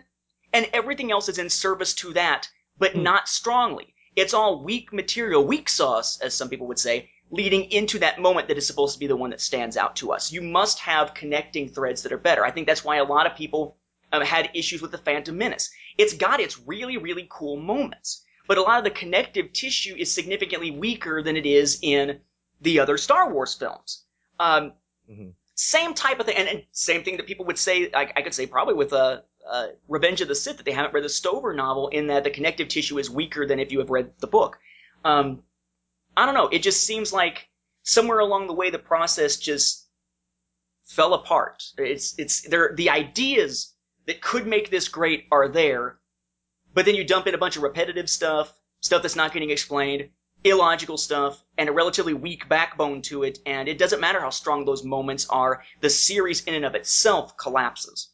[0.53, 2.47] and everything else is in service to that,
[2.77, 3.03] but hmm.
[3.03, 3.93] not strongly.
[4.15, 8.47] It's all weak material, weak sauce, as some people would say, leading into that moment
[8.47, 10.31] that is supposed to be the one that stands out to us.
[10.31, 12.45] You must have connecting threads that are better.
[12.45, 13.77] I think that's why a lot of people
[14.13, 15.69] um, had issues with the Phantom Menace.
[15.97, 20.11] It's got its really, really cool moments, but a lot of the connective tissue is
[20.11, 22.19] significantly weaker than it is in
[22.61, 24.05] the other Star Wars films.
[24.39, 24.73] Um,
[25.09, 25.33] Mhm.
[25.55, 27.89] Same type of thing, and, and same thing that people would say.
[27.93, 30.93] I, I could say probably with uh, uh, Revenge of the Sith that they haven't
[30.93, 33.89] read the Stover novel, in that the connective tissue is weaker than if you have
[33.89, 34.59] read the book.
[35.03, 35.43] Um,
[36.17, 36.47] I don't know.
[36.47, 37.47] It just seems like
[37.83, 39.87] somewhere along the way the process just
[40.87, 41.63] fell apart.
[41.77, 43.75] It's it's there the ideas
[44.07, 45.99] that could make this great are there,
[46.73, 50.09] but then you dump in a bunch of repetitive stuff, stuff that's not getting explained,
[50.43, 54.65] illogical stuff, and a relatively weak backbone to it, and it doesn't matter how strong
[54.65, 58.09] those moments are, the series in and of itself collapses.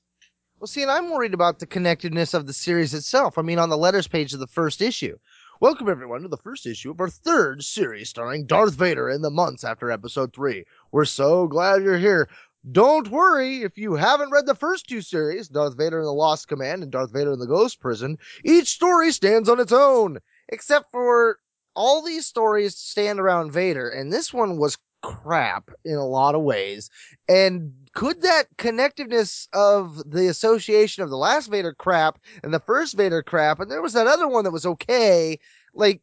[0.60, 3.38] Well, see, and I'm worried about the connectedness of the series itself.
[3.38, 5.18] I mean, on the letters page of the first issue.
[5.64, 9.30] Welcome, everyone, to the first issue of our third series starring Darth Vader in the
[9.30, 10.66] months after episode three.
[10.92, 12.28] We're so glad you're here.
[12.70, 16.50] Don't worry if you haven't read the first two series, Darth Vader in the Lost
[16.50, 18.18] Command and Darth Vader in the Ghost Prison.
[18.44, 20.18] Each story stands on its own,
[20.50, 21.38] except for
[21.78, 26.42] all these stories stand around Vader, and this one was crap in a lot of
[26.42, 26.90] ways.
[27.28, 32.96] And could that connectiveness of the association of the last Vader crap and the first
[32.96, 35.40] Vader crap, and there was that other one that was okay,
[35.74, 36.02] like,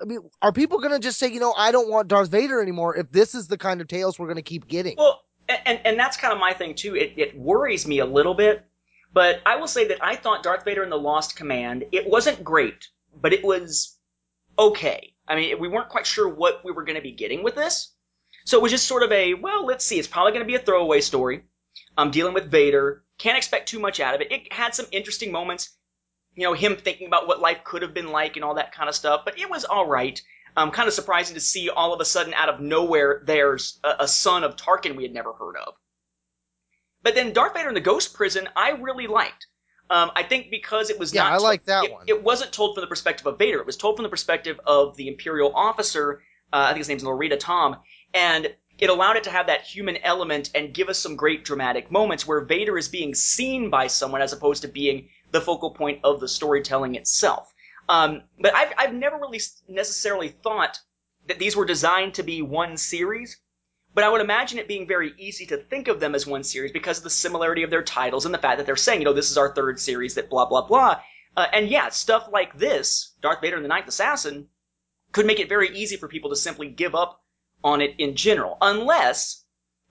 [0.00, 2.60] I mean, are people going to just say, you know, I don't want Darth Vader
[2.60, 4.96] anymore if this is the kind of tales we're going to keep getting?
[4.96, 6.96] Well, and and that's kind of my thing too.
[6.96, 8.64] It it worries me a little bit,
[9.12, 11.84] but I will say that I thought Darth Vader in the Lost Command.
[11.92, 12.88] It wasn't great,
[13.20, 13.96] but it was
[14.58, 15.14] okay.
[15.28, 17.92] I mean, we weren't quite sure what we were going to be getting with this,
[18.46, 19.98] so it was just sort of a well, let's see.
[19.98, 21.42] It's probably going to be a throwaway story.
[21.98, 23.04] I'm dealing with Vader.
[23.18, 24.32] Can't expect too much out of it.
[24.32, 25.76] It had some interesting moments.
[26.34, 28.88] You know, him thinking about what life could have been like and all that kind
[28.88, 30.20] of stuff, but it was all right
[30.56, 33.96] um, kind of surprising to see all of a sudden out of nowhere there's a,
[34.00, 35.74] a son of Tarkin we had never heard of.
[37.02, 39.46] But then Darth Vader in the Ghost Prison, I really liked.
[39.88, 41.34] Um, I think because it was Yeah, not.
[41.34, 42.04] I like that it, one.
[42.08, 43.60] It wasn't told from the perspective of Vader.
[43.60, 46.22] It was told from the perspective of the Imperial officer.
[46.52, 47.76] Uh, I think his name's Laurita Tohm,
[48.16, 51.90] and it allowed it to have that human element and give us some great dramatic
[51.90, 56.00] moments where Vader is being seen by someone as opposed to being the focal point
[56.02, 57.52] of the storytelling itself.
[57.90, 60.80] Um, but I've, I've never really necessarily thought
[61.26, 63.38] that these were designed to be one series,
[63.94, 66.72] but I would imagine it being very easy to think of them as one series
[66.72, 69.12] because of the similarity of their titles and the fact that they're saying, you know,
[69.12, 71.00] this is our third series that blah, blah, blah.
[71.36, 74.48] Uh, and yeah, stuff like this, Darth Vader and the Ninth Assassin,
[75.12, 77.22] could make it very easy for people to simply give up
[77.66, 78.56] on it in general.
[78.60, 79.44] Unless,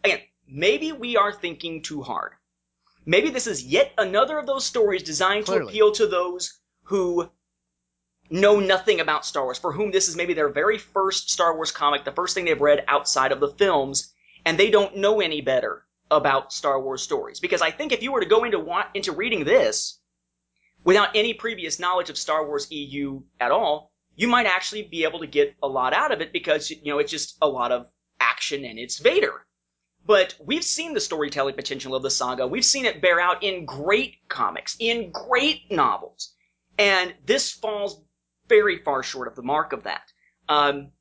[0.03, 2.31] again, maybe we are thinking too hard.
[3.06, 7.30] Maybe this is yet another of those stories designed to appeal to those who
[8.30, 11.72] know nothing about Star Wars, for whom this is maybe their very first Star Wars
[11.72, 14.14] comic, the first thing they've read outside of the films,
[14.45, 17.39] and they don't know any better about Star Wars stories.
[17.41, 19.99] Because I think if you were to go into into reading this
[20.84, 25.19] without any previous knowledge of Star Wars EU at all, you might actually be able
[25.19, 27.87] to get a lot out of it because you know it's just a lot of
[28.19, 29.45] action and it's Vader.
[30.05, 32.45] But we've seen the storytelling potential of the saga.
[32.45, 36.33] We've seen it bear out in great comics, in great novels.
[36.77, 38.03] And this falls
[38.47, 40.11] very far short of the mark of that.
[40.47, 40.91] Um,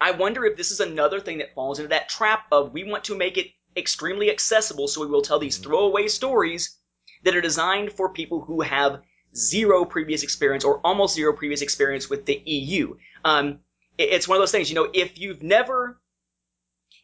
[0.00, 3.04] I wonder if this is another thing that falls into that trap of we want
[3.04, 6.78] to make it extremely accessible, so we will tell these throwaway stories
[7.24, 9.02] that are designed for people who have
[9.36, 12.96] zero previous experience or almost zero previous experience with the EU.
[13.24, 13.60] Um,
[13.96, 16.00] it- it's one of those things, you know, if you've never,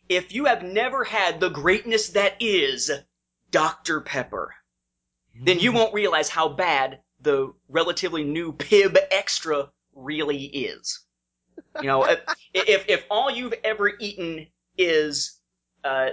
[0.09, 2.91] if you have never had the greatness that is
[3.51, 4.01] Dr.
[4.01, 4.55] Pepper,
[5.35, 11.01] then you won't realize how bad the relatively new Pibb Xtra really is.
[11.81, 12.21] You know, if,
[12.53, 14.47] if if all you've ever eaten
[14.77, 15.39] is
[15.85, 16.11] uh,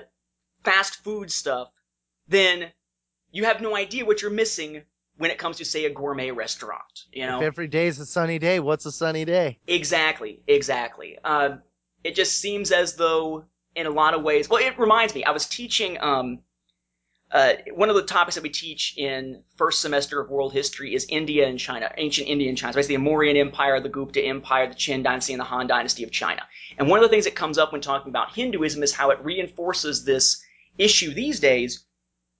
[0.63, 1.69] fast food stuff,
[2.27, 2.71] then
[3.31, 4.83] you have no idea what you're missing
[5.21, 7.05] when it comes to, say, a gourmet restaurant.
[7.13, 9.59] You know, If every day is a sunny day, what's a sunny day?
[9.67, 11.19] Exactly, exactly.
[11.23, 11.57] Uh,
[12.03, 13.45] it just seems as though,
[13.75, 15.23] in a lot of ways, well, it reminds me.
[15.23, 15.99] I was teaching.
[16.01, 16.39] Um,
[17.31, 21.05] uh, one of the topics that we teach in first semester of world history is
[21.07, 22.73] India and China, ancient India and China.
[22.73, 26.03] So basically, the Mauryan Empire, the Gupta Empire, the Qin Dynasty, and the Han Dynasty
[26.03, 26.41] of China.
[26.79, 29.23] And one of the things that comes up when talking about Hinduism is how it
[29.23, 30.43] reinforces this
[30.79, 31.85] issue these days,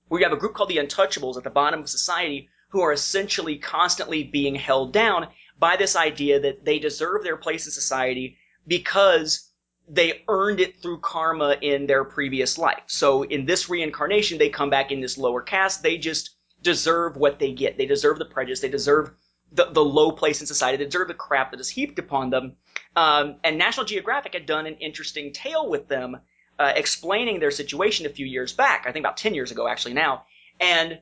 [0.08, 2.94] where you have a group called the Untouchables at the bottom of society who are
[2.94, 5.28] essentially constantly being held down
[5.60, 8.38] by this idea that they deserve their place in society
[8.68, 9.50] because
[9.88, 12.84] they earned it through karma in their previous life.
[12.88, 15.84] So in this reincarnation, they come back in this lower caste.
[15.84, 16.32] They just
[16.62, 17.78] deserve what they get.
[17.78, 18.62] They deserve the prejudice.
[18.62, 19.12] They deserve
[19.52, 20.78] the, the low place in society.
[20.78, 22.56] They deserve the crap that is heaped upon them.
[22.96, 26.22] Um, and National Geographic had done an interesting tale with them,
[26.58, 28.86] uh, explaining their situation a few years back.
[28.88, 30.26] I think about 10 years ago, actually, now.
[30.60, 31.00] And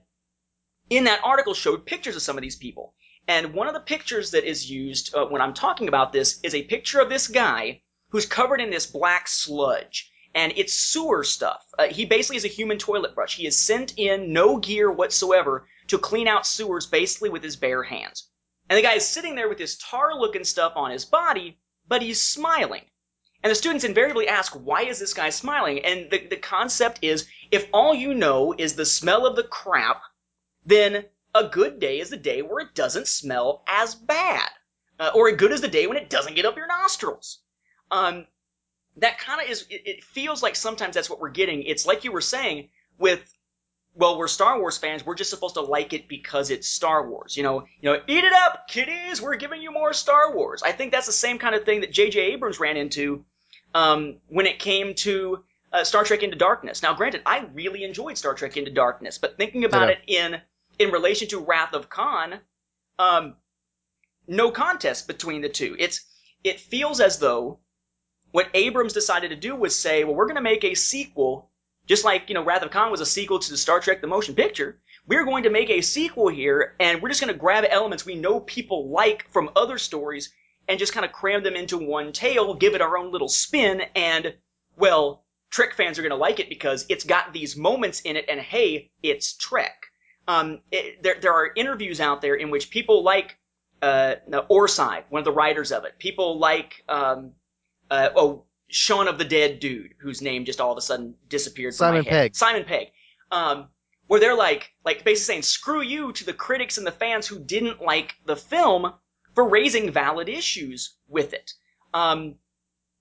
[0.89, 2.93] in that article showed pictures of some of these people.
[3.27, 6.55] And one of the pictures that is used uh, when I'm talking about this is
[6.55, 10.11] a picture of this guy who's covered in this black sludge.
[10.33, 11.63] And it's sewer stuff.
[11.77, 13.35] Uh, he basically is a human toilet brush.
[13.35, 17.83] He is sent in no gear whatsoever to clean out sewers basically with his bare
[17.83, 18.29] hands.
[18.69, 22.01] And the guy is sitting there with this tar looking stuff on his body, but
[22.01, 22.85] he's smiling.
[23.41, 25.83] And the students invariably ask, why is this guy smiling?
[25.85, 30.01] And the, the concept is, if all you know is the smell of the crap,
[30.69, 31.05] then
[31.35, 34.49] a good day is the day where it doesn't smell as bad.
[34.99, 37.39] Uh, or a good is the day when it doesn't get up your nostrils.
[37.89, 38.25] Um,
[38.97, 41.63] that kind of is, it, it feels like sometimes that's what we're getting.
[41.63, 43.33] It's like you were saying with
[43.95, 45.05] well, we're Star Wars fans.
[45.05, 47.35] We're just supposed to like it because it's Star Wars.
[47.35, 49.21] You know, you know, eat it up, kiddies.
[49.21, 50.63] We're giving you more Star Wars.
[50.63, 52.19] I think that's the same kind of thing that J.J.
[52.33, 53.25] Abrams ran into
[53.73, 55.43] um, when it came to
[55.73, 56.81] uh, Star Trek Into Darkness.
[56.81, 59.95] Now, granted, I really enjoyed Star Trek Into Darkness, but thinking about Yeah.
[59.95, 60.41] it in
[60.79, 62.39] in relation to Wrath of Khan,
[62.97, 63.35] um,
[64.27, 65.75] no contest between the two.
[65.77, 66.05] It's
[66.43, 67.59] it feels as though
[68.31, 71.51] what Abrams decided to do was say, well, we're going to make a sequel,
[71.85, 74.07] just like you know, Wrath of Khan was a sequel to the Star Trek the
[74.07, 74.79] Motion Picture.
[75.05, 78.15] We're going to make a sequel here, and we're just going to grab elements we
[78.15, 80.31] know people like from other stories
[80.67, 83.81] and just kind of cram them into one tale, give it our own little spin,
[83.95, 84.35] and
[84.77, 88.25] well, Trek fans are going to like it because it's got these moments in it,
[88.29, 89.88] and hey, it's Trek.
[90.29, 93.39] Um, it, there there are interviews out there in which people like
[93.81, 95.97] uh, Orside, one of the writers of it.
[95.97, 97.31] People like um,
[97.89, 101.73] uh, oh Shaun of the Dead dude, whose name just all of a sudden disappeared
[101.73, 102.05] from Simon.
[102.05, 102.35] Pegg.
[102.35, 102.89] Simon Pegg.
[103.31, 103.69] Um,
[104.05, 107.39] where they're like like basically saying screw you to the critics and the fans who
[107.39, 108.93] didn't like the film
[109.33, 111.53] for raising valid issues with it.
[111.91, 112.35] Um,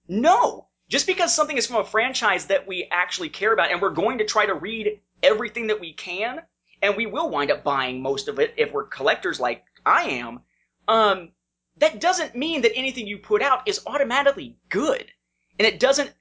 [0.08, 3.90] no, just because something is from a franchise that we actually care about, and we're
[3.90, 6.40] going to try to read everything that we can,
[6.82, 10.40] and we will wind up buying most of it if we're collectors like I am.
[10.86, 11.32] Um,
[11.78, 15.06] that doesn't mean that anything you put out is automatically good,
[15.58, 16.12] and it doesn't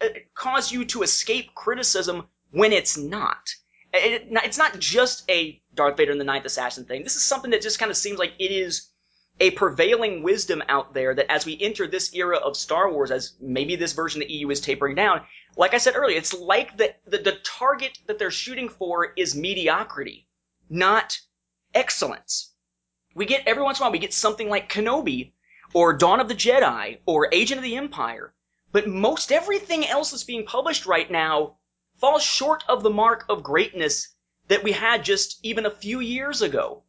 [0.00, 3.54] uh, cause you to escape criticism when it's not.
[3.92, 7.02] It- it's not just a Darth Vader and the Ninth Assassin thing.
[7.02, 8.89] This is something that just kind of seems like it is
[9.40, 13.32] a prevailing wisdom out there that as we enter this era of Star Wars, as
[13.40, 15.22] maybe this version of the EU is tapering down,
[15.56, 19.34] like I said earlier, it's like the, the, the target that they're shooting for is
[19.34, 20.28] mediocrity,
[20.68, 21.18] not
[21.74, 22.52] excellence.
[23.14, 25.32] We get, every once in a while, we get something like Kenobi,
[25.72, 28.34] or Dawn of the Jedi, or Agent of the Empire,
[28.72, 31.56] but most everything else that's being published right now
[31.96, 34.14] falls short of the mark of greatness
[34.48, 36.82] that we had just even a few years ago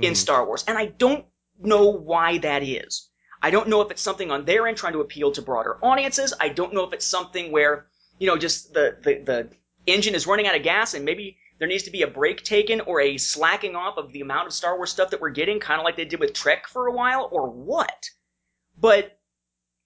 [0.00, 0.16] in Mhm.
[0.16, 0.64] Star Wars.
[0.66, 1.24] And I don't
[1.60, 3.08] know why that is.
[3.40, 6.34] I don't know if it's something on their end trying to appeal to broader audiences.
[6.40, 7.86] I don't know if it's something where,
[8.18, 9.50] you know, just the, the, the
[9.86, 12.80] engine is running out of gas and maybe there needs to be a break taken
[12.80, 15.80] or a slacking off of the amount of Star Wars stuff that we're getting, kind
[15.80, 18.10] of like they did with Trek for a while, or what.
[18.78, 19.18] But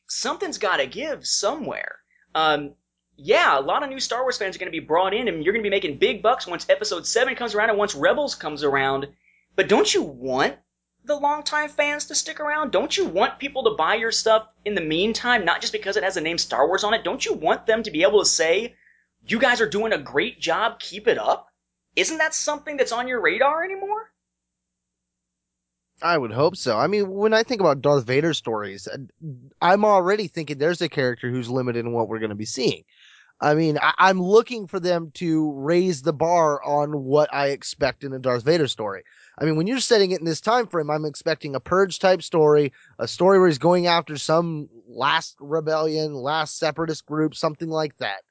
[0.07, 1.97] something's got to give somewhere.
[2.35, 2.75] Um,
[3.17, 5.43] yeah, a lot of new Star Wars fans are going to be brought in, and
[5.43, 8.35] you're going to be making big bucks once Episode 7 comes around and once Rebels
[8.35, 9.09] comes around.
[9.57, 10.57] But don't you want
[11.05, 12.71] the longtime fans to stick around?
[12.71, 16.05] Don't you want people to buy your stuff in the meantime, not just because it
[16.05, 17.05] has the name Star Wars on it?
[17.05, 18.75] Don't you want them to be able to say,
[19.27, 21.49] you guys are doing a great job, keep it up?
[21.97, 24.11] Isn't that something that's on your radar anymore?
[26.01, 26.77] I would hope so.
[26.77, 28.89] I mean, when I think about Darth Vader stories,
[29.61, 32.85] I'm already thinking there's a character who's limited in what we're going to be seeing.
[33.41, 38.05] I mean, I- I'm looking for them to raise the bar on what I expect
[38.05, 39.05] in a Darth Vader story.
[39.39, 42.23] I mean, when you're setting it in this time frame, I'm expecting a purge type
[42.23, 47.97] story, a story where he's going after some last rebellion, last separatist group, something like
[47.99, 48.23] that.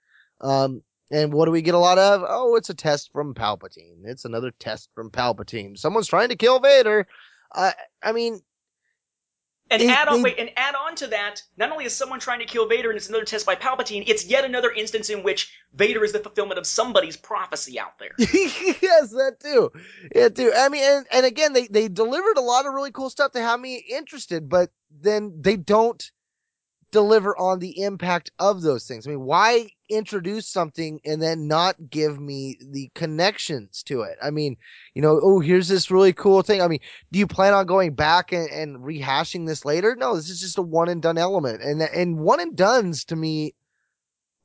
[0.42, 2.24] Um, and what do we get a lot of?
[2.28, 4.06] Oh, it's a test from Palpatine.
[4.06, 5.78] It's another test from Palpatine.
[5.78, 7.08] Someone's trying to kill Vader.
[7.54, 8.42] I I mean,
[9.72, 12.20] And They- add on, they- wait, and add on to that, not only is someone
[12.20, 15.24] trying to kill Vader and it's another test by Palpatine, it's yet another instance in
[15.24, 18.12] which Vader is the fulfillment of somebody's prophecy out there.
[18.18, 19.72] yes, that too.
[20.14, 20.52] Yeah, too.
[20.56, 23.42] I mean, and, and again, they they delivered a lot of really cool stuff to
[23.42, 26.12] have me interested, but then they don't
[26.92, 29.08] deliver on the impact of those things.
[29.08, 34.18] I mean, why introduce something and then not give me the connections to it?
[34.22, 34.58] I mean,
[34.94, 36.62] you know, oh, here's this really cool thing.
[36.62, 36.80] I mean,
[37.12, 39.96] do you plan on going back and, and rehashing this later?
[39.98, 43.16] No, this is just a one and done element, and and one and done's to
[43.16, 43.56] me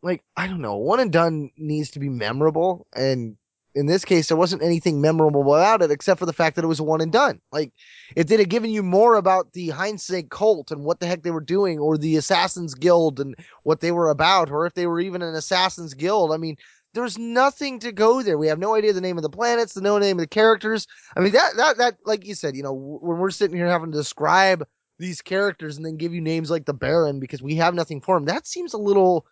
[0.03, 3.37] like I don't know, one and done needs to be memorable, and
[3.77, 6.69] in this case, there wasn't anything memorable about it except for the fact that it
[6.69, 7.41] was a one and done.
[7.53, 7.73] Like
[8.17, 11.31] if they'd have given you more about the Hindsight cult and what the heck they
[11.31, 15.01] were doing, or the Assassins Guild and what they were about, or if they were
[15.01, 16.57] even an Assassins Guild, I mean.
[16.95, 18.39] There's nothing to go there.
[18.39, 20.87] We have no idea the name of the planets, the no name of the characters.
[21.15, 23.93] I mean, that that that, like you said, you know, when we're sitting here having
[23.93, 24.67] to describe
[24.99, 28.17] these characters and then give you names like the Baron because we have nothing for
[28.17, 29.27] them, that seems a little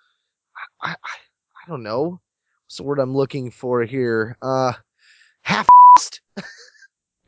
[0.82, 2.20] I, I, I don't know.
[2.66, 4.36] What's the word I'm looking for here?
[4.42, 4.72] Uh,
[5.42, 5.68] half.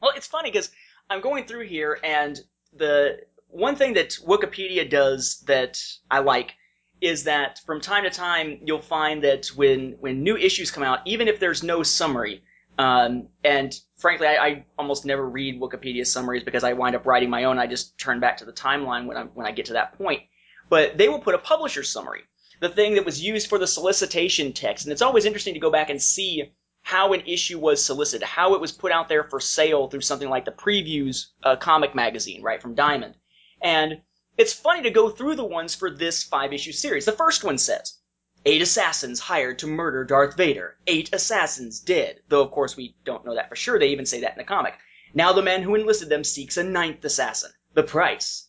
[0.03, 0.71] Well, it's funny because
[1.09, 2.39] I'm going through here, and
[2.77, 5.81] the one thing that Wikipedia does that
[6.11, 6.55] I like
[7.01, 11.01] is that from time to time you'll find that when when new issues come out,
[11.07, 12.43] even if there's no summary,
[12.79, 17.31] um, and frankly, I, I almost never read Wikipedia summaries because I wind up writing
[17.31, 17.59] my own.
[17.59, 20.23] I just turn back to the timeline when I when I get to that point.
[20.69, 22.23] But they will put a publisher summary,
[22.61, 25.71] the thing that was used for the solicitation text, and it's always interesting to go
[25.71, 26.53] back and see
[26.83, 30.29] how an issue was solicited, how it was put out there for sale through something
[30.29, 33.17] like the Previews uh, comic magazine, right from Diamond,
[33.61, 34.01] and
[34.39, 37.07] it's funny to go through the ones for this five issue series.
[37.07, 37.99] The first one says,
[38.45, 40.77] Eight assassins hired to murder Darth Vader.
[40.87, 42.21] Eight assassins dead.
[42.29, 43.77] Though, of course, we don't know that for sure.
[43.77, 44.75] They even say that in the comic.
[45.13, 47.51] Now the man who enlisted them seeks a ninth assassin.
[47.75, 48.49] The price.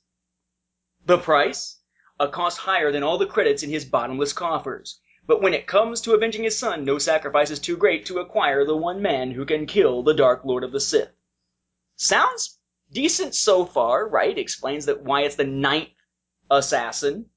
[1.06, 1.77] The price?
[2.20, 5.00] A cost higher than all the credits in his bottomless coffers.
[5.28, 8.66] But when it comes to avenging his son, no sacrifice is too great to acquire
[8.66, 11.12] the one man who can kill the Dark Lord of the Sith.
[11.96, 12.58] Sounds
[12.92, 14.38] decent so far, right?
[14.38, 15.90] Explains that why it's the ninth
[16.50, 17.30] assassin.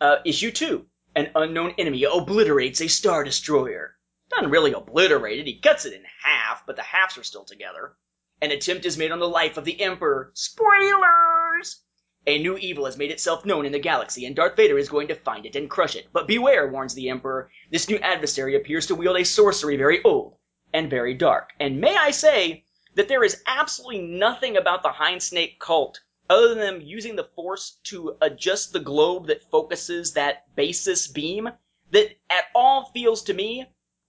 [0.00, 0.86] Uh, issue two.
[1.14, 3.96] An unknown enemy obliterates a Star Destroyer.
[4.30, 7.96] Doesn't really obliterate it, he cuts it in half, but the halves are still together.
[8.40, 10.30] An attempt is made on the life of the Emperor.
[10.34, 11.82] Spoilers!
[12.26, 15.08] A new evil has made itself known in the galaxy, and Darth Vader is going
[15.08, 16.08] to find it and crush it.
[16.12, 17.50] But beware, warns the Emperor.
[17.70, 20.36] This new adversary appears to wield a sorcery very old
[20.72, 21.50] and very dark.
[21.58, 22.64] And may I say
[22.94, 27.24] that there is absolutely nothing about the Hind Snake cult other than them using the
[27.24, 31.48] force to adjust the globe that focuses that basis beam
[31.90, 33.64] that at all feels to me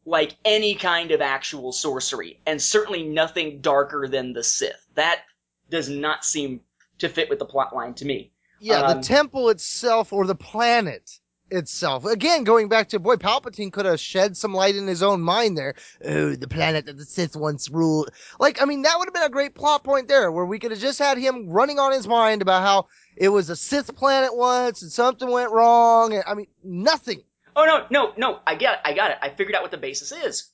[0.06, 4.86] like any kind of actual sorcery, and certainly nothing darker than the Sith.
[4.96, 5.24] That
[5.70, 6.62] does not seem
[7.02, 8.32] to fit with the plot line to me.
[8.60, 11.19] Yeah, Um, the temple itself or the planet
[11.49, 12.06] itself.
[12.06, 15.57] Again, going back to boy, Palpatine could have shed some light in his own mind
[15.57, 15.73] there.
[16.06, 18.11] Oh, the planet that the Sith once ruled.
[18.40, 20.72] Like, I mean, that would have been a great plot point there, where we could
[20.72, 22.88] have just had him running on his mind about how
[23.18, 26.14] it was a Sith planet once and something went wrong.
[26.14, 27.23] And, I mean, nothing.
[27.53, 28.40] Oh no, no, no!
[28.48, 28.80] I got it.
[28.86, 29.18] I got it.
[29.22, 30.52] I figured out what the basis is.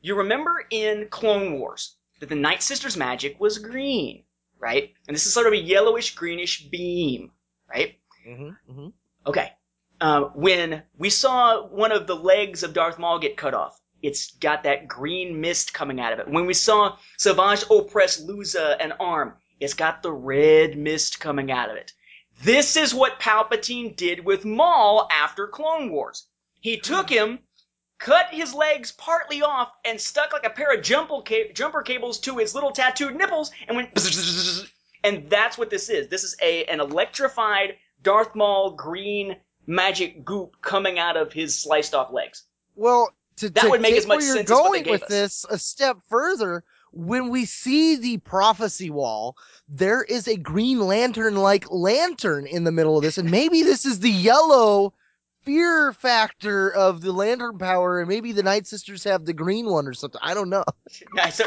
[0.00, 4.24] You remember in Clone Wars that the Night Sisters' magic was green,
[4.60, 4.92] right?
[5.08, 7.32] And this is sort of a yellowish greenish beam,
[7.68, 7.96] right?
[8.26, 8.88] Mm-hmm, mm-hmm.
[9.26, 9.52] Okay.
[10.00, 14.30] Uh, when we saw one of the legs of Darth Maul get cut off, it's
[14.32, 16.28] got that green mist coming out of it.
[16.28, 21.70] When we saw Savage Opress lose an arm, it's got the red mist coming out
[21.70, 21.92] of it.
[22.42, 26.26] This is what Palpatine did with Maul after Clone Wars.
[26.60, 27.40] He took him,
[28.00, 32.18] cut his legs partly off, and stuck like a pair of jumper, ca- jumper cables
[32.20, 33.90] to his little tattooed nipples, and went.
[35.02, 36.08] And that's what this is.
[36.08, 39.36] This is a an electrified Darth Maul green
[39.66, 42.42] magic goop coming out of his sliced off legs.
[42.76, 44.82] Well, to, That to would make take as much where you're sense as what they
[44.82, 45.08] going with us.
[45.08, 46.64] this a step further.
[46.92, 49.36] When we see the prophecy wall,
[49.68, 53.86] there is a Green Lantern like lantern in the middle of this, and maybe this
[53.86, 54.92] is the yellow
[55.42, 59.86] fear factor of the lantern power, and maybe the Night Sisters have the green one
[59.86, 60.20] or something.
[60.22, 60.64] I don't know.
[61.14, 61.44] Yeah, so,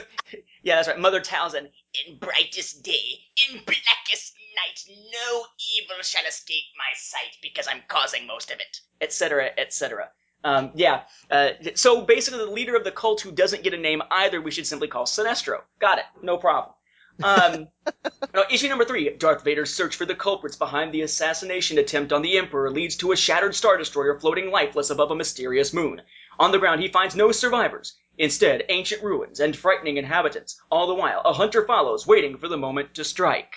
[0.61, 0.99] yeah, that's right.
[0.99, 1.67] Mother Talzin.
[2.07, 5.43] In brightest day, in blackest night, no
[5.77, 10.09] evil shall escape my sight because I'm causing most of it, etc., etc.
[10.43, 11.01] Um, yeah.
[11.29, 14.51] Uh, so basically, the leader of the cult who doesn't get a name either, we
[14.51, 15.59] should simply call Sinestro.
[15.79, 16.05] Got it.
[16.21, 16.73] No problem.
[17.21, 17.67] Um,
[18.51, 22.37] issue number three: Darth Vader's search for the culprits behind the assassination attempt on the
[22.37, 26.01] Emperor leads to a shattered star destroyer floating lifeless above a mysterious moon.
[26.39, 27.95] On the ground, he finds no survivors.
[28.17, 30.61] Instead, ancient ruins and frightening inhabitants.
[30.69, 33.55] All the while, a hunter follows, waiting for the moment to strike.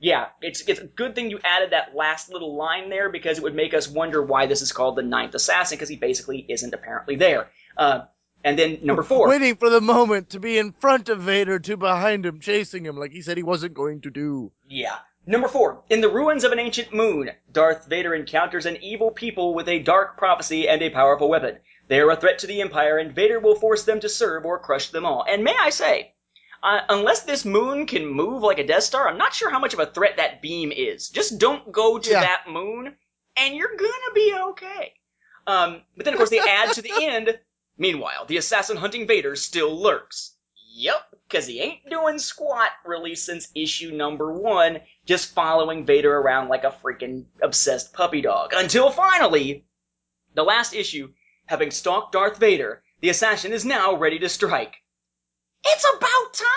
[0.00, 3.42] Yeah, it's it's a good thing you added that last little line there because it
[3.42, 6.72] would make us wonder why this is called the Ninth Assassin because he basically isn't
[6.72, 7.48] apparently there.
[7.76, 8.02] Uh,
[8.44, 9.28] and then number four.
[9.28, 12.96] Waiting for the moment to be in front of Vader, to behind him, chasing him
[12.96, 14.52] like he said he wasn't going to do.
[14.68, 14.96] Yeah.
[15.26, 15.82] Number four.
[15.90, 19.78] In the ruins of an ancient moon, Darth Vader encounters an evil people with a
[19.80, 21.58] dark prophecy and a powerful weapon.
[21.88, 24.58] They are a threat to the Empire, and Vader will force them to serve or
[24.58, 25.24] crush them all.
[25.28, 26.14] And may I say,
[26.62, 29.74] uh, unless this moon can move like a Death Star, I'm not sure how much
[29.74, 31.08] of a threat that beam is.
[31.08, 32.20] Just don't go to Yeah.
[32.20, 32.94] that moon,
[33.36, 34.94] and you're gonna be okay.
[35.46, 37.38] Um, but then, of course, they add to the end.
[37.78, 40.34] Meanwhile, the assassin hunting Vader still lurks.
[40.74, 46.48] Yep, because he ain't doing squat really since issue number one, just following Vader around
[46.48, 48.52] like a freaking obsessed puppy dog.
[48.54, 49.64] Until finally,
[50.34, 51.12] the last issue,
[51.46, 54.74] having stalked Darth Vader, the assassin is now ready to strike.
[55.64, 56.48] It's about time!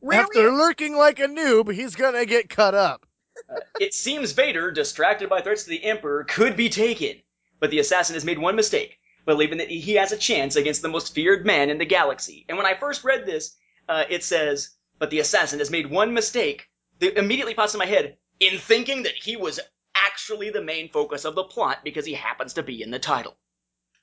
[0.00, 0.20] Really?
[0.20, 3.06] After lurking like a noob, he's gonna get cut up.
[3.50, 7.16] Uh, it seems Vader, distracted by threats to the Emperor, could be taken.
[7.60, 8.97] But the assassin has made one mistake,
[9.28, 12.46] believing that he has a chance against the most feared man in the galaxy.
[12.48, 13.54] And when I first read this,
[13.86, 16.66] uh, it says, but the assassin has made one mistake.
[17.00, 19.60] That immediately pops in my head, in thinking that he was
[19.94, 23.36] actually the main focus of the plot because he happens to be in the title.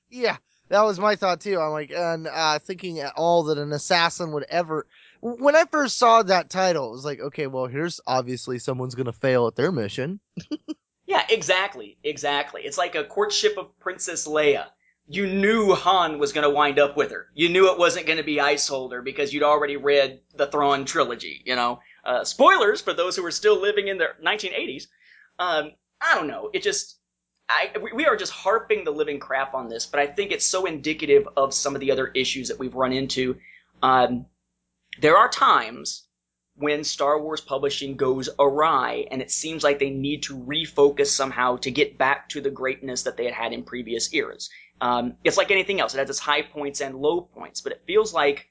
[0.08, 0.36] Yeah,
[0.68, 1.60] that was my thought too.
[1.60, 4.86] I'm like, and uh, thinking at all that an assassin would ever.
[5.20, 9.12] When I first saw that title, it was like, okay, well, here's obviously someone's gonna
[9.12, 10.20] fail at their mission.
[11.06, 12.62] Yeah, exactly, exactly.
[12.62, 14.66] It's like a courtship of Princess Leia.
[15.08, 17.28] You knew Han was going to wind up with her.
[17.34, 21.42] You knew it wasn't going to be Isolder because you'd already read the Thrawn trilogy.
[21.44, 24.88] You know, uh, spoilers for those who are still living in the 1980s.
[25.38, 26.50] Um, I don't know.
[26.52, 26.98] It just,
[27.48, 30.66] I we- are just harping the living crap on this, but I think it's so
[30.66, 33.36] indicative of some of the other issues that we've run into.
[33.82, 34.26] Um,
[35.00, 36.05] there are times
[36.58, 41.56] when Star Wars publishing goes awry, and it seems like they need to refocus somehow
[41.58, 44.48] to get back to the greatness that they had had in previous eras.
[44.80, 47.82] Um, it's like anything else; it has its high points and low points, but it
[47.86, 48.48] feels like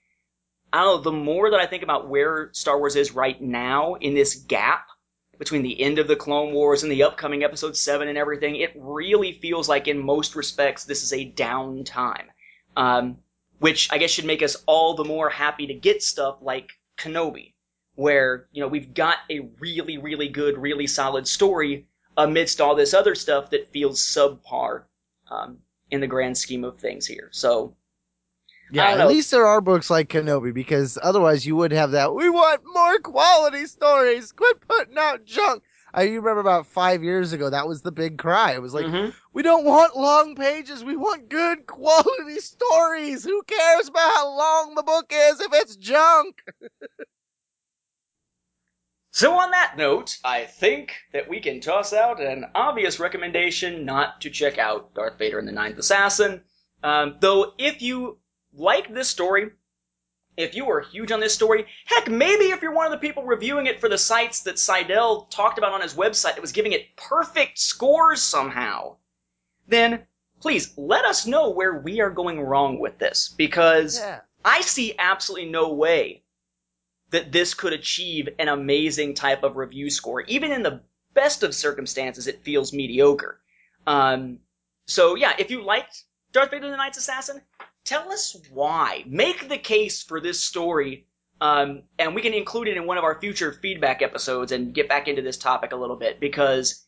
[0.71, 1.11] I don't know.
[1.11, 4.87] The more that I think about where Star Wars is right now in this gap
[5.39, 8.71] between the end of the Clone Wars and the upcoming Episode Seven and everything, it
[8.75, 12.27] really feels like, in most respects, this is a down time.
[12.77, 13.17] Um,
[13.59, 17.54] which I guess should make us all the more happy to get stuff like Kenobi
[17.95, 22.93] where you know we've got a really really good really solid story amidst all this
[22.93, 24.83] other stuff that feels subpar
[25.29, 25.57] um,
[25.91, 27.75] in the grand scheme of things here so
[28.71, 29.07] Yeah, at know.
[29.07, 32.13] least there are books like Kenobi because otherwise you would have that.
[32.15, 34.31] We want more quality stories.
[34.31, 35.63] Quit putting out junk.
[35.93, 38.53] I remember about five years ago that was the big cry.
[38.53, 39.13] It was like Mhm.
[39.33, 40.83] we don't want long pages.
[40.83, 43.23] We want good quality stories.
[43.23, 46.41] Who cares about how long the book is if it's junk?
[49.15, 54.19] so on that note i think that we can toss out an obvious recommendation not
[54.19, 56.41] to check out darth vader and the ninth assassin
[56.83, 58.19] um, though if you
[58.53, 59.51] like this story
[60.37, 63.23] if you are huge on this story, heck, maybe if you're one of the people
[63.23, 66.73] reviewing it for the sites that Siedell talked about on his website that was giving
[66.73, 68.97] it perfect scores somehow,
[69.67, 70.05] then
[70.41, 74.19] please let us know where we are going wrong with this because Yeah.
[74.43, 76.24] I see absolutely no way
[77.11, 80.21] that this could achieve an amazing type of review score.
[80.21, 80.81] Even in the
[81.13, 83.39] best of circumstances, it feels mediocre.
[83.87, 84.39] Um,
[84.87, 87.41] so yeah, if you liked Darth Vader the Ninth Assassin,
[87.83, 89.03] tell us why.
[89.07, 91.07] Make the case for this story,
[91.41, 94.89] um, and we can include it in one of our future feedback episodes and get
[94.89, 96.84] back into this topic a little bit because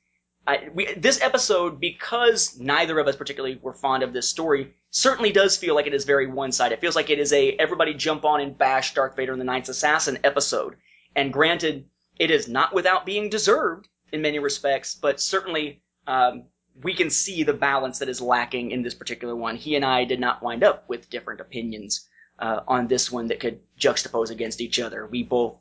[0.47, 5.33] I, we, this episode, because neither of us particularly were fond of this story, certainly
[5.33, 6.75] does feel like it is very one-sided.
[6.75, 9.45] It feels like it is a everybody jump on and bash Darth Vader and the
[9.45, 10.77] Ninth Assassin episode.
[11.15, 11.85] And granted,
[12.17, 16.45] it is not without being deserved in many respects, but certainly um,
[16.81, 19.57] we can see the balance that is lacking in this particular one.
[19.57, 22.07] He and I did not wind up with different opinions
[22.39, 25.07] uh, on this one that could juxtapose against each other.
[25.07, 25.55] We both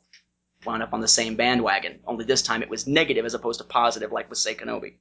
[0.67, 3.65] wound up on the same bandwagon, only this time it was negative as opposed to
[3.65, 4.97] positive, like with Say Kenobi.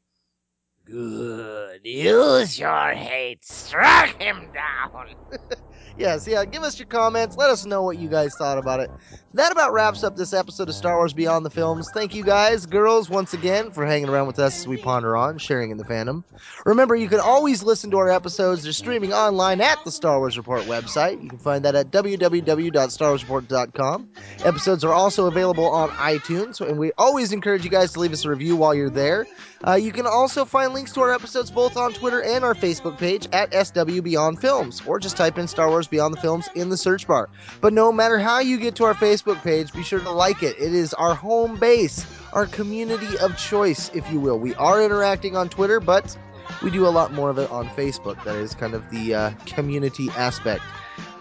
[0.87, 1.85] Good.
[1.85, 3.45] Use your hate.
[3.45, 5.07] Struck him down.
[5.99, 7.37] yes, yeah, give us your comments.
[7.37, 8.91] Let us know what you guys thought about it.
[9.35, 11.91] That about wraps up this episode of Star Wars Beyond the Films.
[11.93, 15.37] Thank you guys, girls, once again for hanging around with us as we ponder on,
[15.37, 16.23] sharing in the fandom.
[16.65, 18.63] Remember, you can always listen to our episodes.
[18.63, 21.23] They're streaming online at the Star Wars Report website.
[21.23, 24.09] You can find that at www.starwarsreport.com.
[24.45, 28.25] Episodes are also available on iTunes, and we always encourage you guys to leave us
[28.25, 29.27] a review while you're there.
[29.65, 32.99] Uh, you can also find links to our episodes both on Twitter and our Facebook
[32.99, 36.69] page at SW Beyond Films, or just type in Star Wars Beyond the Films in
[36.69, 37.29] the search bar.
[37.61, 40.57] But no matter how you get to our Facebook page, be sure to like it.
[40.59, 44.39] It is our home base, our community of choice, if you will.
[44.39, 46.17] We are interacting on Twitter, but
[46.63, 48.23] we do a lot more of it on Facebook.
[48.25, 50.63] That is kind of the uh, community aspect.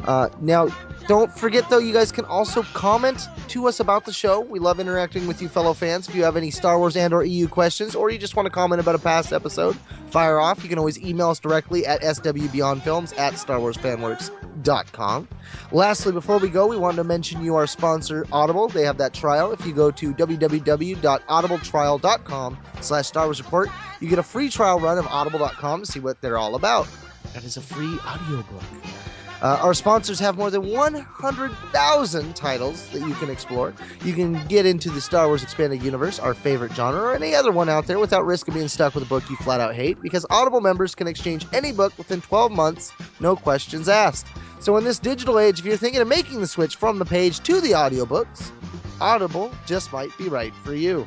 [0.06, 0.68] Uh, now,
[1.08, 4.42] don't forget though, you guys can also comment to us about the show.
[4.42, 6.10] We love interacting with you, fellow fans.
[6.10, 8.82] If you have any Star Wars and/or EU questions, or you just want to comment
[8.82, 9.76] about a past episode,
[10.10, 10.64] fire off.
[10.64, 15.28] You can always email us directly at swbeyondfilms at starwarsfanworks.com.
[15.72, 18.68] Lastly, before we go, we wanted to mention you our sponsor, Audible.
[18.68, 19.52] They have that trial.
[19.52, 23.70] If you go to www.audibletrial.com slash Star Wars Report,
[24.00, 26.88] you get a free trial run of audible.com to see what they're all about.
[27.34, 28.64] That is a free audiobook.
[29.46, 33.76] Uh, our sponsors have more than 100,000 titles that you can explore.
[34.04, 37.52] You can get into the Star Wars Expanded Universe, our favorite genre, or any other
[37.52, 40.02] one out there without risk of being stuck with a book you flat out hate,
[40.02, 44.26] because Audible members can exchange any book within 12 months, no questions asked.
[44.62, 47.40] So, in this digital age, if you're thinking of making the switch from the page
[47.42, 48.50] to the audiobooks,
[49.00, 51.06] Audible just might be right for you.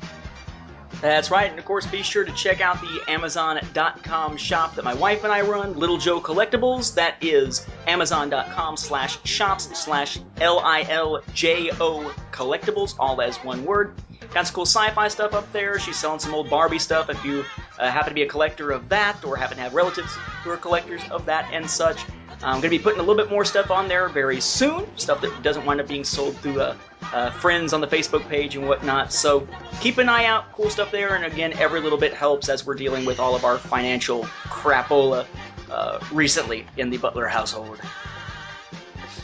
[1.00, 4.94] That's right, and of course, be sure to check out the Amazon.com shop that my
[4.94, 6.94] wife and I run, Little Joe Collectibles.
[6.94, 13.64] That is Amazon.com slash shops slash L I L J O Collectibles, all as one
[13.64, 13.94] word.
[14.34, 15.78] got some cool sci-fi stuff up there.
[15.78, 17.10] She's selling some old Barbie stuff.
[17.10, 17.44] If you
[17.78, 20.12] uh, happen to be a collector of that, or happen to have relatives
[20.42, 22.00] who are collectors of that and such,
[22.42, 24.86] I'm going to be putting a little bit more stuff on there very soon.
[24.96, 26.76] Stuff that doesn't wind up being sold through uh,
[27.12, 29.12] uh, friends on the Facebook page and whatnot.
[29.12, 29.46] So
[29.80, 30.52] keep an eye out.
[30.52, 31.16] Cool stuff there.
[31.16, 35.26] And again, every little bit helps as we're dealing with all of our financial crapola
[35.70, 37.80] uh, recently in the Butler household.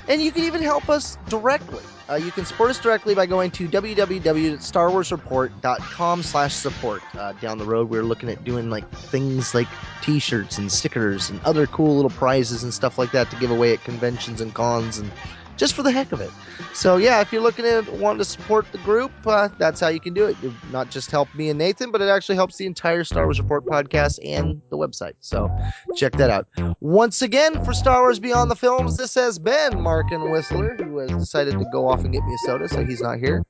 [0.09, 1.82] And you can even help us directly.
[2.09, 7.02] Uh, you can support us directly by going to www.starwarsreport.com slash support.
[7.16, 9.68] Uh, down the road, we're looking at doing like things like
[10.02, 13.72] t-shirts and stickers and other cool little prizes and stuff like that to give away
[13.72, 15.10] at conventions and cons and
[15.56, 16.31] just for the heck of it.
[16.72, 20.01] So yeah, if you're looking at wanting to support the group, uh, that's how you
[20.01, 20.36] can do it.
[20.43, 23.40] It not just help me and Nathan, but it actually helps the entire Star Wars
[23.40, 25.14] Report podcast and the website.
[25.20, 25.51] So
[25.97, 26.47] check that out.
[26.81, 30.98] Once again, for Star Wars Beyond the Films, this has been Mark and Whistler, who
[30.98, 33.44] has decided to go off and get me a soda, so he's not here.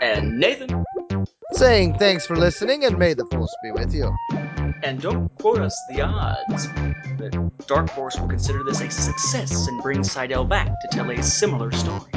[0.00, 0.84] And Nathan,
[1.52, 4.14] Saying thanks for listening and may the force be with you.
[4.82, 6.68] And don't quote us the odds
[7.18, 11.22] that Dark Horse will consider this a success and bring Siedell back to tell a
[11.22, 12.10] similar story.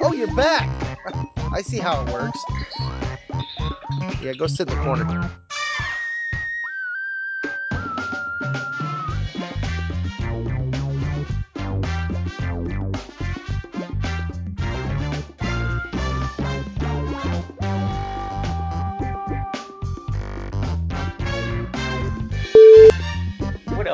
[0.00, 0.68] Oh, you're back!
[1.52, 2.44] I see how it works.
[4.22, 5.30] Yeah, go sit in the corner.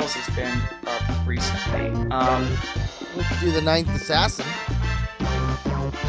[0.08, 1.90] Else has been up recently?
[2.10, 2.48] Um,
[3.16, 4.46] We could do the Ninth Assassin.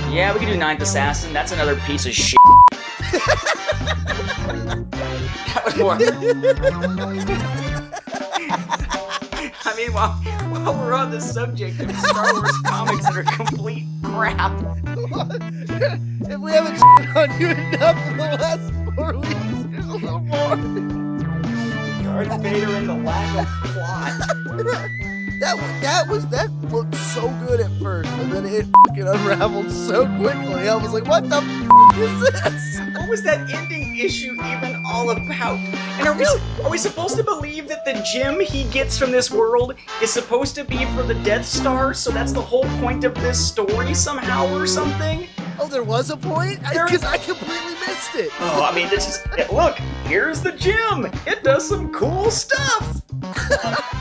[0.10, 1.34] yeah, we could do Ninth Assassin.
[1.34, 2.38] That's another piece of shit.
[5.52, 5.98] that was more.
[9.66, 10.14] I mean, while,
[10.50, 14.52] while we're on the subject of Star Wars comics that are complete crap,
[16.30, 19.36] if we haven't shit on you enough in the last four weeks,
[19.72, 20.69] there's a little more.
[22.26, 24.12] Darth Vader and the lack of plot.
[25.40, 30.06] That that was that looked so good at first, and then it fucking unraveled so
[30.18, 30.68] quickly.
[30.68, 35.12] I was like, "What the f- is this?" What was that ending issue even all
[35.12, 35.60] about?
[35.98, 36.26] And are we
[36.66, 40.56] are we supposed to believe that the gem he gets from this world is supposed
[40.56, 41.94] to be for the Death Star?
[41.94, 45.26] So that's the whole point of this story somehow or something?
[45.62, 48.32] Oh, there was a point because I, completely missed it.
[48.40, 49.78] Oh, I mean, this is look.
[50.06, 51.06] Here's the gem.
[51.28, 53.02] It does some cool stuff.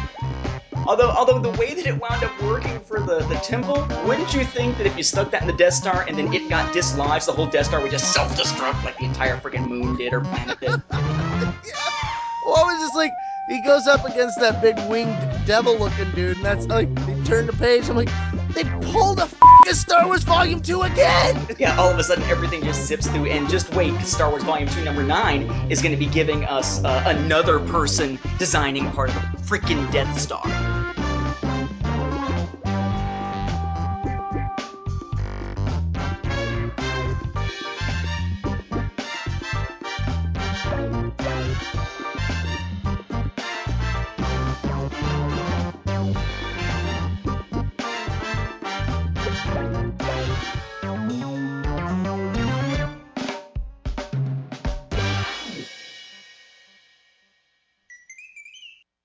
[0.86, 4.42] Although, although the way that it wound up working for the, the temple, wouldn't you
[4.42, 7.26] think that if you stuck that in the Death Star and then it got dislodged,
[7.26, 10.58] the whole Death Star would just self-destruct like the entire freaking moon did or planet
[10.60, 10.82] did?
[12.42, 13.12] Well, I was just like,
[13.46, 15.14] he goes up against that big winged
[15.44, 17.90] devil-looking dude, and that's like, he turned the page.
[17.90, 18.08] I'm like,
[18.54, 19.28] they pulled a
[19.74, 21.46] Star Wars Volume Two again.
[21.58, 24.68] Yeah, all of a sudden everything just zips through, and just wait, Star Wars Volume
[24.68, 29.38] 2, Number 9 is to be giving us uh, another person designing part of the
[29.38, 30.87] freaking Death Star.